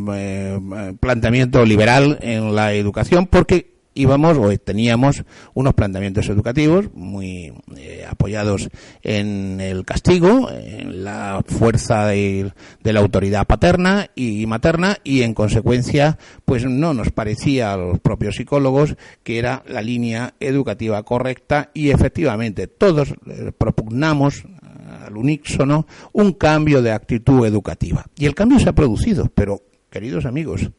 planteamiento 0.99 1.65
liberal 1.65 2.19
en 2.21 2.55
la 2.55 2.73
educación 2.73 3.25
porque 3.27 3.76
íbamos 3.97 4.37
o 4.37 4.55
teníamos 4.57 5.23
unos 5.53 5.73
planteamientos 5.73 6.29
educativos 6.29 6.93
muy 6.93 7.53
eh, 7.75 8.05
apoyados 8.09 8.69
en 9.01 9.59
el 9.59 9.85
castigo, 9.85 10.49
en 10.51 11.03
la 11.03 11.43
fuerza 11.45 12.07
de, 12.07 12.51
la 12.83 12.99
autoridad 12.99 13.45
paterna 13.45 14.09
y 14.15 14.45
materna 14.45 14.97
y 15.03 15.21
en 15.23 15.33
consecuencia 15.33 16.17
pues 16.45 16.65
no 16.65 16.93
nos 16.93 17.11
parecía 17.11 17.73
a 17.73 17.77
los 17.77 17.99
propios 17.99 18.35
psicólogos 18.35 18.95
que 19.23 19.39
era 19.39 19.63
la 19.67 19.81
línea 19.81 20.33
educativa 20.39 21.03
correcta 21.03 21.71
y 21.73 21.89
efectivamente 21.89 22.67
todos 22.67 23.13
eh, 23.27 23.51
propugnamos 23.57 24.43
al 25.05 25.17
unísono 25.17 25.85
un 26.13 26.33
cambio 26.33 26.81
de 26.81 26.91
actitud 26.91 27.45
educativa. 27.45 28.05
Y 28.17 28.25
el 28.25 28.35
cambio 28.35 28.59
se 28.59 28.69
ha 28.69 28.73
producido, 28.73 29.29
pero 29.33 29.61
queridos 29.89 30.25
amigos, 30.25 30.69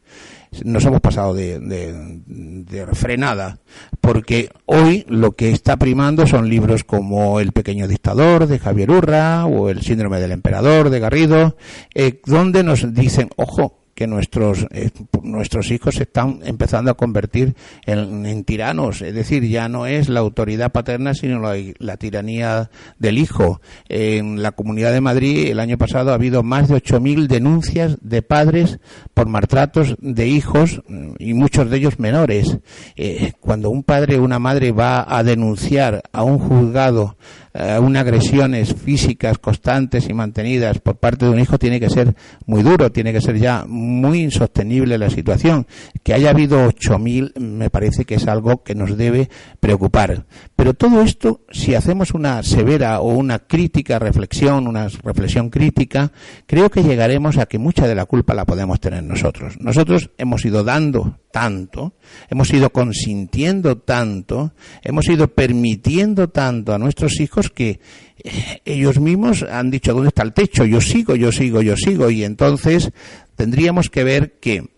nos 0.63 0.83
hemos 0.85 1.01
pasado 1.01 1.33
de, 1.33 1.59
de, 1.59 2.87
frenada, 2.93 3.59
porque 4.01 4.49
hoy 4.65 5.05
lo 5.07 5.33
que 5.33 5.51
está 5.51 5.77
primando 5.77 6.25
son 6.25 6.49
libros 6.49 6.83
como 6.83 7.39
El 7.39 7.51
pequeño 7.51 7.87
dictador 7.87 8.47
de 8.47 8.59
Javier 8.59 8.91
Urra 8.91 9.45
o 9.45 9.69
El 9.69 9.81
síndrome 9.81 10.19
del 10.19 10.31
emperador 10.31 10.89
de 10.89 10.99
Garrido, 10.99 11.55
eh, 11.93 12.21
donde 12.25 12.63
nos 12.63 12.93
dicen, 12.93 13.29
ojo, 13.35 13.78
que 13.99 14.07
nuestros 14.07 14.65
eh, 14.71 14.91
nuestros 15.23 15.71
hijos 15.71 15.95
se 15.95 16.03
están 16.03 16.39
empezando 16.45 16.89
a 16.89 16.93
convertir 16.93 17.57
en, 17.85 18.45
tiranos, 18.45 19.01
es 19.01 19.13
decir, 19.13 19.43
ya 19.43 19.67
no 19.67 19.87
es 19.87 20.07
la 20.07 20.21
autoridad 20.21 20.71
paterna, 20.71 21.13
sino 21.13 21.41
la, 21.41 21.97
tiranía 21.97 22.69
del 22.97 23.17
hijo. 23.17 23.59
En 23.89 24.41
la 24.41 24.53
Comunidad 24.53 24.93
de 24.93 25.01
Madrid 25.01 25.47
el 25.47 25.59
año 25.59 25.77
pasado 25.77 26.11
ha 26.11 26.13
habido 26.13 26.43
más 26.43 26.69
de 26.69 26.75
8.000 26.75 27.27
denuncias 27.27 27.97
de 28.01 28.21
padres 28.21 28.79
por 29.13 29.27
maltratos 29.27 29.97
de 29.99 30.27
hijos 30.27 30.81
mm, 30.87 31.15
y 31.19 31.33
muchos 31.33 31.69
de 31.69 31.75
ellos 31.75 31.99
menores. 31.99 32.59
Eh, 32.95 33.33
cuando 33.41 33.69
un 33.69 33.83
padre 33.83 34.17
o 34.17 34.23
una 34.23 34.39
madre 34.39 34.71
va 34.71 35.05
a 35.13 35.23
denunciar 35.23 36.03
a 36.13 36.23
un 36.23 36.39
juzgado 36.39 37.17
eh, 37.53 37.79
unas 37.79 38.01
agresiones 38.01 38.73
físicas 38.75 39.37
constantes 39.39 40.07
y 40.09 40.13
mantenidas 40.13 40.79
por 40.79 40.97
parte 40.97 41.25
de 41.25 41.31
un 41.31 41.39
hijo 41.39 41.57
tiene 41.57 41.79
que 41.79 41.89
ser 41.89 42.15
muy 42.45 42.63
duro, 42.63 42.91
tiene 42.91 43.11
que 43.11 43.21
ser 43.21 43.37
ya 43.37 43.65
muy 43.67 44.21
insostenible 44.21 44.97
la 44.97 45.09
situación. 45.09 45.65
Que 46.03 46.13
haya 46.13 46.29
habido 46.29 46.67
8.000 46.69 47.39
me 47.39 47.69
parece 47.69 48.05
que 48.05 48.15
es 48.15 48.27
algo 48.27 48.63
que 48.63 48.75
nos 48.75 48.97
debe 48.97 49.29
preocupar. 49.59 50.25
Pero 50.55 50.73
todo 50.73 51.01
esto, 51.01 51.41
si 51.51 51.75
hacemos 51.75 52.13
una 52.13 52.43
severa 52.43 52.99
o 52.99 53.09
una 53.09 53.39
crítica 53.39 53.99
reflexión, 53.99 54.67
una 54.67 54.87
reflexión 55.03 55.49
crítica, 55.49 56.11
creo 56.45 56.69
que 56.69 56.83
llegaremos 56.83 57.37
a 57.37 57.45
que 57.45 57.59
mucha 57.59 57.87
de 57.87 57.95
la 57.95 58.05
culpa 58.05 58.33
la 58.33 58.45
podemos 58.45 58.79
tener 58.79 59.03
nosotros. 59.03 59.55
Nosotros 59.59 60.11
hemos 60.17 60.45
ido 60.45 60.63
dando 60.63 61.19
tanto, 61.31 61.93
hemos 62.29 62.51
ido 62.51 62.71
consintiendo 62.71 63.77
tanto, 63.77 64.53
hemos 64.81 65.07
ido 65.07 65.27
permitiendo 65.27 66.29
tanto 66.29 66.73
a 66.73 66.77
nuestros 66.77 67.19
hijos 67.19 67.49
que 67.49 67.79
eh, 68.23 68.61
ellos 68.65 68.99
mismos 68.99 69.43
han 69.43 69.71
dicho, 69.71 69.93
¿dónde 69.93 70.09
está 70.09 70.23
el 70.23 70.33
techo? 70.33 70.65
Yo 70.65 70.81
sigo, 70.81 71.15
yo 71.15 71.31
sigo, 71.31 71.61
yo 71.61 71.75
sigo. 71.75 72.09
Y 72.09 72.23
entonces 72.23 72.91
tendríamos 73.35 73.89
que 73.89 74.03
ver 74.03 74.33
que 74.39 74.69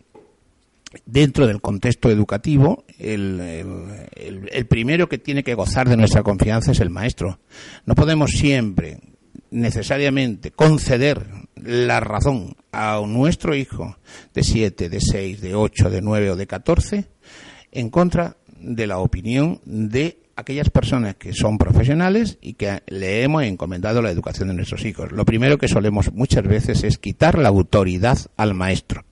dentro 1.06 1.48
del 1.48 1.62
contexto 1.62 2.10
educativo, 2.10 2.84
el, 3.00 3.40
el, 4.52 4.66
primero 4.66 5.08
que 5.08 5.18
tiene 5.18 5.44
que 5.44 5.56
gozar 5.56 5.88
de 5.88 5.98
nuestra 5.98 6.24
confianza 6.24 6.72
es 6.72 6.80
el 6.80 6.90
maestro. 6.90 7.40
No 7.86 7.96
podemos 7.96 8.32
siempre, 8.32 9.00
necesariamente, 9.52 10.52
conceder 10.52 11.28
la 11.56 12.00
razón 12.00 12.56
a 12.72 13.02
nuestro 13.06 13.56
hijo 13.56 13.98
de 14.34 14.44
7, 14.44 14.90
de 14.90 15.00
6, 15.00 15.42
de 15.42 15.56
8, 15.56 15.90
de 15.90 16.02
9 16.02 16.32
o 16.32 16.36
de 16.36 16.48
14 16.48 17.06
en 17.72 17.90
contra 17.90 18.38
de 18.60 18.88
la 18.88 19.00
opinión 19.00 19.62
de 19.66 20.22
aquellas 20.36 20.70
personas 20.70 21.16
que 21.16 21.34
son 21.34 21.58
profesionales 21.58 22.38
y 22.42 22.54
que 22.54 22.82
le 22.88 23.24
hemos 23.24 23.44
encomendado 23.44 24.02
la 24.02 24.12
educación 24.12 24.48
de 24.48 24.56
nuestros 24.56 24.86
hijos. 24.86 25.12
Lo 25.12 25.26
primero 25.26 25.58
que 25.58 25.68
solemos 25.68 26.12
muchas 26.14 26.44
veces 26.44 26.84
es 26.84 26.98
quitar 26.98 27.38
la 27.38 27.50
autoridad 27.50 28.18
al 28.38 28.54
maestro. 28.54 29.04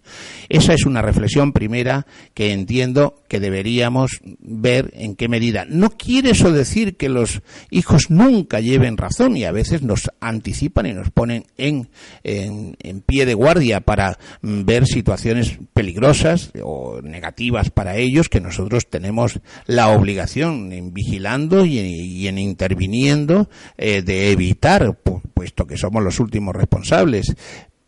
Esa 0.50 0.74
es 0.74 0.86
una 0.86 1.02
reflexión 1.02 1.54
primera 1.54 2.06
que 2.34 2.52
entiendo 2.52 3.16
que 3.28 3.40
deberíamos 3.40 4.20
ver 4.40 4.92
en 4.96 5.16
qué 5.16 5.28
medida. 5.28 5.66
No 5.70 5.92
quiere 5.92 6.32
eso 6.32 6.52
decir 6.52 6.98
que 6.98 7.10
los 7.10 7.42
hijos 7.70 8.10
nunca 8.10 8.60
lleven 8.60 8.98
razón 8.98 9.38
y 9.38 9.46
a 9.46 9.52
veces 9.52 9.84
nos 9.84 10.10
anticipan 10.20 10.88
y 10.88 10.94
nos 10.94 11.12
ponen 11.12 11.46
en, 11.58 11.90
en, 12.24 13.02
pie 13.02 13.26
de 13.26 13.34
guardia 13.34 13.82
para 13.82 14.18
mm, 14.42 14.64
ver 14.66 14.86
situaciones 14.86 15.58
peligrosas 15.74 16.52
o 16.64 17.02
negativas 17.02 17.70
para 17.70 17.96
ellos 17.96 18.30
que 18.30 18.42
nosotros 18.42 18.90
tenemos 18.90 19.40
la 19.66 19.90
obligación 19.90 20.74
en 20.74 20.94
vigilando 20.94 21.66
y, 21.66 22.28
en 22.28 22.38
interviniendo 22.38 23.50
eh, 23.78 24.02
de 24.02 24.32
evitar, 24.32 24.98
puesto 25.34 25.66
que 25.66 25.78
somos 25.78 26.04
los 26.04 26.20
últimos 26.20 26.56
responsables. 26.56 27.36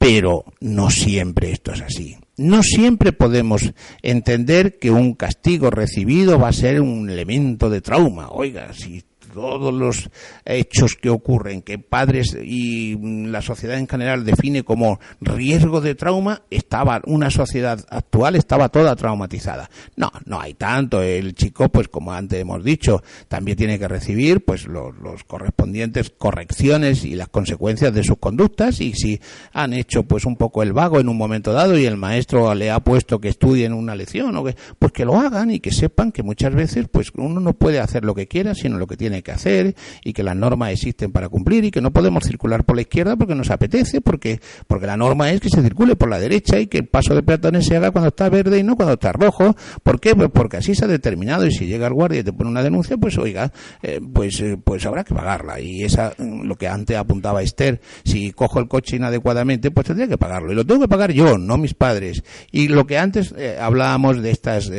Pero 0.02 0.46
no 0.62 0.90
siempre 0.90 1.52
esto 1.52 1.74
es 1.74 1.82
así. 1.82 2.18
No 2.36 2.64
siempre 2.64 3.14
podemos 3.14 3.72
entender 4.02 4.80
que 4.80 4.90
un 4.90 5.14
castigo 5.14 5.70
recibido 5.70 6.40
va 6.40 6.48
a 6.48 6.54
ser 6.54 6.82
un 6.82 7.08
elemento 7.08 7.70
de 7.70 7.82
trauma. 7.82 8.32
Oiga, 8.32 8.74
si 8.74 9.04
todos 9.34 9.74
los 9.74 10.10
hechos 10.46 10.96
que 10.96 11.10
ocurren, 11.10 11.62
que 11.62 11.80
padres 11.80 12.38
y 12.42 12.98
la 13.28 13.42
sociedad 13.42 13.78
en 13.78 13.88
general 13.88 14.26
define 14.26 14.64
como 14.64 15.00
riesgo 15.20 15.82
de 15.82 15.96
trauma, 15.96 16.44
estaba 16.50 17.02
una 17.06 17.30
sociedad 17.30 17.80
actual 17.90 18.36
estaba 18.36 18.70
toda 18.70 18.96
traumatizada. 18.96 19.70
No, 19.96 20.12
no 20.26 20.40
hay 20.40 20.54
tanto. 20.54 21.02
El 21.02 21.34
chico, 21.34 21.70
pues 21.70 21.88
como 21.88 22.14
antes 22.14 22.40
hemos 22.40 22.64
dicho, 22.64 23.04
también 23.28 23.58
tiene 23.58 23.80
que 23.80 23.88
recibir 23.88 24.44
pues 24.44 24.68
los, 24.68 24.94
correspondientes 25.26 26.10
correcciones 26.10 27.04
y 27.06 27.16
las 27.16 27.30
consecuencias 27.30 27.94
de 27.94 28.04
sus 28.04 28.18
conductas 28.18 28.82
y 28.82 28.94
si 28.94 29.20
han 29.54 29.74
hecho 29.74 30.04
pues 30.04 30.26
un 30.26 30.36
poco 30.36 30.64
el 30.64 30.74
vago 30.74 31.00
en 31.00 31.10
un 31.10 31.18
momento 31.18 31.54
dado 31.54 31.78
y 31.78 31.86
el 31.86 31.98
maestro 31.98 32.54
le 32.54 32.72
ha 32.72 32.80
puesto 32.80 33.20
que 33.20 33.30
estudien 33.30 33.74
una 33.74 33.96
lección 33.96 34.36
o 34.36 34.44
que 34.44 34.56
pues 34.80 34.92
que 34.92 35.06
lo 35.06 35.20
hagan 35.20 35.52
y 35.52 35.60
que 35.60 35.72
sepan 35.72 36.12
que 36.12 36.24
muchas 36.24 36.54
veces 36.54 36.88
pues 36.92 37.12
uno 37.16 37.40
no 37.40 37.54
puede 37.54 37.80
hacer 37.80 38.04
lo 38.04 38.16
que 38.16 38.28
quiera 38.28 38.56
sino 38.56 38.78
lo 38.78 38.88
que 38.88 38.98
tiene 38.98 39.21
que 39.22 39.32
hacer 39.32 39.76
y 40.04 40.14
que 40.14 40.24
las 40.24 40.36
normas 40.36 40.72
existen 40.72 41.12
para 41.12 41.30
cumplir 41.30 41.66
y 41.66 41.72
que 41.72 41.82
no 41.82 41.92
podemos 41.92 42.24
circular 42.24 42.64
por 42.64 42.76
la 42.76 42.84
izquierda 42.84 43.16
porque 43.16 43.36
nos 43.36 43.50
apetece, 43.50 44.02
porque, 44.02 44.40
porque 44.68 44.88
la 44.88 44.98
norma 44.98 45.32
es 45.32 45.42
que 45.42 45.50
se 45.50 45.62
circule 45.62 45.96
por 45.96 46.10
la 46.10 46.20
derecha 46.20 46.60
y 46.60 46.68
que 46.68 46.80
el 46.80 46.88
paso 46.88 47.16
de 47.16 47.24
peatones 47.24 47.66
se 47.66 47.76
haga 47.76 47.92
cuando 47.92 48.10
está 48.10 48.30
verde 48.30 48.60
y 48.60 48.64
no 48.64 48.76
cuando 48.76 48.94
está 48.94 49.12
rojo. 49.12 49.56
¿Por 49.84 50.00
qué? 50.00 50.16
Pues 50.16 50.30
porque 50.34 50.58
así 50.58 50.76
se 50.76 50.86
ha 50.86 50.88
determinado 50.88 51.46
y 51.46 51.52
si 51.52 51.68
llega 51.68 51.88
el 51.88 51.94
guardia 51.94 52.20
y 52.20 52.24
te 52.24 52.34
pone 52.34 52.50
una 52.50 52.64
denuncia, 52.64 52.98
pues 52.98 53.18
oiga, 53.18 53.52
eh, 53.82 54.00
pues, 54.14 54.40
eh, 54.42 54.58
pues 54.64 54.86
habrá 54.86 55.04
que 55.04 55.14
pagarla. 55.14 55.60
Y 55.60 55.84
esa, 55.84 56.14
mm, 56.18 56.44
lo 56.44 56.56
que 56.56 56.68
antes 56.68 56.98
apuntaba 56.98 57.42
Esther, 57.42 57.82
si 58.04 58.32
cojo 58.32 58.60
el 58.60 58.68
coche 58.68 58.96
inadecuadamente, 58.96 59.72
pues 59.72 59.88
tendría 59.88 60.08
que 60.08 60.18
pagarlo. 60.18 60.52
Y 60.52 60.56
lo 60.56 60.66
tengo 60.66 60.82
que 60.82 60.88
pagar 60.88 61.12
yo, 61.12 61.38
no 61.38 61.58
mis 61.58 61.74
padres. 61.74 62.24
Y 62.52 62.68
lo 62.68 62.86
que 62.86 62.98
antes 62.98 63.34
eh, 63.38 63.58
hablábamos 63.60 64.22
de 64.22 64.32
estas, 64.32 64.72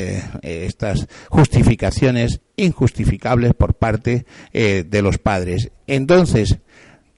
estas 0.43 1.09
justificaciones 1.29 2.41
injustificables 2.57 3.55
por 3.55 3.75
parte 3.75 4.27
eh, 4.53 4.85
de 4.89 5.03
los 5.03 5.19
padres. 5.19 5.71
Entonces, 5.87 6.59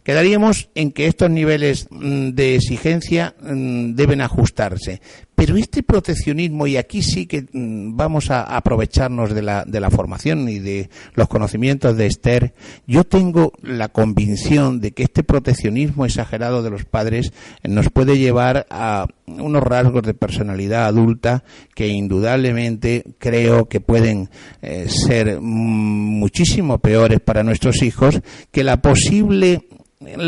quedaríamos 0.03 0.69
en 0.75 0.93
que 0.93 1.07
estos 1.07 1.31
niveles 1.31 1.89
mm, 1.91 2.31
de 2.31 2.57
exigencia 2.57 3.35
mm, 3.41 3.95
deben 3.95 4.21
ajustarse. 4.21 5.01
Pero 5.35 5.57
este 5.57 5.83
proteccionismo, 5.83 6.67
y 6.67 6.77
aquí 6.77 7.03
sí 7.03 7.27
que 7.27 7.47
mm, 7.53 7.97
vamos 7.97 8.31
a 8.31 8.43
aprovecharnos 8.43 9.35
de 9.35 9.43
la, 9.43 9.65
de 9.65 9.81
la 9.81 9.91
formación 9.91 10.49
y 10.49 10.59
de 10.59 10.91
los 11.15 11.29
conocimientos 11.29 11.97
de 11.97 12.07
Esther, 12.07 12.55
yo 12.87 13.05
tengo 13.05 13.53
la 13.63 13.89
convicción 13.89 14.81
de 14.81 14.93
que 14.93 15.05
este 15.05 15.25
proteccionismo 15.25 16.05
exagerado 16.05 16.63
de 16.63 16.71
los 16.71 16.85
padres 16.85 17.33
nos 17.63 17.91
puede 17.91 18.19
llevar 18.19 18.67
a 18.71 19.07
unos 19.27 19.63
rasgos 19.63 20.03
de 20.03 20.15
personalidad 20.15 20.87
adulta 20.87 21.45
que 21.75 21.89
indudablemente 21.89 23.05
creo 23.19 23.69
que 23.69 23.81
pueden 23.81 24.29
eh, 24.63 24.87
ser 24.89 25.41
muchísimo 25.41 26.79
peores 26.79 27.21
para 27.21 27.43
nuestros 27.43 27.83
hijos 27.83 28.21
que 28.51 28.65
la 28.65 28.81
posible 28.81 29.65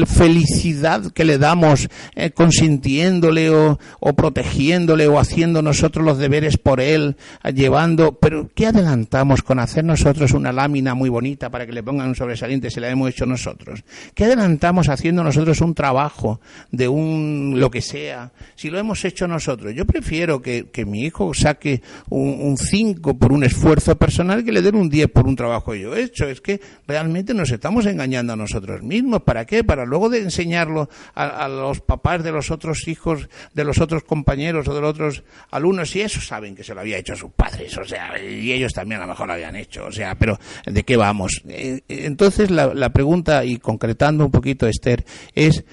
felicidad 0.06 1.12
que 1.12 1.24
le 1.24 1.38
damos 1.38 1.88
eh, 2.14 2.30
consintiéndole 2.30 3.50
o, 3.50 3.78
protegiéndole 4.16 4.95
o 5.06 5.18
haciendo 5.18 5.62
nosotros 5.62 6.04
los 6.04 6.18
deberes 6.18 6.56
por 6.56 6.80
él, 6.80 7.16
llevando, 7.54 8.12
pero 8.12 8.48
¿qué 8.54 8.66
adelantamos 8.66 9.42
con 9.42 9.58
hacer 9.58 9.84
nosotros 9.84 10.32
una 10.32 10.52
lámina 10.52 10.94
muy 10.94 11.10
bonita 11.10 11.50
para 11.50 11.66
que 11.66 11.72
le 11.72 11.82
pongan 11.82 12.08
un 12.08 12.14
sobresaliente 12.14 12.70
si 12.70 12.80
la 12.80 12.88
hemos 12.88 13.10
hecho 13.10 13.26
nosotros? 13.26 13.84
¿Qué 14.14 14.24
adelantamos 14.24 14.88
haciendo 14.88 15.22
nosotros 15.22 15.60
un 15.60 15.74
trabajo 15.74 16.40
de 16.70 16.88
un 16.88 17.54
lo 17.56 17.70
que 17.70 17.82
sea 17.82 18.32
si 18.54 18.70
lo 18.70 18.78
hemos 18.78 19.04
hecho 19.04 19.28
nosotros? 19.28 19.74
Yo 19.74 19.84
prefiero 19.84 20.40
que, 20.40 20.66
mi 20.86 21.02
hijo 21.02 21.34
saque 21.34 21.82
un 22.10 22.56
5 22.56 23.18
por 23.18 23.32
un 23.32 23.42
esfuerzo 23.42 23.96
personal 23.96 24.44
que 24.44 24.52
le 24.52 24.62
den 24.62 24.76
un 24.76 24.88
10 24.88 25.10
por 25.10 25.26
un 25.26 25.34
trabajo 25.34 25.72
que 25.72 25.80
yo 25.80 25.96
he 25.96 26.02
hecho. 26.02 26.28
Es 26.28 26.40
que 26.40 26.60
realmente 26.86 27.34
nos 27.34 27.50
estamos 27.50 27.86
engañando 27.86 28.32
a 28.32 28.36
nosotros 28.36 28.82
mismos. 28.82 29.22
¿Para 29.22 29.44
qué? 29.44 29.64
Para 29.64 29.84
luego 29.84 30.08
de 30.08 30.20
enseñarlo 30.20 30.88
a, 31.14 31.48
los 31.48 31.80
papás 31.80 32.22
de 32.22 32.32
los 32.32 32.50
otros 32.50 32.86
hijos, 32.88 33.28
de 33.54 33.64
los 33.64 33.80
otros 33.80 34.04
compañeros 34.04 34.68
o 34.68 34.74
de 34.74 34.80
los 34.80 34.85
otros 34.86 35.22
alumnos, 35.50 35.94
y 35.96 36.00
eso 36.00 36.20
saben 36.20 36.54
que 36.54 36.64
se 36.64 36.74
lo 36.74 36.80
había 36.80 36.98
hecho 36.98 37.12
a 37.12 37.16
sus 37.16 37.30
padres, 37.32 37.76
o 37.78 37.84
sea, 37.84 38.14
y 38.22 38.52
ellos 38.52 38.72
también 38.72 39.00
a 39.00 39.04
lo 39.04 39.10
mejor 39.10 39.26
lo 39.26 39.34
habían 39.34 39.56
hecho, 39.56 39.86
o 39.86 39.92
sea, 39.92 40.14
pero 40.14 40.38
¿de 40.64 40.82
qué 40.82 40.96
vamos? 40.96 41.42
Eh, 41.48 41.80
entonces 41.88 42.50
la, 42.50 42.90
pregunta, 42.90 43.44
y 43.44 43.58
concretando 43.58 44.24
un 44.24 44.30
poquito, 44.30 44.66
Esther, 44.66 45.04
es 45.34 45.64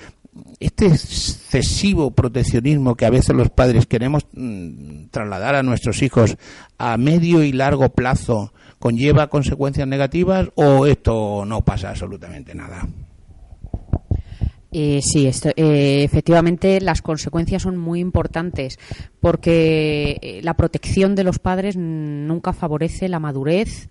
este 0.59 0.87
excesivo 0.87 2.11
proteccionismo 2.11 2.95
que 2.95 3.05
a 3.05 3.11
veces 3.11 3.35
los 3.35 3.49
padres 3.49 3.85
queremos 3.85 4.25
mm, 4.33 5.05
trasladar 5.11 5.55
a 5.55 5.63
nuestros 5.63 6.01
hijos 6.01 6.37
a 6.77 6.97
medio 6.97 7.43
y 7.43 7.51
largo 7.51 7.89
plazo 7.89 8.51
conlleva 8.79 9.27
consecuencias 9.27 9.87
negativas 9.87 10.49
o 10.55 10.87
esto 10.87 11.45
no 11.45 11.61
pasa 11.61 11.91
absolutamente 11.91 12.55
nada? 12.55 12.87
Eh, 14.75 15.01
sí, 15.03 15.29
eh, 15.55 16.03
efectivamente 16.03 16.81
las 16.81 17.03
consecuencias 17.03 17.61
son 17.61 17.77
muy 17.77 17.99
importantes 17.99 18.79
porque 19.19 20.17
eh, 20.19 20.39
la 20.41 20.55
protección 20.55 21.13
de 21.13 21.23
los 21.23 21.37
padres 21.37 21.77
nunca 21.77 22.53
favorece 22.53 23.07
la 23.07 23.19
madurez 23.19 23.89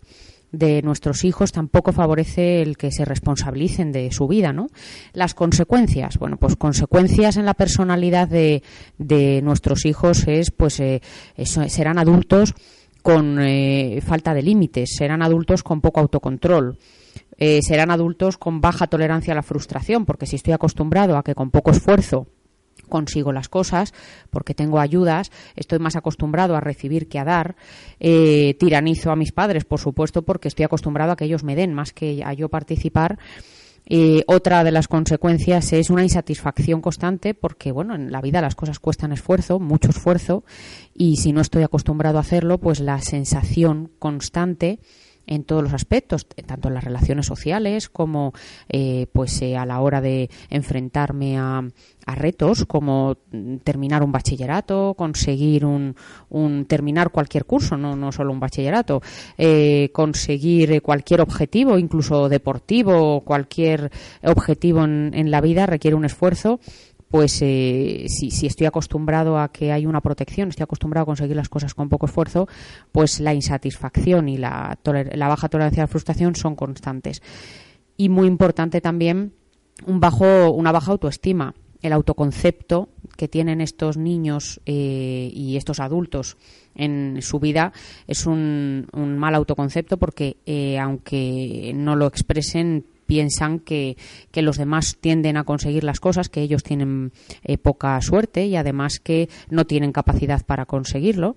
de 0.50 0.82
nuestros 0.82 1.24
hijos 1.24 1.52
tampoco 1.52 1.92
favorece 1.92 2.62
el 2.62 2.76
que 2.76 2.90
se 2.90 3.04
responsabilicen 3.04 3.92
de 3.92 4.10
su 4.10 4.26
vida, 4.26 4.52
¿no? 4.52 4.66
Las 5.12 5.34
consecuencias, 5.34 6.18
bueno, 6.18 6.36
pues 6.36 6.56
consecuencias 6.56 7.36
en 7.36 7.46
la 7.46 7.54
personalidad 7.54 8.28
de, 8.28 8.62
de 8.98 9.40
nuestros 9.40 9.86
hijos 9.86 10.26
es, 10.26 10.50
pues, 10.50 10.82
serán 11.46 11.98
adultos 11.98 12.54
con 13.00 13.38
falta 14.02 14.34
de 14.34 14.42
límites, 14.42 14.90
serán 14.94 15.22
adultos 15.22 15.62
con 15.62 15.80
poco 15.80 16.00
autocontrol, 16.00 16.76
eh, 17.38 17.60
serán 17.62 17.90
adultos 17.90 18.38
con 18.38 18.60
baja 18.60 18.86
tolerancia 18.86 19.32
a 19.32 19.36
la 19.36 19.42
frustración, 19.42 20.04
porque 20.06 20.26
si 20.26 20.36
estoy 20.36 20.52
acostumbrado 20.52 21.16
a 21.16 21.24
que 21.24 21.34
con 21.34 21.50
poco 21.50 21.70
esfuerzo 21.70 22.26
consigo 22.88 23.32
las 23.32 23.48
cosas, 23.48 23.94
porque 24.30 24.54
tengo 24.54 24.78
ayudas, 24.78 25.32
estoy 25.56 25.78
más 25.78 25.96
acostumbrado 25.96 26.54
a 26.54 26.60
recibir 26.60 27.08
que 27.08 27.18
a 27.18 27.24
dar, 27.24 27.56
eh, 28.00 28.54
tiranizo 28.58 29.10
a 29.10 29.16
mis 29.16 29.32
padres, 29.32 29.64
por 29.64 29.80
supuesto, 29.80 30.22
porque 30.22 30.48
estoy 30.48 30.64
acostumbrado 30.64 31.12
a 31.12 31.16
que 31.16 31.24
ellos 31.24 31.42
me 31.42 31.56
den 31.56 31.72
más 31.72 31.92
que 31.92 32.22
a 32.24 32.34
yo 32.34 32.48
participar. 32.50 33.18
Eh, 33.86 34.22
otra 34.28 34.62
de 34.62 34.70
las 34.70 34.86
consecuencias 34.86 35.72
es 35.72 35.90
una 35.90 36.04
insatisfacción 36.04 36.80
constante 36.80 37.34
porque, 37.34 37.72
bueno, 37.72 37.94
en 37.94 38.12
la 38.12 38.20
vida 38.20 38.40
las 38.40 38.54
cosas 38.54 38.78
cuestan 38.78 39.12
esfuerzo, 39.12 39.58
mucho 39.58 39.90
esfuerzo, 39.90 40.44
y 40.94 41.16
si 41.16 41.32
no 41.32 41.40
estoy 41.40 41.64
acostumbrado 41.64 42.18
a 42.18 42.20
hacerlo, 42.20 42.58
pues 42.58 42.78
la 42.78 43.00
sensación 43.00 43.90
constante 43.98 44.78
en 45.26 45.44
todos 45.44 45.62
los 45.62 45.72
aspectos, 45.72 46.26
tanto 46.46 46.68
en 46.68 46.74
las 46.74 46.84
relaciones 46.84 47.26
sociales 47.26 47.88
como 47.88 48.32
eh, 48.68 49.06
pues 49.12 49.40
eh, 49.42 49.56
a 49.56 49.66
la 49.66 49.80
hora 49.80 50.00
de 50.00 50.30
enfrentarme 50.50 51.38
a, 51.38 51.64
retos 52.04 52.66
como 52.66 53.16
terminar 53.62 54.02
un 54.02 54.10
bachillerato, 54.10 54.94
conseguir 54.98 55.64
un, 55.64 55.94
terminar 56.66 57.10
cualquier 57.10 57.44
curso, 57.44 57.76
no, 57.76 57.94
no 57.94 58.10
solo 58.10 58.32
un 58.32 58.40
bachillerato, 58.40 59.00
eh, 59.38 59.88
conseguir 59.92 60.82
cualquier 60.82 61.20
objetivo, 61.20 61.78
incluso 61.78 62.28
deportivo, 62.28 63.20
cualquier 63.20 63.90
objetivo 64.24 64.84
en, 64.84 65.12
en 65.14 65.30
la 65.30 65.40
vida 65.40 65.64
requiere 65.64 65.94
un 65.94 66.04
esfuerzo 66.04 66.58
pues 67.12 67.42
eh, 67.42 68.06
si, 68.08 68.46
estoy 68.46 68.66
acostumbrado 68.66 69.38
a 69.38 69.52
que 69.52 69.70
hay 69.70 69.84
una 69.84 70.00
protección, 70.00 70.48
estoy 70.48 70.64
acostumbrado 70.64 71.02
a 71.02 71.06
conseguir 71.06 71.36
las 71.36 71.50
cosas 71.50 71.74
con 71.74 71.90
poco 71.90 72.06
esfuerzo, 72.06 72.48
pues 72.90 73.20
la 73.20 73.34
insatisfacción 73.34 74.30
y 74.30 74.38
la, 74.38 74.78
la 74.82 75.28
baja 75.28 75.50
tolerancia 75.50 75.82
a 75.82 75.84
la 75.84 75.88
frustración 75.88 76.34
son 76.34 76.56
constantes. 76.56 77.20
Y 77.98 78.08
muy 78.08 78.26
importante 78.26 78.80
también 78.80 79.34
un 79.84 80.00
bajo, 80.00 80.52
una 80.52 80.72
baja 80.72 80.92
autoestima. 80.92 81.54
El 81.82 81.92
autoconcepto 81.92 82.88
que 83.18 83.28
tienen 83.28 83.60
estos 83.60 83.98
niños 83.98 84.62
eh, 84.64 85.30
y 85.34 85.58
estos 85.58 85.80
adultos 85.80 86.38
en 86.74 87.18
su 87.20 87.40
vida 87.40 87.74
es 88.06 88.24
un, 88.24 88.86
mal 88.94 89.34
autoconcepto 89.34 89.98
porque 89.98 90.38
eh, 90.46 90.78
aunque 90.78 91.72
no 91.74 91.94
lo 91.94 92.06
expresen 92.06 92.86
piensan 93.12 93.58
que, 93.58 93.98
que, 94.30 94.40
los 94.40 94.56
demás 94.56 94.96
tienden 94.98 95.36
a 95.36 95.44
conseguir 95.44 95.84
las 95.84 96.00
cosas, 96.00 96.30
que 96.30 96.40
ellos 96.40 96.62
tienen 96.62 97.12
eh, 97.44 97.58
poca 97.58 98.00
suerte 98.00 98.46
y 98.46 98.56
además 98.56 99.00
que 99.00 99.28
no 99.50 99.66
tienen 99.66 99.92
capacidad 99.92 100.42
para 100.46 100.64
conseguirlo. 100.64 101.36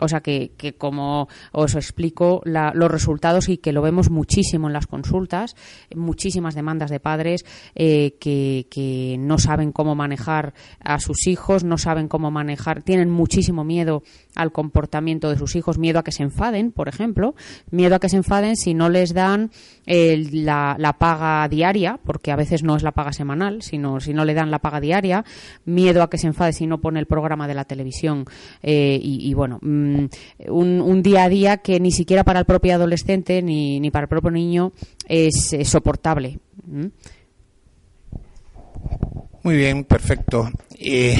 O 0.00 0.08
sea 0.08 0.20
que, 0.20 0.52
que 0.56 0.74
como 0.74 1.28
os 1.52 1.74
explico 1.74 2.42
los 2.44 2.90
resultados 2.90 3.48
y 3.48 3.58
que 3.58 3.72
lo 3.72 3.82
vemos 3.82 4.10
muchísimo 4.10 4.66
en 4.66 4.72
las 4.72 4.86
consultas, 4.86 5.54
muchísimas 5.94 6.54
demandas 6.54 6.90
de 6.90 7.00
padres 7.00 7.44
eh, 7.74 8.16
que, 8.20 8.66
que, 8.70 9.16
no 9.18 9.38
saben 9.38 9.72
cómo 9.72 9.94
manejar 9.94 10.54
a 10.80 10.98
sus 10.98 11.26
hijos, 11.26 11.64
no 11.64 11.78
saben 11.78 12.08
cómo 12.08 12.30
manejar, 12.30 12.82
tienen 12.82 13.10
muchísimo 13.10 13.64
miedo 13.64 14.02
al 14.34 14.52
comportamiento 14.52 15.30
de 15.30 15.38
sus 15.38 15.54
hijos, 15.54 15.78
miedo 15.78 15.98
a 16.00 16.04
que 16.04 16.12
se 16.12 16.24
enfaden, 16.24 16.72
por 16.72 16.88
ejemplo, 16.88 17.34
miedo 17.70 17.94
a 17.94 18.00
que 18.00 18.08
se 18.08 18.16
enfaden 18.16 18.56
si 18.56 18.74
no 18.74 18.88
les 18.88 19.14
dan 19.14 19.50
la, 19.86 20.76
la, 20.78 20.92
paga 20.94 21.48
diaria, 21.48 22.00
porque 22.04 22.32
a 22.32 22.36
veces 22.36 22.62
no 22.62 22.76
es 22.76 22.82
la 22.82 22.92
paga 22.92 23.12
semanal, 23.12 23.62
sino 23.62 24.00
si 24.00 24.12
no 24.12 24.24
le 24.24 24.34
dan 24.34 24.50
la 24.50 24.58
paga 24.58 24.80
diaria, 24.80 25.24
miedo 25.64 26.02
a 26.02 26.10
que 26.10 26.18
se 26.18 26.26
enfade 26.26 26.52
si 26.52 26.66
no 26.66 26.80
pone 26.80 27.00
el 27.00 27.06
programa 27.06 27.46
de 27.46 27.54
la 27.54 27.64
televisión 27.64 28.24
eh, 28.62 28.98
y, 29.02 29.32
bueno, 29.34 29.58
un, 30.48 31.02
día 31.02 31.24
a 31.24 31.28
día 31.28 31.56
que 31.58 31.80
ni 31.80 31.90
siquiera 31.90 32.24
para 32.24 32.40
el 32.40 32.46
propio 32.46 32.74
adolescente 32.74 33.42
ni, 33.42 33.80
ni 33.80 33.90
para 33.90 34.04
el 34.04 34.08
propio 34.08 34.30
niño 34.30 34.72
es, 35.08 35.56
soportable. 35.64 36.38
Muy 39.42 39.56
bien, 39.56 39.84
perfecto. 39.84 40.50
Eh, 40.78 41.16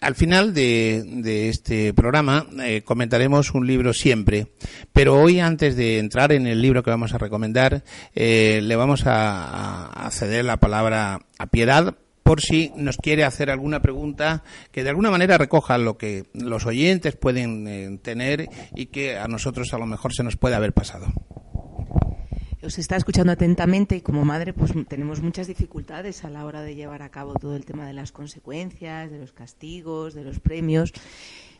al 0.00 0.14
final 0.14 0.54
de, 0.54 1.48
este 1.48 1.92
programa 1.92 2.46
eh, 2.62 2.82
comentaremos 2.82 3.54
un 3.54 3.66
libro 3.66 3.92
siempre, 3.92 4.48
pero 4.92 5.20
hoy 5.20 5.40
antes 5.40 5.74
de 5.74 5.98
entrar 5.98 6.32
en 6.32 6.46
el 6.46 6.62
libro 6.62 6.82
que 6.82 6.90
vamos 6.90 7.12
a 7.12 7.18
recomendar, 7.18 7.82
eh, 8.14 8.60
le 8.62 8.76
vamos 8.76 9.02
a, 9.06 10.08
ceder 10.12 10.44
la 10.44 10.58
palabra 10.58 11.26
a 11.38 11.46
Piedad 11.48 11.96
por 12.26 12.40
si 12.40 12.72
nos 12.74 12.96
quiere 12.96 13.22
hacer 13.22 13.50
alguna 13.50 13.80
pregunta 13.80 14.42
que 14.72 14.82
de 14.82 14.90
alguna 14.90 15.12
manera 15.12 15.38
recoja 15.38 15.78
lo 15.78 15.96
que 15.96 16.24
los 16.34 16.66
oyentes 16.66 17.14
pueden 17.14 17.68
eh, 17.68 17.98
tener 18.02 18.50
y 18.74 18.86
que 18.86 19.16
a 19.16 19.28
nosotros 19.28 19.72
a 19.72 19.78
lo 19.78 19.86
mejor 19.86 20.12
se 20.12 20.24
nos 20.24 20.36
puede 20.36 20.56
haber 20.56 20.72
pasado 20.72 21.06
os 22.62 22.78
está 22.78 22.96
escuchando 22.96 23.30
atentamente 23.30 23.94
y 23.94 24.00
como 24.00 24.24
madre 24.24 24.52
pues 24.52 24.72
tenemos 24.88 25.22
muchas 25.22 25.46
dificultades 25.46 26.24
a 26.24 26.30
la 26.30 26.44
hora 26.44 26.62
de 26.62 26.74
llevar 26.74 27.02
a 27.02 27.10
cabo 27.10 27.34
todo 27.34 27.54
el 27.54 27.64
tema 27.64 27.86
de 27.86 27.92
las 27.92 28.10
consecuencias, 28.10 29.08
de 29.08 29.18
los 29.18 29.32
castigos, 29.32 30.14
de 30.14 30.24
los 30.24 30.40
premios. 30.40 30.92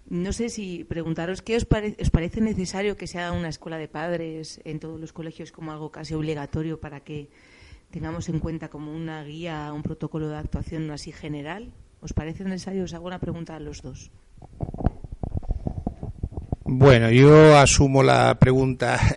No 0.09 0.33
sé 0.33 0.49
si 0.49 0.83
preguntaros 0.83 1.43
qué 1.43 1.55
os, 1.57 1.65
os 2.01 2.11
parece 2.11 2.41
necesario 2.41 2.97
que 2.97 3.07
se 3.07 3.21
haga 3.21 3.39
una 3.39 3.51
escuela 3.51 3.79
de 3.79 3.87
padres 3.87 4.61
en 4.65 4.81
todos 4.81 4.99
los 4.99 5.13
colegios 5.13 5.53
como 5.53 5.71
algo 5.71 5.93
casi 5.93 6.15
obligatorio 6.15 6.81
para 6.81 6.99
que 7.01 7.29
tengamos 7.91 8.29
en 8.29 8.41
cuenta 8.41 8.69
como 8.69 8.93
una 8.93 9.23
guía, 9.25 9.73
un 9.73 9.83
protocolo 9.83 10.29
de 10.29 10.37
actuación 10.37 10.91
así 10.91 11.13
general. 11.13 11.73
¿Os 12.01 12.13
parece 12.13 12.45
necesario? 12.45 12.85
Os 12.85 12.95
hago 12.95 13.07
una 13.07 13.19
pregunta 13.19 13.57
a 13.57 13.61
los 13.61 13.83
dos. 13.83 14.11
Bueno, 16.69 17.11
yo 17.11 17.57
asumo 17.57 18.03
la 18.03 18.39
pregunta. 18.39 19.01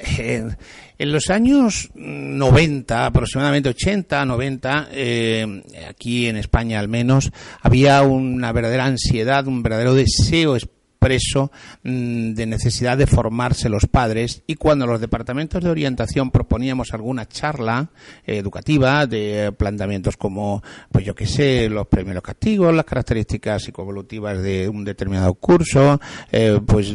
En, 1.01 1.13
los 1.13 1.29
años 1.29 1.89
90, 1.95 3.05
aproximadamente 3.05 3.69
80, 3.69 4.25
90, 4.25 4.89
eh, 4.91 5.63
aquí 5.87 6.27
en 6.27 6.35
España 6.35 6.77
al 6.77 6.89
menos, 6.89 7.31
había 7.61 8.01
una 8.01 8.51
verdadera 8.51 8.83
ansiedad, 8.83 9.47
un 9.47 9.63
verdadero 9.63 9.93
deseo 9.93 10.57
preso 10.99 11.51
mm, 11.83 12.33
de 12.33 12.45
necesidad 12.45 12.97
de 12.97 13.07
formarse 13.07 13.69
los 13.69 13.87
padres 13.87 14.43
y 14.45 14.55
cuando 14.55 14.85
los 14.85 14.99
departamentos 14.99 15.63
de 15.63 15.69
orientación 15.69 16.29
proponíamos 16.29 16.93
alguna 16.93 17.27
charla 17.27 17.89
eh, 18.25 18.37
educativa 18.37 19.07
de 19.07 19.53
planteamientos 19.57 20.17
como, 20.17 20.61
pues 20.91 21.05
yo 21.05 21.15
qué 21.15 21.25
sé, 21.25 21.69
los 21.69 21.87
primeros 21.87 22.21
castigos, 22.21 22.73
las 22.75 22.85
características 22.85 23.63
psicoevolutivas 23.63 24.41
de 24.41 24.67
un 24.67 24.83
determinado 24.83 25.33
curso, 25.35 25.99
eh, 26.31 26.59
pues 26.65 26.93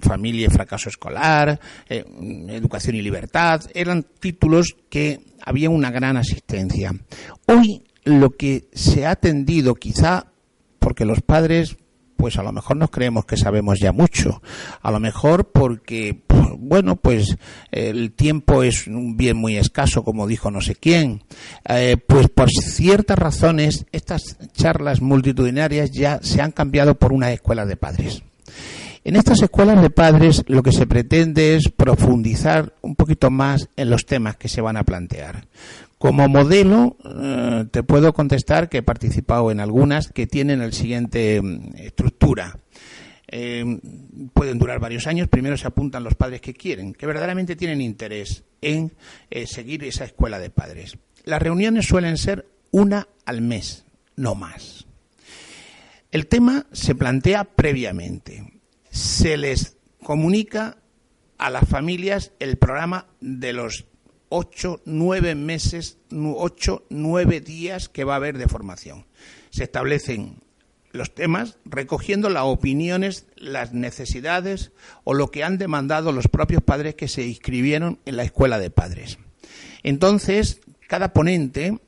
familia 0.00 0.46
y 0.46 0.50
fracaso 0.50 0.88
escolar, 0.88 1.58
eh, 1.88 2.04
educación 2.48 2.96
y 2.96 3.02
libertad, 3.02 3.62
eran 3.74 4.04
títulos 4.20 4.76
que 4.88 5.20
había 5.44 5.70
una 5.70 5.90
gran 5.90 6.16
asistencia. 6.16 6.92
Hoy 7.46 7.82
lo 8.04 8.30
que 8.30 8.68
se 8.72 9.06
ha 9.06 9.12
atendido 9.12 9.74
quizá 9.74 10.26
porque 10.78 11.04
los 11.04 11.20
padres 11.20 11.76
pues 12.20 12.36
a 12.36 12.42
lo 12.42 12.52
mejor 12.52 12.76
nos 12.76 12.90
creemos 12.90 13.24
que 13.24 13.38
sabemos 13.38 13.80
ya 13.80 13.92
mucho. 13.92 14.42
A 14.82 14.90
lo 14.90 15.00
mejor 15.00 15.46
porque, 15.52 16.20
bueno, 16.58 16.96
pues 16.96 17.38
el 17.70 18.12
tiempo 18.12 18.62
es 18.62 18.86
un 18.86 19.16
bien 19.16 19.38
muy 19.38 19.56
escaso, 19.56 20.04
como 20.04 20.26
dijo 20.26 20.50
no 20.50 20.60
sé 20.60 20.74
quién. 20.74 21.22
Eh, 21.66 21.96
pues 21.96 22.28
por 22.28 22.50
ciertas 22.50 23.18
razones, 23.18 23.86
estas 23.90 24.36
charlas 24.52 25.00
multitudinarias 25.00 25.92
ya 25.92 26.20
se 26.22 26.42
han 26.42 26.52
cambiado 26.52 26.94
por 26.96 27.14
una 27.14 27.32
escuela 27.32 27.64
de 27.64 27.76
padres. 27.76 28.22
En 29.02 29.16
estas 29.16 29.40
escuelas 29.40 29.80
de 29.80 29.88
padres 29.88 30.44
lo 30.46 30.62
que 30.62 30.72
se 30.72 30.86
pretende 30.86 31.56
es 31.56 31.70
profundizar 31.74 32.74
un 32.82 32.96
poquito 32.96 33.30
más 33.30 33.70
en 33.76 33.88
los 33.88 34.04
temas 34.04 34.36
que 34.36 34.48
se 34.48 34.60
van 34.60 34.76
a 34.76 34.84
plantear. 34.84 35.46
Como 36.00 36.30
modelo, 36.30 36.96
eh, 37.04 37.66
te 37.70 37.82
puedo 37.82 38.14
contestar 38.14 38.70
que 38.70 38.78
he 38.78 38.82
participado 38.82 39.50
en 39.50 39.60
algunas 39.60 40.08
que 40.08 40.26
tienen 40.26 40.62
el 40.62 40.72
siguiente 40.72 41.42
mm, 41.42 41.76
estructura. 41.76 42.58
Eh, 43.28 43.78
pueden 44.32 44.58
durar 44.58 44.80
varios 44.80 45.06
años. 45.06 45.28
Primero 45.28 45.58
se 45.58 45.66
apuntan 45.66 46.02
los 46.02 46.14
padres 46.14 46.40
que 46.40 46.54
quieren, 46.54 46.94
que 46.94 47.04
verdaderamente 47.04 47.54
tienen 47.54 47.82
interés 47.82 48.44
en 48.62 48.94
eh, 49.28 49.46
seguir 49.46 49.84
esa 49.84 50.06
escuela 50.06 50.38
de 50.38 50.48
padres. 50.48 50.96
Las 51.24 51.42
reuniones 51.42 51.84
suelen 51.84 52.16
ser 52.16 52.48
una 52.70 53.06
al 53.26 53.42
mes, 53.42 53.84
no 54.16 54.34
más. 54.34 54.86
El 56.12 56.28
tema 56.28 56.64
se 56.72 56.94
plantea 56.94 57.44
previamente. 57.44 58.54
Se 58.90 59.36
les 59.36 59.76
comunica 60.02 60.78
a 61.36 61.50
las 61.50 61.68
familias 61.68 62.32
el 62.38 62.56
programa 62.56 63.06
de 63.20 63.52
los 63.52 63.84
ocho, 64.30 64.80
nueve 64.86 65.34
meses, 65.34 65.98
ocho, 66.10 66.86
nueve 66.88 67.40
días 67.42 67.90
que 67.90 68.04
va 68.04 68.14
a 68.14 68.16
haber 68.16 68.38
de 68.38 68.48
formación. 68.48 69.04
Se 69.50 69.64
establecen 69.64 70.36
los 70.92 71.14
temas 71.14 71.58
recogiendo 71.64 72.30
las 72.30 72.44
opiniones, 72.44 73.26
las 73.36 73.74
necesidades 73.74 74.72
o 75.04 75.14
lo 75.14 75.30
que 75.30 75.44
han 75.44 75.58
demandado 75.58 76.12
los 76.12 76.28
propios 76.28 76.62
padres 76.62 76.94
que 76.94 77.08
se 77.08 77.26
inscribieron 77.26 77.98
en 78.06 78.16
la 78.16 78.24
escuela 78.24 78.58
de 78.58 78.70
padres. 78.70 79.18
Entonces, 79.82 80.60
cada 80.88 81.12
ponente 81.12 81.78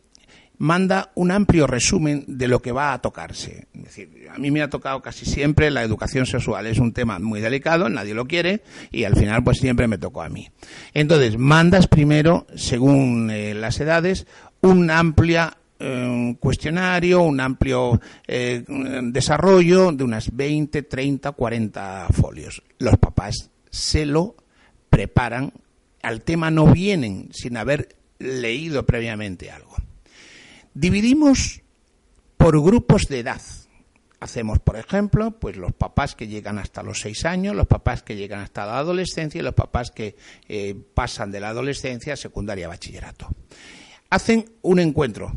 manda 0.62 1.10
un 1.16 1.32
amplio 1.32 1.66
resumen 1.66 2.24
de 2.28 2.46
lo 2.46 2.62
que 2.62 2.70
va 2.70 2.92
a 2.92 3.00
tocarse. 3.00 3.66
Es 3.74 3.82
decir, 3.82 4.28
a 4.32 4.38
mí 4.38 4.52
me 4.52 4.62
ha 4.62 4.70
tocado 4.70 5.02
casi 5.02 5.26
siempre 5.26 5.72
la 5.72 5.82
educación 5.82 6.24
sexual. 6.24 6.68
Es 6.68 6.78
un 6.78 6.92
tema 6.92 7.18
muy 7.18 7.40
delicado, 7.40 7.88
nadie 7.88 8.14
lo 8.14 8.26
quiere 8.26 8.62
y 8.92 9.02
al 9.02 9.16
final 9.16 9.42
pues 9.42 9.58
siempre 9.58 9.88
me 9.88 9.98
tocó 9.98 10.22
a 10.22 10.28
mí. 10.28 10.50
Entonces, 10.94 11.36
mandas 11.36 11.88
primero, 11.88 12.46
según 12.54 13.28
eh, 13.32 13.54
las 13.54 13.80
edades, 13.80 14.28
un 14.60 14.88
amplio 14.92 15.50
eh, 15.80 16.36
cuestionario, 16.38 17.22
un 17.22 17.40
amplio 17.40 18.00
eh, 18.28 18.62
desarrollo 19.02 19.90
de 19.90 20.04
unas 20.04 20.30
20, 20.32 20.84
30, 20.84 21.32
40 21.32 22.06
folios. 22.12 22.62
Los 22.78 22.98
papás 22.98 23.50
se 23.68 24.06
lo 24.06 24.36
preparan, 24.90 25.54
al 26.04 26.22
tema 26.22 26.52
no 26.52 26.68
vienen 26.68 27.30
sin 27.32 27.56
haber 27.56 27.96
leído 28.20 28.86
previamente 28.86 29.50
algo. 29.50 29.81
Dividimos 30.74 31.62
por 32.36 32.60
grupos 32.62 33.06
de 33.08 33.20
edad. 33.20 33.40
Hacemos, 34.20 34.60
por 34.60 34.76
ejemplo, 34.76 35.32
pues 35.32 35.56
los 35.56 35.72
papás 35.72 36.14
que 36.14 36.28
llegan 36.28 36.58
hasta 36.58 36.82
los 36.82 37.00
seis 37.00 37.24
años, 37.24 37.56
los 37.56 37.66
papás 37.66 38.02
que 38.02 38.16
llegan 38.16 38.40
hasta 38.40 38.64
la 38.66 38.78
adolescencia 38.78 39.40
y 39.40 39.42
los 39.42 39.54
papás 39.54 39.90
que 39.90 40.16
eh, 40.48 40.76
pasan 40.94 41.30
de 41.30 41.40
la 41.40 41.48
adolescencia 41.48 42.12
a 42.12 42.16
secundaria 42.16 42.68
bachillerato. 42.68 43.28
Hacen 44.10 44.44
un 44.62 44.78
encuentro, 44.78 45.32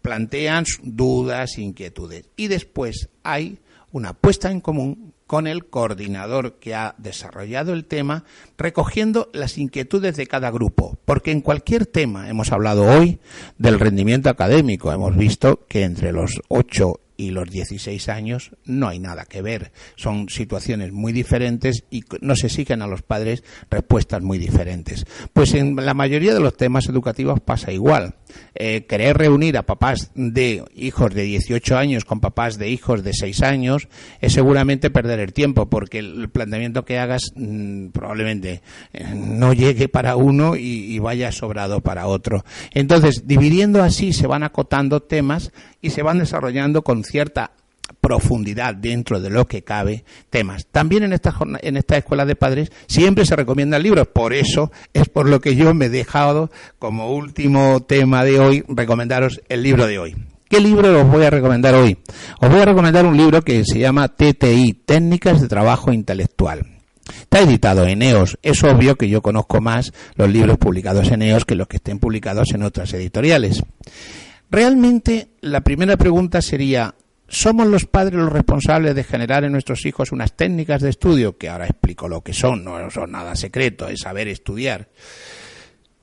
plantean 0.00 0.64
dudas, 0.82 1.58
inquietudes 1.58 2.28
y 2.36 2.48
después 2.48 3.08
hay 3.22 3.58
una 3.90 4.12
puesta 4.12 4.50
en 4.50 4.60
común 4.60 5.13
con 5.34 5.48
el 5.48 5.64
coordinador 5.64 6.60
que 6.60 6.76
ha 6.76 6.94
desarrollado 6.96 7.72
el 7.72 7.86
tema, 7.86 8.22
recogiendo 8.56 9.30
las 9.32 9.58
inquietudes 9.58 10.16
de 10.16 10.28
cada 10.28 10.48
grupo, 10.52 10.96
porque 11.04 11.32
en 11.32 11.40
cualquier 11.40 11.86
tema, 11.86 12.28
hemos 12.28 12.52
hablado 12.52 12.84
hoy 12.84 13.18
del 13.58 13.80
rendimiento 13.80 14.30
académico, 14.30 14.92
hemos 14.92 15.16
visto 15.16 15.66
que 15.66 15.82
entre 15.82 16.12
los 16.12 16.40
ocho 16.46 17.00
y 17.16 17.30
los 17.30 17.48
16 17.48 18.08
años 18.08 18.52
no 18.64 18.88
hay 18.88 18.98
nada 18.98 19.24
que 19.24 19.42
ver. 19.42 19.72
Son 19.96 20.28
situaciones 20.28 20.92
muy 20.92 21.12
diferentes 21.12 21.84
y 21.90 22.04
no 22.20 22.36
se 22.36 22.46
exigen 22.46 22.82
a 22.82 22.86
los 22.86 23.02
padres 23.02 23.44
respuestas 23.70 24.22
muy 24.22 24.38
diferentes. 24.38 25.06
Pues 25.32 25.54
en 25.54 25.76
la 25.76 25.94
mayoría 25.94 26.34
de 26.34 26.40
los 26.40 26.56
temas 26.56 26.88
educativos 26.88 27.40
pasa 27.40 27.72
igual. 27.72 28.16
Eh, 28.54 28.86
querer 28.88 29.16
reunir 29.16 29.56
a 29.56 29.62
papás 29.62 30.10
de 30.14 30.64
hijos 30.74 31.14
de 31.14 31.22
18 31.22 31.76
años 31.76 32.04
con 32.04 32.20
papás 32.20 32.58
de 32.58 32.68
hijos 32.68 33.04
de 33.04 33.12
6 33.12 33.42
años 33.42 33.88
es 34.20 34.32
seguramente 34.32 34.90
perder 34.90 35.20
el 35.20 35.32
tiempo 35.32 35.68
porque 35.70 36.00
el 36.00 36.28
planteamiento 36.30 36.84
que 36.84 36.98
hagas 36.98 37.32
mm, 37.36 37.88
probablemente 37.88 38.62
eh, 38.92 39.04
no 39.14 39.52
llegue 39.52 39.88
para 39.88 40.16
uno 40.16 40.56
y, 40.56 40.94
y 40.94 40.98
vaya 40.98 41.30
sobrado 41.30 41.80
para 41.80 42.06
otro. 42.06 42.44
Entonces, 42.72 43.26
dividiendo 43.26 43.82
así 43.82 44.12
se 44.12 44.26
van 44.26 44.42
acotando 44.42 45.00
temas 45.00 45.52
y 45.80 45.90
se 45.90 46.02
van 46.02 46.18
desarrollando 46.18 46.82
con 46.82 47.03
cierta 47.04 47.52
profundidad 48.00 48.74
dentro 48.74 49.20
de 49.20 49.30
lo 49.30 49.46
que 49.46 49.62
cabe 49.62 50.04
temas. 50.30 50.66
También 50.66 51.04
en 51.04 51.12
esta, 51.12 51.34
en 51.60 51.76
esta 51.76 51.96
escuela 51.96 52.24
de 52.24 52.36
padres 52.36 52.70
siempre 52.86 53.24
se 53.24 53.36
recomiendan 53.36 53.82
libros, 53.82 54.08
por 54.08 54.32
eso 54.32 54.72
es 54.92 55.08
por 55.08 55.28
lo 55.28 55.40
que 55.40 55.56
yo 55.56 55.74
me 55.74 55.86
he 55.86 55.90
dejado 55.90 56.50
como 56.78 57.12
último 57.14 57.80
tema 57.80 58.24
de 58.24 58.40
hoy 58.40 58.64
recomendaros 58.68 59.40
el 59.48 59.62
libro 59.62 59.86
de 59.86 59.98
hoy. 59.98 60.16
¿Qué 60.48 60.60
libro 60.60 61.00
os 61.00 61.10
voy 61.10 61.24
a 61.24 61.30
recomendar 61.30 61.74
hoy? 61.74 61.98
Os 62.40 62.48
voy 62.48 62.60
a 62.60 62.66
recomendar 62.66 63.06
un 63.06 63.16
libro 63.16 63.42
que 63.42 63.64
se 63.64 63.78
llama 63.78 64.08
TTI, 64.08 64.82
Técnicas 64.84 65.40
de 65.40 65.48
Trabajo 65.48 65.92
Intelectual. 65.92 66.66
Está 67.20 67.40
editado 67.40 67.86
en 67.86 68.02
EOS. 68.02 68.38
Es 68.42 68.62
obvio 68.62 68.96
que 68.96 69.08
yo 69.08 69.20
conozco 69.20 69.60
más 69.60 69.92
los 70.16 70.28
libros 70.28 70.58
publicados 70.58 71.10
en 71.10 71.22
EOS 71.22 71.44
que 71.44 71.54
los 71.54 71.66
que 71.66 71.76
estén 71.76 71.98
publicados 71.98 72.52
en 72.54 72.62
otras 72.62 72.92
editoriales. 72.92 73.62
Realmente 74.50 75.28
la 75.40 75.62
primera 75.62 75.96
pregunta 75.96 76.40
sería, 76.42 76.94
¿somos 77.28 77.66
los 77.66 77.86
padres 77.86 78.20
los 78.20 78.32
responsables 78.32 78.94
de 78.94 79.04
generar 79.04 79.44
en 79.44 79.52
nuestros 79.52 79.84
hijos 79.86 80.12
unas 80.12 80.34
técnicas 80.34 80.82
de 80.82 80.90
estudio, 80.90 81.36
que 81.36 81.48
ahora 81.48 81.66
explico 81.66 82.08
lo 82.08 82.22
que 82.22 82.32
son, 82.32 82.64
no 82.64 82.90
son 82.90 83.12
nada 83.12 83.34
secreto, 83.34 83.88
es 83.88 84.00
saber 84.00 84.28
estudiar? 84.28 84.88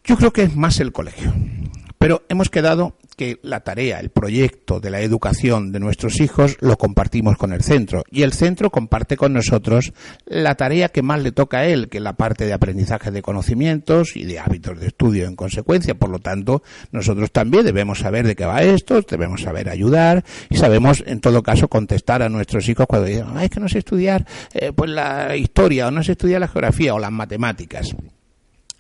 Yo 0.03 0.17
creo 0.17 0.33
que 0.33 0.43
es 0.43 0.55
más 0.55 0.79
el 0.79 0.91
colegio. 0.91 1.33
Pero 1.97 2.23
hemos 2.29 2.49
quedado 2.49 2.97
que 3.21 3.37
la 3.43 3.59
tarea, 3.59 3.99
el 3.99 4.09
proyecto 4.09 4.79
de 4.79 4.89
la 4.89 4.99
educación 5.01 5.71
de 5.71 5.79
nuestros 5.79 6.19
hijos 6.19 6.57
lo 6.59 6.75
compartimos 6.75 7.37
con 7.37 7.53
el 7.53 7.61
centro 7.61 8.01
y 8.09 8.23
el 8.23 8.33
centro 8.33 8.71
comparte 8.71 9.15
con 9.15 9.31
nosotros 9.31 9.93
la 10.25 10.55
tarea 10.55 10.89
que 10.89 11.03
más 11.03 11.21
le 11.21 11.31
toca 11.31 11.59
a 11.59 11.65
él, 11.67 11.87
que 11.87 11.99
es 11.99 12.03
la 12.03 12.13
parte 12.13 12.47
de 12.47 12.53
aprendizaje 12.53 13.11
de 13.11 13.21
conocimientos 13.21 14.15
y 14.15 14.23
de 14.23 14.39
hábitos 14.39 14.79
de 14.79 14.87
estudio 14.87 15.27
en 15.27 15.35
consecuencia. 15.35 15.93
Por 15.93 16.09
lo 16.09 16.17
tanto, 16.17 16.63
nosotros 16.91 17.31
también 17.31 17.63
debemos 17.63 17.99
saber 17.99 18.25
de 18.25 18.35
qué 18.35 18.45
va 18.45 18.63
esto, 18.63 18.99
debemos 19.07 19.41
saber 19.41 19.69
ayudar 19.69 20.25
y 20.49 20.55
sabemos, 20.55 21.03
en 21.05 21.19
todo 21.19 21.43
caso, 21.43 21.67
contestar 21.67 22.23
a 22.23 22.29
nuestros 22.29 22.67
hijos 22.69 22.87
cuando 22.87 23.05
dicen, 23.05 23.37
es 23.39 23.51
que 23.51 23.59
no 23.59 23.69
sé 23.69 23.77
estudiar 23.77 24.25
eh, 24.55 24.71
pues 24.75 24.89
la 24.89 25.35
historia 25.35 25.89
o 25.89 25.91
no 25.91 26.01
sé 26.01 26.13
estudiar 26.13 26.41
la 26.41 26.47
geografía 26.47 26.95
o 26.95 26.97
las 26.97 27.11
matemáticas. 27.11 27.95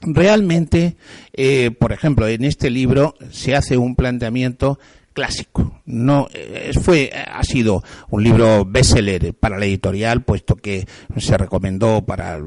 Realmente, 0.01 0.95
eh, 1.33 1.71
por 1.77 1.91
ejemplo, 1.91 2.27
en 2.27 2.43
este 2.43 2.69
libro 2.69 3.15
se 3.31 3.55
hace 3.55 3.77
un 3.77 3.95
planteamiento 3.95 4.79
clásico. 5.13 5.81
No 5.85 6.27
eh, 6.33 6.71
fue 6.81 7.11
ha 7.13 7.43
sido 7.43 7.83
un 8.09 8.23
libro 8.23 8.65
bestseller 8.65 9.33
para 9.33 9.57
la 9.57 9.65
editorial, 9.65 10.23
puesto 10.23 10.55
que 10.55 10.87
se 11.17 11.37
recomendó 11.37 12.05
para 12.05 12.39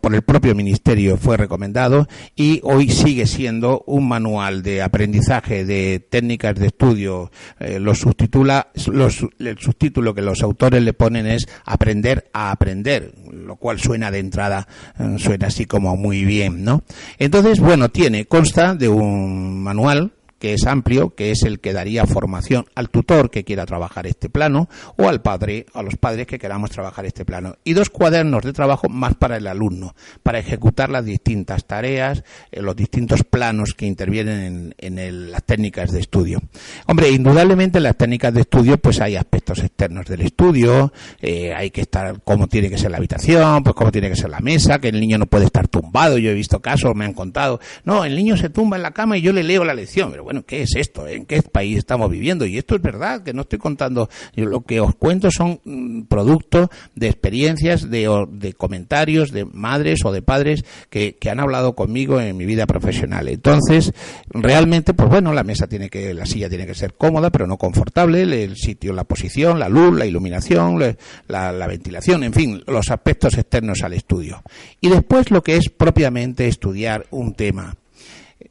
por 0.00 0.14
el 0.14 0.22
propio 0.22 0.54
ministerio 0.54 1.16
fue 1.16 1.36
recomendado 1.36 2.06
y 2.36 2.60
hoy 2.62 2.88
sigue 2.88 3.26
siendo 3.26 3.82
un 3.86 4.08
manual 4.08 4.62
de 4.62 4.82
aprendizaje 4.82 5.64
de 5.64 6.00
técnicas 6.00 6.54
de 6.54 6.66
estudio. 6.66 7.30
Eh, 7.58 7.78
lo 7.80 7.94
subtitula 7.94 8.68
los, 8.86 9.26
el 9.38 9.58
subtítulo 9.58 10.14
que 10.14 10.22
los 10.22 10.42
autores 10.42 10.82
le 10.82 10.92
ponen 10.92 11.26
es 11.26 11.46
aprender 11.64 12.30
a 12.32 12.50
aprender, 12.50 13.12
lo 13.32 13.56
cual 13.56 13.80
suena 13.80 14.10
de 14.10 14.18
entrada 14.18 14.66
eh, 14.98 15.16
suena 15.18 15.48
así 15.48 15.66
como 15.66 15.96
muy 15.96 16.24
bien, 16.24 16.64
¿no? 16.64 16.82
Entonces, 17.18 17.60
bueno, 17.60 17.88
tiene 17.88 18.26
consta 18.26 18.74
de 18.74 18.88
un 18.88 19.62
manual 19.62 20.12
que 20.40 20.54
es 20.54 20.66
amplio, 20.66 21.14
que 21.14 21.30
es 21.30 21.42
el 21.42 21.60
que 21.60 21.72
daría 21.72 22.06
formación 22.06 22.64
al 22.74 22.88
tutor 22.88 23.30
que 23.30 23.44
quiera 23.44 23.66
trabajar 23.66 24.06
este 24.06 24.30
plano 24.30 24.68
o 24.96 25.08
al 25.08 25.20
padre, 25.20 25.66
a 25.74 25.82
los 25.82 25.96
padres 25.96 26.26
que 26.26 26.38
queramos 26.38 26.70
trabajar 26.70 27.04
este 27.04 27.24
plano. 27.24 27.56
Y 27.62 27.74
dos 27.74 27.90
cuadernos 27.90 28.42
de 28.42 28.54
trabajo 28.54 28.88
más 28.88 29.14
para 29.14 29.36
el 29.36 29.46
alumno, 29.46 29.94
para 30.22 30.38
ejecutar 30.38 30.88
las 30.88 31.04
distintas 31.04 31.66
tareas, 31.66 32.24
eh, 32.50 32.62
los 32.62 32.74
distintos 32.74 33.22
planos 33.22 33.74
que 33.74 33.86
intervienen 33.86 34.74
en, 34.78 35.30
las 35.30 35.44
técnicas 35.44 35.92
de 35.92 36.00
estudio. 36.00 36.40
Hombre, 36.86 37.10
indudablemente 37.10 37.78
en 37.78 37.84
las 37.84 37.96
técnicas 37.96 38.32
de 38.32 38.40
estudio 38.40 38.78
pues 38.78 39.00
hay 39.00 39.16
aspectos 39.16 39.58
externos 39.58 40.06
del 40.06 40.22
estudio, 40.22 40.92
eh, 41.20 41.52
hay 41.54 41.70
que 41.70 41.82
estar 41.82 42.22
cómo 42.24 42.46
tiene 42.46 42.70
que 42.70 42.78
ser 42.78 42.90
la 42.90 42.96
habitación, 42.96 43.62
pues 43.62 43.74
cómo 43.74 43.92
tiene 43.92 44.08
que 44.08 44.16
ser 44.16 44.30
la 44.30 44.40
mesa, 44.40 44.78
que 44.78 44.88
el 44.88 44.98
niño 44.98 45.18
no 45.18 45.26
puede 45.26 45.44
estar 45.44 45.68
tumbado, 45.68 46.16
yo 46.16 46.30
he 46.30 46.34
visto 46.34 46.60
casos, 46.60 46.94
me 46.94 47.04
han 47.04 47.12
contado, 47.12 47.60
no, 47.84 48.06
el 48.06 48.16
niño 48.16 48.38
se 48.38 48.48
tumba 48.48 48.78
en 48.78 48.82
la 48.82 48.92
cama 48.92 49.18
y 49.18 49.20
yo 49.20 49.34
le 49.34 49.42
leo 49.42 49.64
la 49.64 49.74
lección, 49.74 50.10
pero 50.10 50.29
¿qué 50.46 50.62
es 50.62 50.74
esto? 50.76 51.06
¿En 51.06 51.26
qué 51.26 51.42
país 51.42 51.78
estamos 51.78 52.10
viviendo? 52.10 52.46
Y 52.46 52.58
esto 52.58 52.76
es 52.76 52.82
verdad, 52.82 53.22
que 53.22 53.32
no 53.32 53.42
estoy 53.42 53.58
contando, 53.58 54.08
lo 54.34 54.62
que 54.62 54.80
os 54.80 54.94
cuento 54.94 55.30
son 55.30 55.60
mm, 55.64 56.02
productos 56.02 56.68
de 56.94 57.08
experiencias, 57.08 57.90
de, 57.90 58.26
de 58.30 58.52
comentarios 58.52 59.32
de 59.32 59.44
madres 59.44 60.04
o 60.04 60.12
de 60.12 60.22
padres 60.22 60.64
que, 60.88 61.16
han 61.30 61.38
hablado 61.38 61.76
conmigo 61.76 62.20
en 62.20 62.36
mi 62.36 62.44
vida 62.44 62.66
profesional. 62.66 63.28
Entonces, 63.28 63.92
realmente, 64.30 64.94
pues 64.94 65.08
bueno, 65.08 65.32
la 65.32 65.44
mesa 65.44 65.68
tiene 65.68 65.88
que, 65.88 66.12
la 66.12 66.26
silla 66.26 66.48
tiene 66.48 66.66
que 66.66 66.74
ser 66.74 66.94
cómoda, 66.94 67.30
pero 67.30 67.46
no 67.46 67.56
confortable, 67.56 68.22
el 68.22 68.56
sitio, 68.56 68.92
la 68.92 69.04
posición, 69.04 69.60
la 69.60 69.68
luz, 69.68 69.96
la 69.96 70.06
iluminación, 70.06 70.80
la 71.28 71.66
ventilación, 71.68 72.24
en 72.24 72.32
fin, 72.32 72.62
los 72.66 72.90
aspectos 72.90 73.38
externos 73.38 73.82
al 73.82 73.92
estudio. 73.92 74.42
Y 74.80 74.88
después 74.88 75.30
lo 75.30 75.42
que 75.42 75.56
es 75.56 75.68
propiamente 75.68 76.48
estudiar 76.48 77.06
un 77.10 77.34
tema 77.34 77.76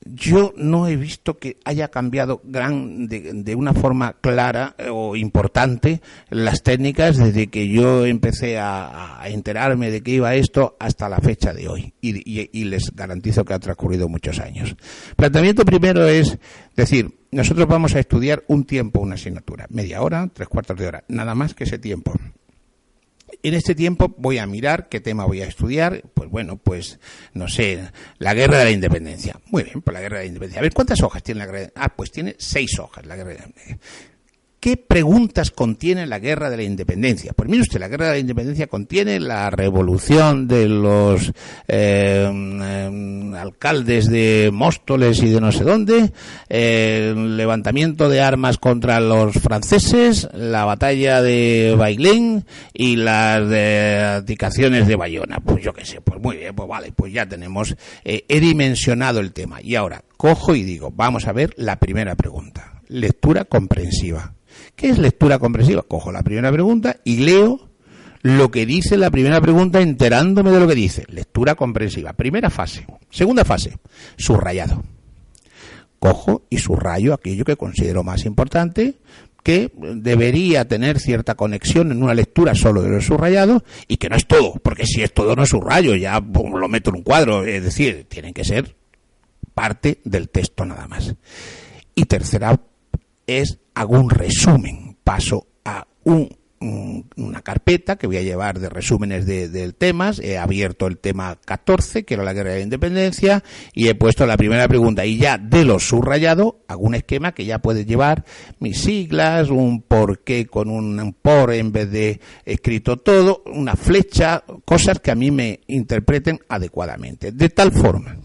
yo 0.05 0.53
no 0.55 0.87
he 0.87 0.95
visto 0.95 1.37
que 1.37 1.57
haya 1.65 1.89
cambiado 1.89 2.41
gran, 2.43 3.07
de, 3.07 3.55
una 3.55 3.73
forma 3.73 4.13
clara 4.21 4.75
eh, 4.77 4.87
o 4.89 5.15
importante 5.15 6.01
las 6.29 6.63
técnicas 6.63 7.17
desde 7.17 7.47
que 7.47 7.67
yo 7.67 8.05
empecé 8.05 8.57
a, 8.59 9.21
enterarme 9.25 9.91
de 9.91 10.01
que 10.01 10.11
iba 10.11 10.35
esto 10.35 10.75
hasta 10.79 11.09
la 11.09 11.19
fecha 11.19 11.53
de 11.53 11.67
hoy. 11.67 11.93
Y, 12.01 12.63
les 12.69 12.95
garantizo 12.95 13.45
que 13.45 13.53
ha 13.53 13.59
transcurrido 13.59 14.07
muchos 14.09 14.39
años. 14.39 14.75
planteamiento 15.15 15.65
primero 15.65 16.07
es 16.07 16.37
decir, 16.75 17.17
nosotros 17.31 17.67
vamos 17.67 17.95
a 17.95 17.99
estudiar 17.99 18.43
un 18.47 18.65
tiempo, 18.65 18.99
una 18.99 19.15
asignatura, 19.15 19.65
media 19.69 20.01
hora, 20.01 20.29
tres 20.33 20.47
cuartos 20.47 20.77
de 20.77 20.87
hora, 20.87 21.03
nada 21.07 21.35
más 21.35 21.53
que 21.53 21.63
ese 21.63 21.79
tiempo. 21.79 22.13
En 23.43 23.53
este 23.53 23.75
tiempo 23.75 24.13
voy 24.17 24.37
a 24.37 24.45
mirar 24.45 24.89
qué 24.89 24.99
tema 24.99 25.25
voy 25.25 25.41
a 25.41 25.47
estudiar. 25.47 26.03
Pues 26.13 26.29
bueno, 26.29 26.57
pues 26.57 26.99
no 27.33 27.47
sé, 27.47 27.89
la 28.17 28.33
guerra 28.33 28.57
de 28.59 28.65
la 28.65 28.71
independencia. 28.71 29.39
Muy 29.47 29.63
bien, 29.63 29.81
pues 29.81 29.93
la 29.93 30.01
guerra 30.01 30.17
de 30.17 30.23
la 30.23 30.27
independencia. 30.27 30.59
A 30.59 30.63
ver, 30.63 30.73
¿cuántas 30.73 31.01
hojas 31.01 31.23
tiene 31.23 31.39
la 31.39 31.45
guerra 31.45 31.71
Ah, 31.75 31.89
pues 31.95 32.11
tiene 32.11 32.35
seis 32.37 32.77
hojas 32.79 33.05
la 33.05 33.15
guerra 33.15 33.29
de 33.31 33.39
la 33.39 33.45
independencia. 33.45 33.79
¿Qué 34.60 34.76
preguntas 34.76 35.51
contiene 35.51 36.05
la 36.05 36.20
guerra 36.20 36.49
de 36.49 36.57
la 36.57 36.64
independencia? 36.64 37.32
Pues 37.32 37.47
mire 37.47 37.62
usted, 37.62 37.80
la 37.80 37.88
guerra 37.88 38.07
de 38.07 38.12
la 38.14 38.20
independencia 38.20 38.68
contiene 38.68 39.18
la 39.22 39.49
revolución 39.49 40.49
de 40.49 40.68
los 40.68 41.32
eh, 41.70 42.26
em, 42.28 43.34
alcaldes 43.36 44.10
de 44.10 44.49
Móstoles 44.51 45.24
y 45.24 45.30
de 45.30 45.39
no 45.39 45.53
sé 45.53 45.64
dónde, 45.64 46.12
el 46.49 47.38
levantamiento 47.38 48.10
de 48.10 48.20
armas 48.20 48.57
contra 48.57 48.99
los 48.99 49.34
franceses, 49.36 50.28
la 50.34 50.66
batalla 50.66 51.22
de 51.22 51.76
Bailén 51.78 52.45
y 52.74 52.97
las 52.97 53.47
dedicaciones 53.47 54.88
de 54.88 54.97
Bayona. 54.97 55.39
Pues 55.39 55.64
yo 55.64 55.72
qué 55.72 55.86
sé, 55.86 56.01
pues 56.01 56.20
muy 56.20 56.36
bien, 56.36 56.53
pues 56.53 56.68
vale, 56.68 56.91
pues 56.91 57.14
ya 57.14 57.26
tenemos, 57.26 57.78
eh, 58.03 58.26
he 58.28 58.41
dimensionado 58.41 59.22
el 59.22 59.32
tema. 59.32 59.62
Y 59.62 59.76
ahora 59.76 60.03
cojo 60.18 60.53
y 60.53 60.64
digo, 60.64 60.91
vamos 60.93 61.28
a 61.28 61.32
ver 61.32 61.53
la 61.55 61.78
primera 61.80 62.16
pregunta. 62.16 62.82
Lectura 62.89 63.45
comprensiva. 63.45 64.34
¿Qué 64.80 64.88
es 64.88 64.97
lectura 64.97 65.39
comprensiva? 65.39 65.82
Cojo 65.82 66.09
la 66.09 66.23
primera 66.23 66.49
pregunta 66.53 67.01
y 67.03 67.17
leo 67.17 67.67
lo 68.21 68.49
que 68.49 68.65
dice 68.65 68.95
la 68.95 69.11
primera 69.11 69.41
pregunta 69.41 69.82
enterándome 69.82 70.51
de 70.51 70.59
lo 70.61 70.69
que 70.69 70.75
dice. 70.75 71.03
Lectura 71.09 71.55
comprensiva. 71.55 72.13
Primera 72.13 72.49
fase. 72.49 72.86
Segunda 73.09 73.43
fase. 73.43 73.75
Subrayado. 74.15 74.82
Cojo 75.99 76.43
y 76.49 76.59
subrayo 76.59 77.13
aquello 77.13 77.43
que 77.43 77.57
considero 77.57 78.03
más 78.03 78.23
importante, 78.23 78.99
que 79.43 79.69
debería 79.75 80.65
tener 80.65 81.01
cierta 81.01 81.36
conexión 81.36 81.91
en 81.91 82.01
una 82.01 82.13
lectura 82.13 82.55
solo 82.55 82.82
de 82.82 82.89
lo 82.89 83.01
subrayado 83.01 83.65
y 83.89 83.97
que 83.97 84.07
no 84.07 84.15
es 84.15 84.27
todo, 84.27 84.53
porque 84.63 84.86
si 84.86 85.03
es 85.03 85.13
todo 85.13 85.36
no 85.36 85.43
es 85.43 85.49
subrayo, 85.49 85.93
ya 85.95 86.21
lo 86.21 86.69
meto 86.69 86.91
en 86.91 86.95
un 86.95 87.03
cuadro, 87.03 87.43
es 87.43 87.61
decir, 87.61 88.05
tienen 88.07 88.34
que 88.34 88.45
ser 88.45 88.77
parte 89.53 89.99
del 90.05 90.30
texto 90.30 90.63
nada 90.63 90.88
más. 90.88 91.15
Y 91.95 92.05
tercera 92.05 92.57
es 93.38 93.59
hago 93.73 93.99
un 93.99 94.09
resumen, 94.09 94.97
paso 95.03 95.47
a 95.63 95.86
una 96.03 97.41
carpeta 97.41 97.95
que 97.97 98.07
voy 98.07 98.17
a 98.17 98.21
llevar 98.21 98.59
de 98.59 98.67
resúmenes 98.67 99.25
de, 99.25 99.73
temas, 99.73 100.19
he 100.19 100.38
abierto 100.38 100.88
el 100.88 100.97
tema 100.97 101.38
14, 101.45 102.03
que 102.03 102.15
era 102.15 102.23
la 102.23 102.34
guerra 102.34 102.51
de 102.51 102.57
la 102.57 102.63
independencia, 102.63 103.43
y 103.73 103.88
he 103.88 103.95
puesto 103.95 104.25
la 104.25 104.36
primera 104.36 104.67
pregunta, 104.67 105.05
y 105.05 105.17
ya 105.17 105.38
de 105.38 105.63
lo 105.63 105.80
subrayado, 105.80 106.59
hago 106.67 106.82
un 106.82 106.95
esquema 106.95 107.32
que 107.34 107.45
ya 107.45 107.59
puede 107.59 107.86
llevar 107.86 108.25
mis 108.59 108.82
siglas, 108.82 109.49
un 109.49 109.82
por 109.82 110.19
qué 110.19 110.47
con 110.47 110.69
un 110.69 111.15
por 111.21 111.53
en 111.53 111.71
vez 111.71 111.91
de 111.91 112.19
escrito 112.43 112.97
todo, 112.97 113.43
una 113.45 113.75
flecha, 113.75 114.43
cosas 114.65 114.99
que 114.99 115.11
a 115.11 115.15
mí 115.15 115.32
me 115.32 115.61
interpreten 115.67 116.39
adecuadamente, 116.49 117.32
de 117.32 117.49
tal 117.49 117.71
forma 117.71 118.17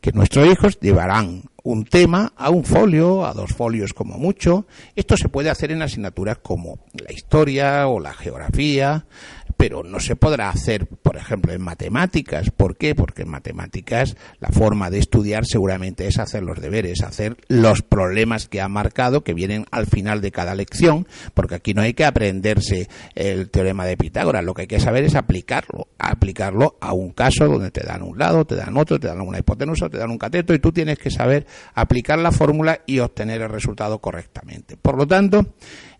que 0.00 0.12
nuestros 0.12 0.50
hijos 0.50 0.80
llevarán 0.80 1.44
un 1.62 1.84
tema 1.84 2.32
a 2.36 2.50
un 2.50 2.64
folio, 2.64 3.24
a 3.24 3.34
dos 3.34 3.52
folios 3.52 3.92
como 3.94 4.18
mucho. 4.18 4.66
Esto 4.96 5.16
se 5.16 5.28
puede 5.28 5.50
hacer 5.50 5.72
en 5.72 5.82
asignaturas 5.82 6.38
como 6.38 6.80
la 6.92 7.12
historia 7.12 7.86
o 7.88 8.00
la 8.00 8.12
geografía, 8.12 9.06
pero 9.56 9.82
no 9.82 10.00
se 10.00 10.16
podrá 10.16 10.48
hacer, 10.48 10.86
por 11.12 11.20
ejemplo, 11.20 11.52
en 11.52 11.60
matemáticas. 11.60 12.50
¿Por 12.50 12.78
qué? 12.78 12.94
Porque 12.94 13.20
en 13.20 13.28
matemáticas 13.28 14.16
la 14.40 14.48
forma 14.48 14.88
de 14.88 14.98
estudiar 14.98 15.44
seguramente 15.44 16.06
es 16.06 16.18
hacer 16.18 16.42
los 16.42 16.58
deberes, 16.58 17.02
hacer 17.02 17.36
los 17.48 17.82
problemas 17.82 18.48
que 18.48 18.62
ha 18.62 18.68
marcado, 18.68 19.22
que 19.22 19.34
vienen 19.34 19.66
al 19.70 19.84
final 19.84 20.22
de 20.22 20.32
cada 20.32 20.54
lección, 20.54 21.06
porque 21.34 21.56
aquí 21.56 21.74
no 21.74 21.82
hay 21.82 21.92
que 21.92 22.06
aprenderse 22.06 22.88
el 23.14 23.50
teorema 23.50 23.84
de 23.84 23.98
Pitágoras, 23.98 24.42
lo 24.42 24.54
que 24.54 24.62
hay 24.62 24.68
que 24.68 24.80
saber 24.80 25.04
es 25.04 25.14
aplicarlo, 25.14 25.88
aplicarlo 25.98 26.78
a 26.80 26.94
un 26.94 27.12
caso 27.12 27.46
donde 27.46 27.70
te 27.70 27.84
dan 27.84 28.02
un 28.02 28.18
lado, 28.18 28.46
te 28.46 28.54
dan 28.54 28.74
otro, 28.78 28.98
te 28.98 29.08
dan 29.08 29.20
una 29.20 29.38
hipotenusa, 29.38 29.90
te 29.90 29.98
dan 29.98 30.10
un 30.10 30.18
cateto, 30.18 30.54
y 30.54 30.60
tú 30.60 30.72
tienes 30.72 30.98
que 30.98 31.10
saber 31.10 31.46
aplicar 31.74 32.20
la 32.20 32.32
fórmula 32.32 32.80
y 32.86 33.00
obtener 33.00 33.42
el 33.42 33.50
resultado 33.50 33.98
correctamente. 33.98 34.78
Por 34.78 34.96
lo 34.96 35.06
tanto, 35.06 35.44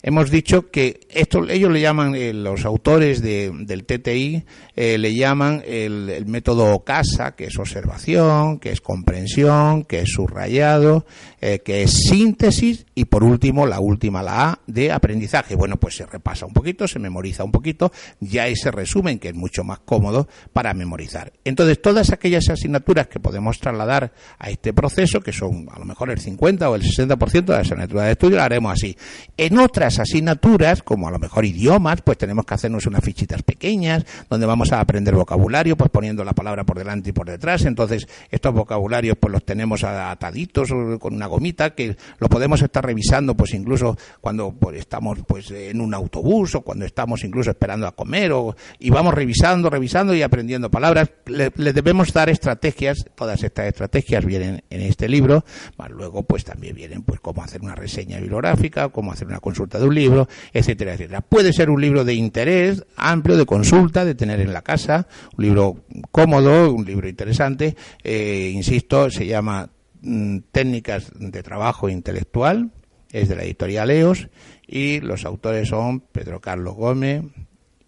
hemos 0.02 0.30
dicho 0.30 0.70
que 0.70 1.00
esto 1.10 1.48
ellos 1.48 1.70
le 1.70 1.80
llaman 1.80 2.14
eh, 2.14 2.32
los 2.32 2.64
autores 2.64 3.22
del 3.22 3.84
TTI 3.84 4.44
eh, 4.74 4.98
le 4.98 5.14
llaman 5.14 5.62
el, 5.64 6.26
método 6.26 6.82
CASA 6.82 7.36
que 7.36 7.44
es 7.44 7.58
observación 7.58 8.58
que 8.58 8.72
es 8.72 8.80
comprensión 8.80 9.84
que 9.84 10.00
es 10.00 10.10
subrayado 10.10 11.06
eh, 11.40 11.60
que 11.60 11.82
es 11.82 11.92
síntesis 11.92 12.86
y 12.94 13.04
por 13.04 13.22
último 13.22 13.66
la 13.66 13.80
última 13.80 14.22
la 14.22 14.50
A 14.50 14.58
de 14.66 14.92
aprendizaje. 14.92 15.54
Bueno 15.54 15.76
pues 15.76 15.96
se 15.96 16.06
repasa 16.06 16.46
un 16.46 16.52
poquito 16.52 16.88
se 16.88 16.98
memoriza 16.98 17.44
un 17.44 17.52
poquito 17.52 17.92
ya 18.20 18.48
ese 18.48 18.70
resumen 18.70 19.18
que 19.18 19.28
es 19.28 19.34
mucho 19.34 19.62
más 19.62 19.80
cómodo 19.80 20.28
para 20.52 20.74
memorizar. 20.74 21.32
Entonces 21.44 21.80
todas 21.80 22.10
aquellas 22.10 22.48
asignaturas 22.48 23.06
que 23.06 23.20
podemos 23.20 23.60
trasladar 23.60 24.12
a 24.38 24.50
este 24.50 24.72
proceso 24.72 25.20
que 25.20 25.32
son 25.32 25.68
a 25.72 25.78
lo 25.78 25.84
mejor 25.84 26.10
el 26.10 26.18
50 26.18 26.68
o 26.68 26.74
el 26.74 26.82
60% 26.82 27.44
de 27.44 27.52
las 27.52 27.66
asignaturas 27.66 28.06
de 28.06 28.12
estudio 28.12 28.36
lo 28.36 28.42
haremos 28.42 28.72
así. 28.72 28.96
En 29.36 29.58
otras 29.58 29.91
asignaturas, 29.98 30.82
como 30.82 31.08
a 31.08 31.10
lo 31.10 31.18
mejor 31.18 31.44
idiomas, 31.44 32.02
pues 32.02 32.18
tenemos 32.18 32.44
que 32.44 32.54
hacernos 32.54 32.86
unas 32.86 33.04
fichitas 33.04 33.42
pequeñas, 33.42 34.04
donde 34.28 34.46
vamos 34.46 34.72
a 34.72 34.80
aprender 34.80 35.14
vocabulario, 35.14 35.76
pues 35.76 35.90
poniendo 35.90 36.24
la 36.24 36.32
palabra 36.32 36.64
por 36.64 36.78
delante 36.78 37.10
y 37.10 37.12
por 37.12 37.28
detrás. 37.28 37.64
Entonces, 37.64 38.06
estos 38.30 38.52
vocabularios, 38.52 39.16
pues 39.18 39.32
los 39.32 39.44
tenemos 39.44 39.84
ataditos 39.84 40.70
con 40.98 41.14
una 41.14 41.26
gomita, 41.26 41.74
que 41.74 41.96
lo 42.18 42.28
podemos 42.28 42.62
estar 42.62 42.84
revisando, 42.84 43.36
pues 43.36 43.54
incluso 43.54 43.96
cuando 44.20 44.52
pues, 44.52 44.78
estamos 44.78 45.18
pues 45.26 45.50
en 45.50 45.80
un 45.80 45.94
autobús 45.94 46.54
o 46.54 46.62
cuando 46.62 46.84
estamos 46.84 47.24
incluso 47.24 47.50
esperando 47.50 47.86
a 47.86 47.92
comer, 47.92 48.32
o, 48.32 48.56
y 48.78 48.90
vamos 48.90 49.14
revisando, 49.14 49.70
revisando 49.70 50.14
y 50.14 50.22
aprendiendo 50.22 50.70
palabras. 50.70 51.10
Le, 51.26 51.50
debemos 51.72 52.12
dar 52.12 52.28
estrategias, 52.28 53.04
todas 53.14 53.42
estas 53.42 53.66
estrategias 53.66 54.24
vienen 54.24 54.62
en 54.70 54.82
este 54.82 55.08
libro, 55.08 55.44
más 55.76 55.90
luego 55.90 56.22
pues 56.22 56.44
también 56.44 56.74
vienen 56.74 57.02
pues 57.02 57.20
cómo 57.20 57.42
hacer 57.42 57.62
una 57.62 57.74
reseña 57.74 58.18
bibliográfica, 58.18 58.88
cómo 58.88 59.12
hacer 59.12 59.28
una 59.28 59.40
consulta 59.40 59.78
de 59.82 59.88
un 59.88 59.94
libro, 59.94 60.28
etcétera, 60.52 60.94
etcétera. 60.94 61.20
Puede 61.20 61.52
ser 61.52 61.70
un 61.70 61.80
libro 61.80 62.04
de 62.04 62.14
interés 62.14 62.84
amplio, 62.96 63.36
de 63.36 63.46
consulta, 63.46 64.04
de 64.04 64.14
tener 64.14 64.40
en 64.40 64.52
la 64.52 64.62
casa, 64.62 65.06
un 65.36 65.44
libro 65.44 65.84
cómodo, 66.10 66.72
un 66.72 66.84
libro 66.84 67.08
interesante, 67.08 67.76
eh, 68.02 68.50
insisto, 68.54 69.10
se 69.10 69.26
llama 69.26 69.70
mm, 70.00 70.38
Técnicas 70.50 71.12
de 71.14 71.42
Trabajo 71.42 71.88
Intelectual, 71.88 72.70
es 73.10 73.28
de 73.28 73.36
la 73.36 73.44
editorial 73.44 73.90
EOS, 73.90 74.28
y 74.66 75.00
los 75.00 75.24
autores 75.24 75.68
son 75.68 76.00
Pedro 76.00 76.40
Carlos 76.40 76.74
Gómez 76.74 77.24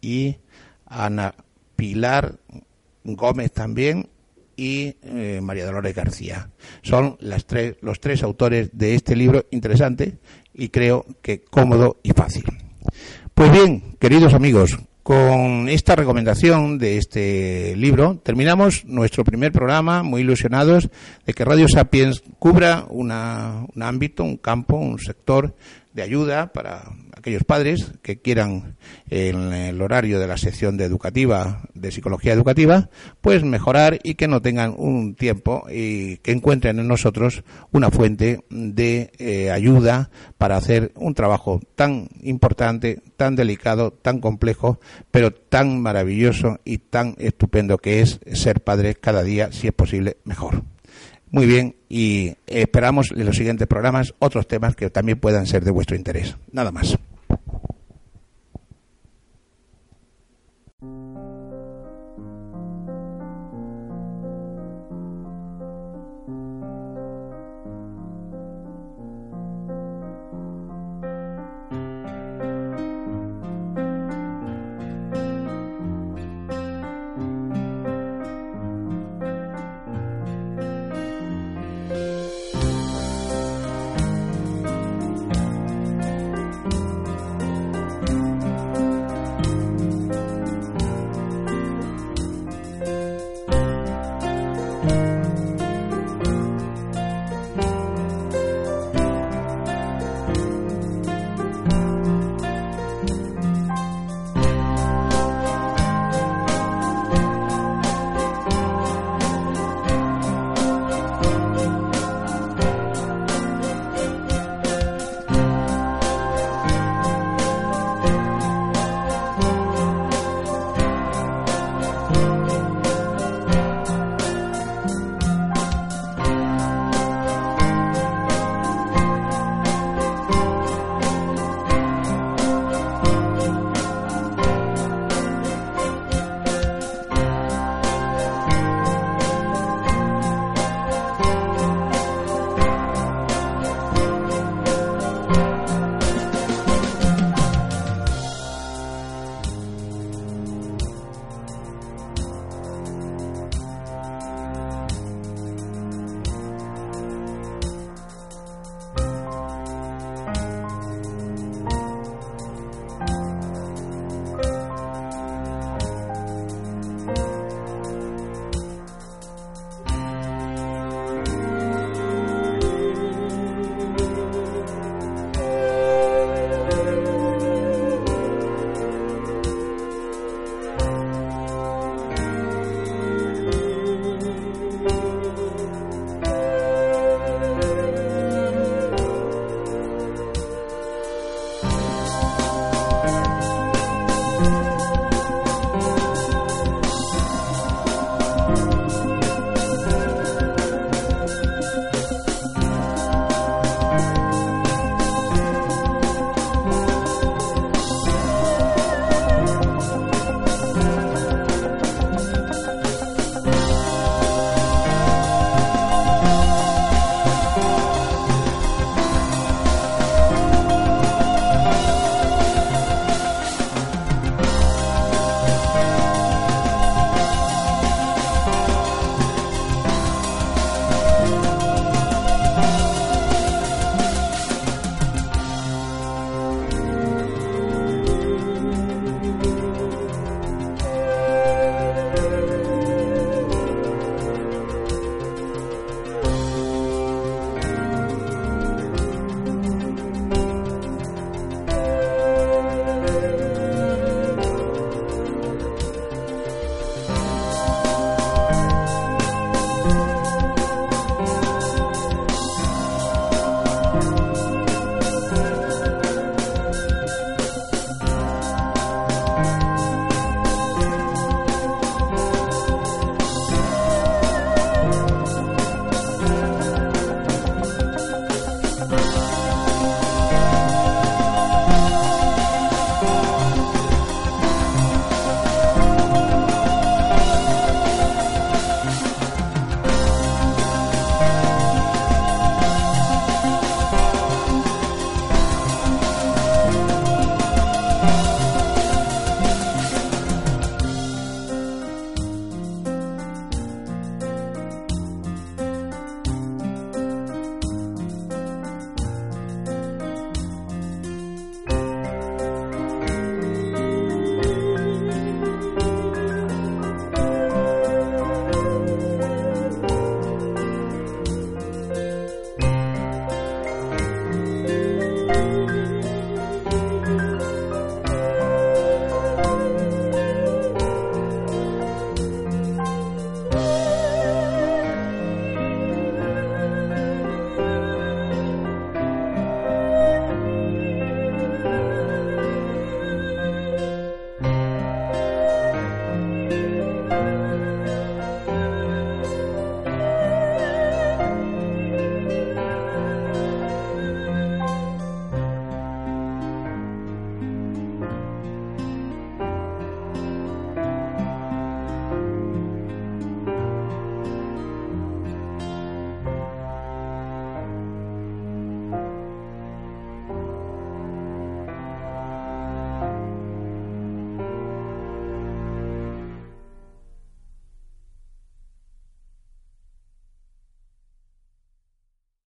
y 0.01 0.37
Ana 0.87 1.35
Pilar 1.77 2.37
Gómez 3.05 3.53
también, 3.53 4.09
y 4.57 4.97
eh, 5.03 5.41
María 5.43 5.67
Dolores 5.67 5.95
García. 5.95 6.51
Son 6.83 7.17
las 7.21 7.47
tres, 7.47 7.77
los 7.81 8.01
tres 8.01 8.23
autores 8.23 8.71
de 8.73 8.95
este 8.95 9.17
libro 9.17 9.47
interesante 9.51 10.19
y 10.55 10.69
creo 10.69 11.05
que 11.23 11.43
cómodo 11.43 11.99
y 12.03 12.13
fácil. 12.13 12.45
Pues 13.35 13.51
bien, 13.51 13.97
queridos 13.99 14.35
amigos, 14.35 14.79
con 15.03 15.69
esta 15.69 15.97
recomendación 15.97 16.79
de 16.79 16.97
este 16.97 17.77
libro 17.77 18.21
terminamos 18.23 18.87
nuestro 18.87 19.23
primer 19.23 19.53
programa, 19.53 20.03
muy 20.03 20.23
ilusionados 20.23 20.89
de 21.27 21.35
que 21.35 21.45
Radio 21.45 21.69
Sapiens 21.69 22.23
cubra 22.39 22.87
una, 22.89 23.67
un 23.75 23.83
ámbito, 23.83 24.25
un 24.25 24.39
campo, 24.39 24.77
un 24.77 24.99
sector 24.99 25.55
de 25.95 26.03
ayuda 26.03 26.53
para 26.53 26.93
aquellos 27.17 27.45
padres 27.45 27.93
que 28.03 28.21
quieran 28.21 28.77
en 29.09 29.53
el 29.53 29.81
horario 29.81 30.19
de 30.19 30.27
la 30.27 30.37
sección 30.37 30.77
de 30.77 30.85
educativa 30.85 31.63
de 31.73 31.93
psicología 31.93 32.33
educativa 32.33 32.91
pues 33.21 33.45
mejorar 33.45 34.01
y 34.03 34.17
que 34.17 34.29
no 34.29 34.43
tengan 34.43 34.75
un 34.77 35.15
tiempo 35.15 35.65
y 35.71 36.19
que 36.19 36.33
encuentren 36.33 36.81
en 36.81 36.89
nosotros 36.89 37.45
una 37.71 37.91
fuente 37.91 38.45
de 38.51 39.13
eh, 39.19 39.51
ayuda 39.53 40.11
para 40.37 40.57
hacer 40.57 40.93
un 40.97 41.15
trabajo 41.15 41.61
tan 41.77 42.09
importante 42.23 43.01
tan 43.17 43.37
delicado 43.37 43.93
tan 43.93 44.21
complejo 44.21 44.81
pero 45.13 45.33
tan 45.33 45.81
maravilloso 45.81 46.59
y 46.65 46.79
tan 46.79 47.15
estupendo 47.19 47.79
que 47.79 48.01
es 48.01 48.19
ser 48.33 48.63
padre 48.63 48.97
cada 48.97 49.23
día 49.23 49.53
si 49.53 49.69
es 49.69 49.73
posible 49.73 50.17
mejor 50.25 50.74
muy 51.35 51.47
bien, 51.47 51.75
y 51.89 52.35
esperamos 52.47 53.11
en 53.11 53.27
los 53.27 53.37
siguientes 53.37 53.67
programas 53.67 54.15
otros 54.21 54.47
temas 54.47 54.77
que 54.77 54.89
también 54.89 55.19
puedan 55.19 55.47
ser 55.47 55.65
de 55.65 55.73
vuestro 55.73 55.97
interés. 55.97 56.37
Nada 56.53 56.71
más. 56.71 56.97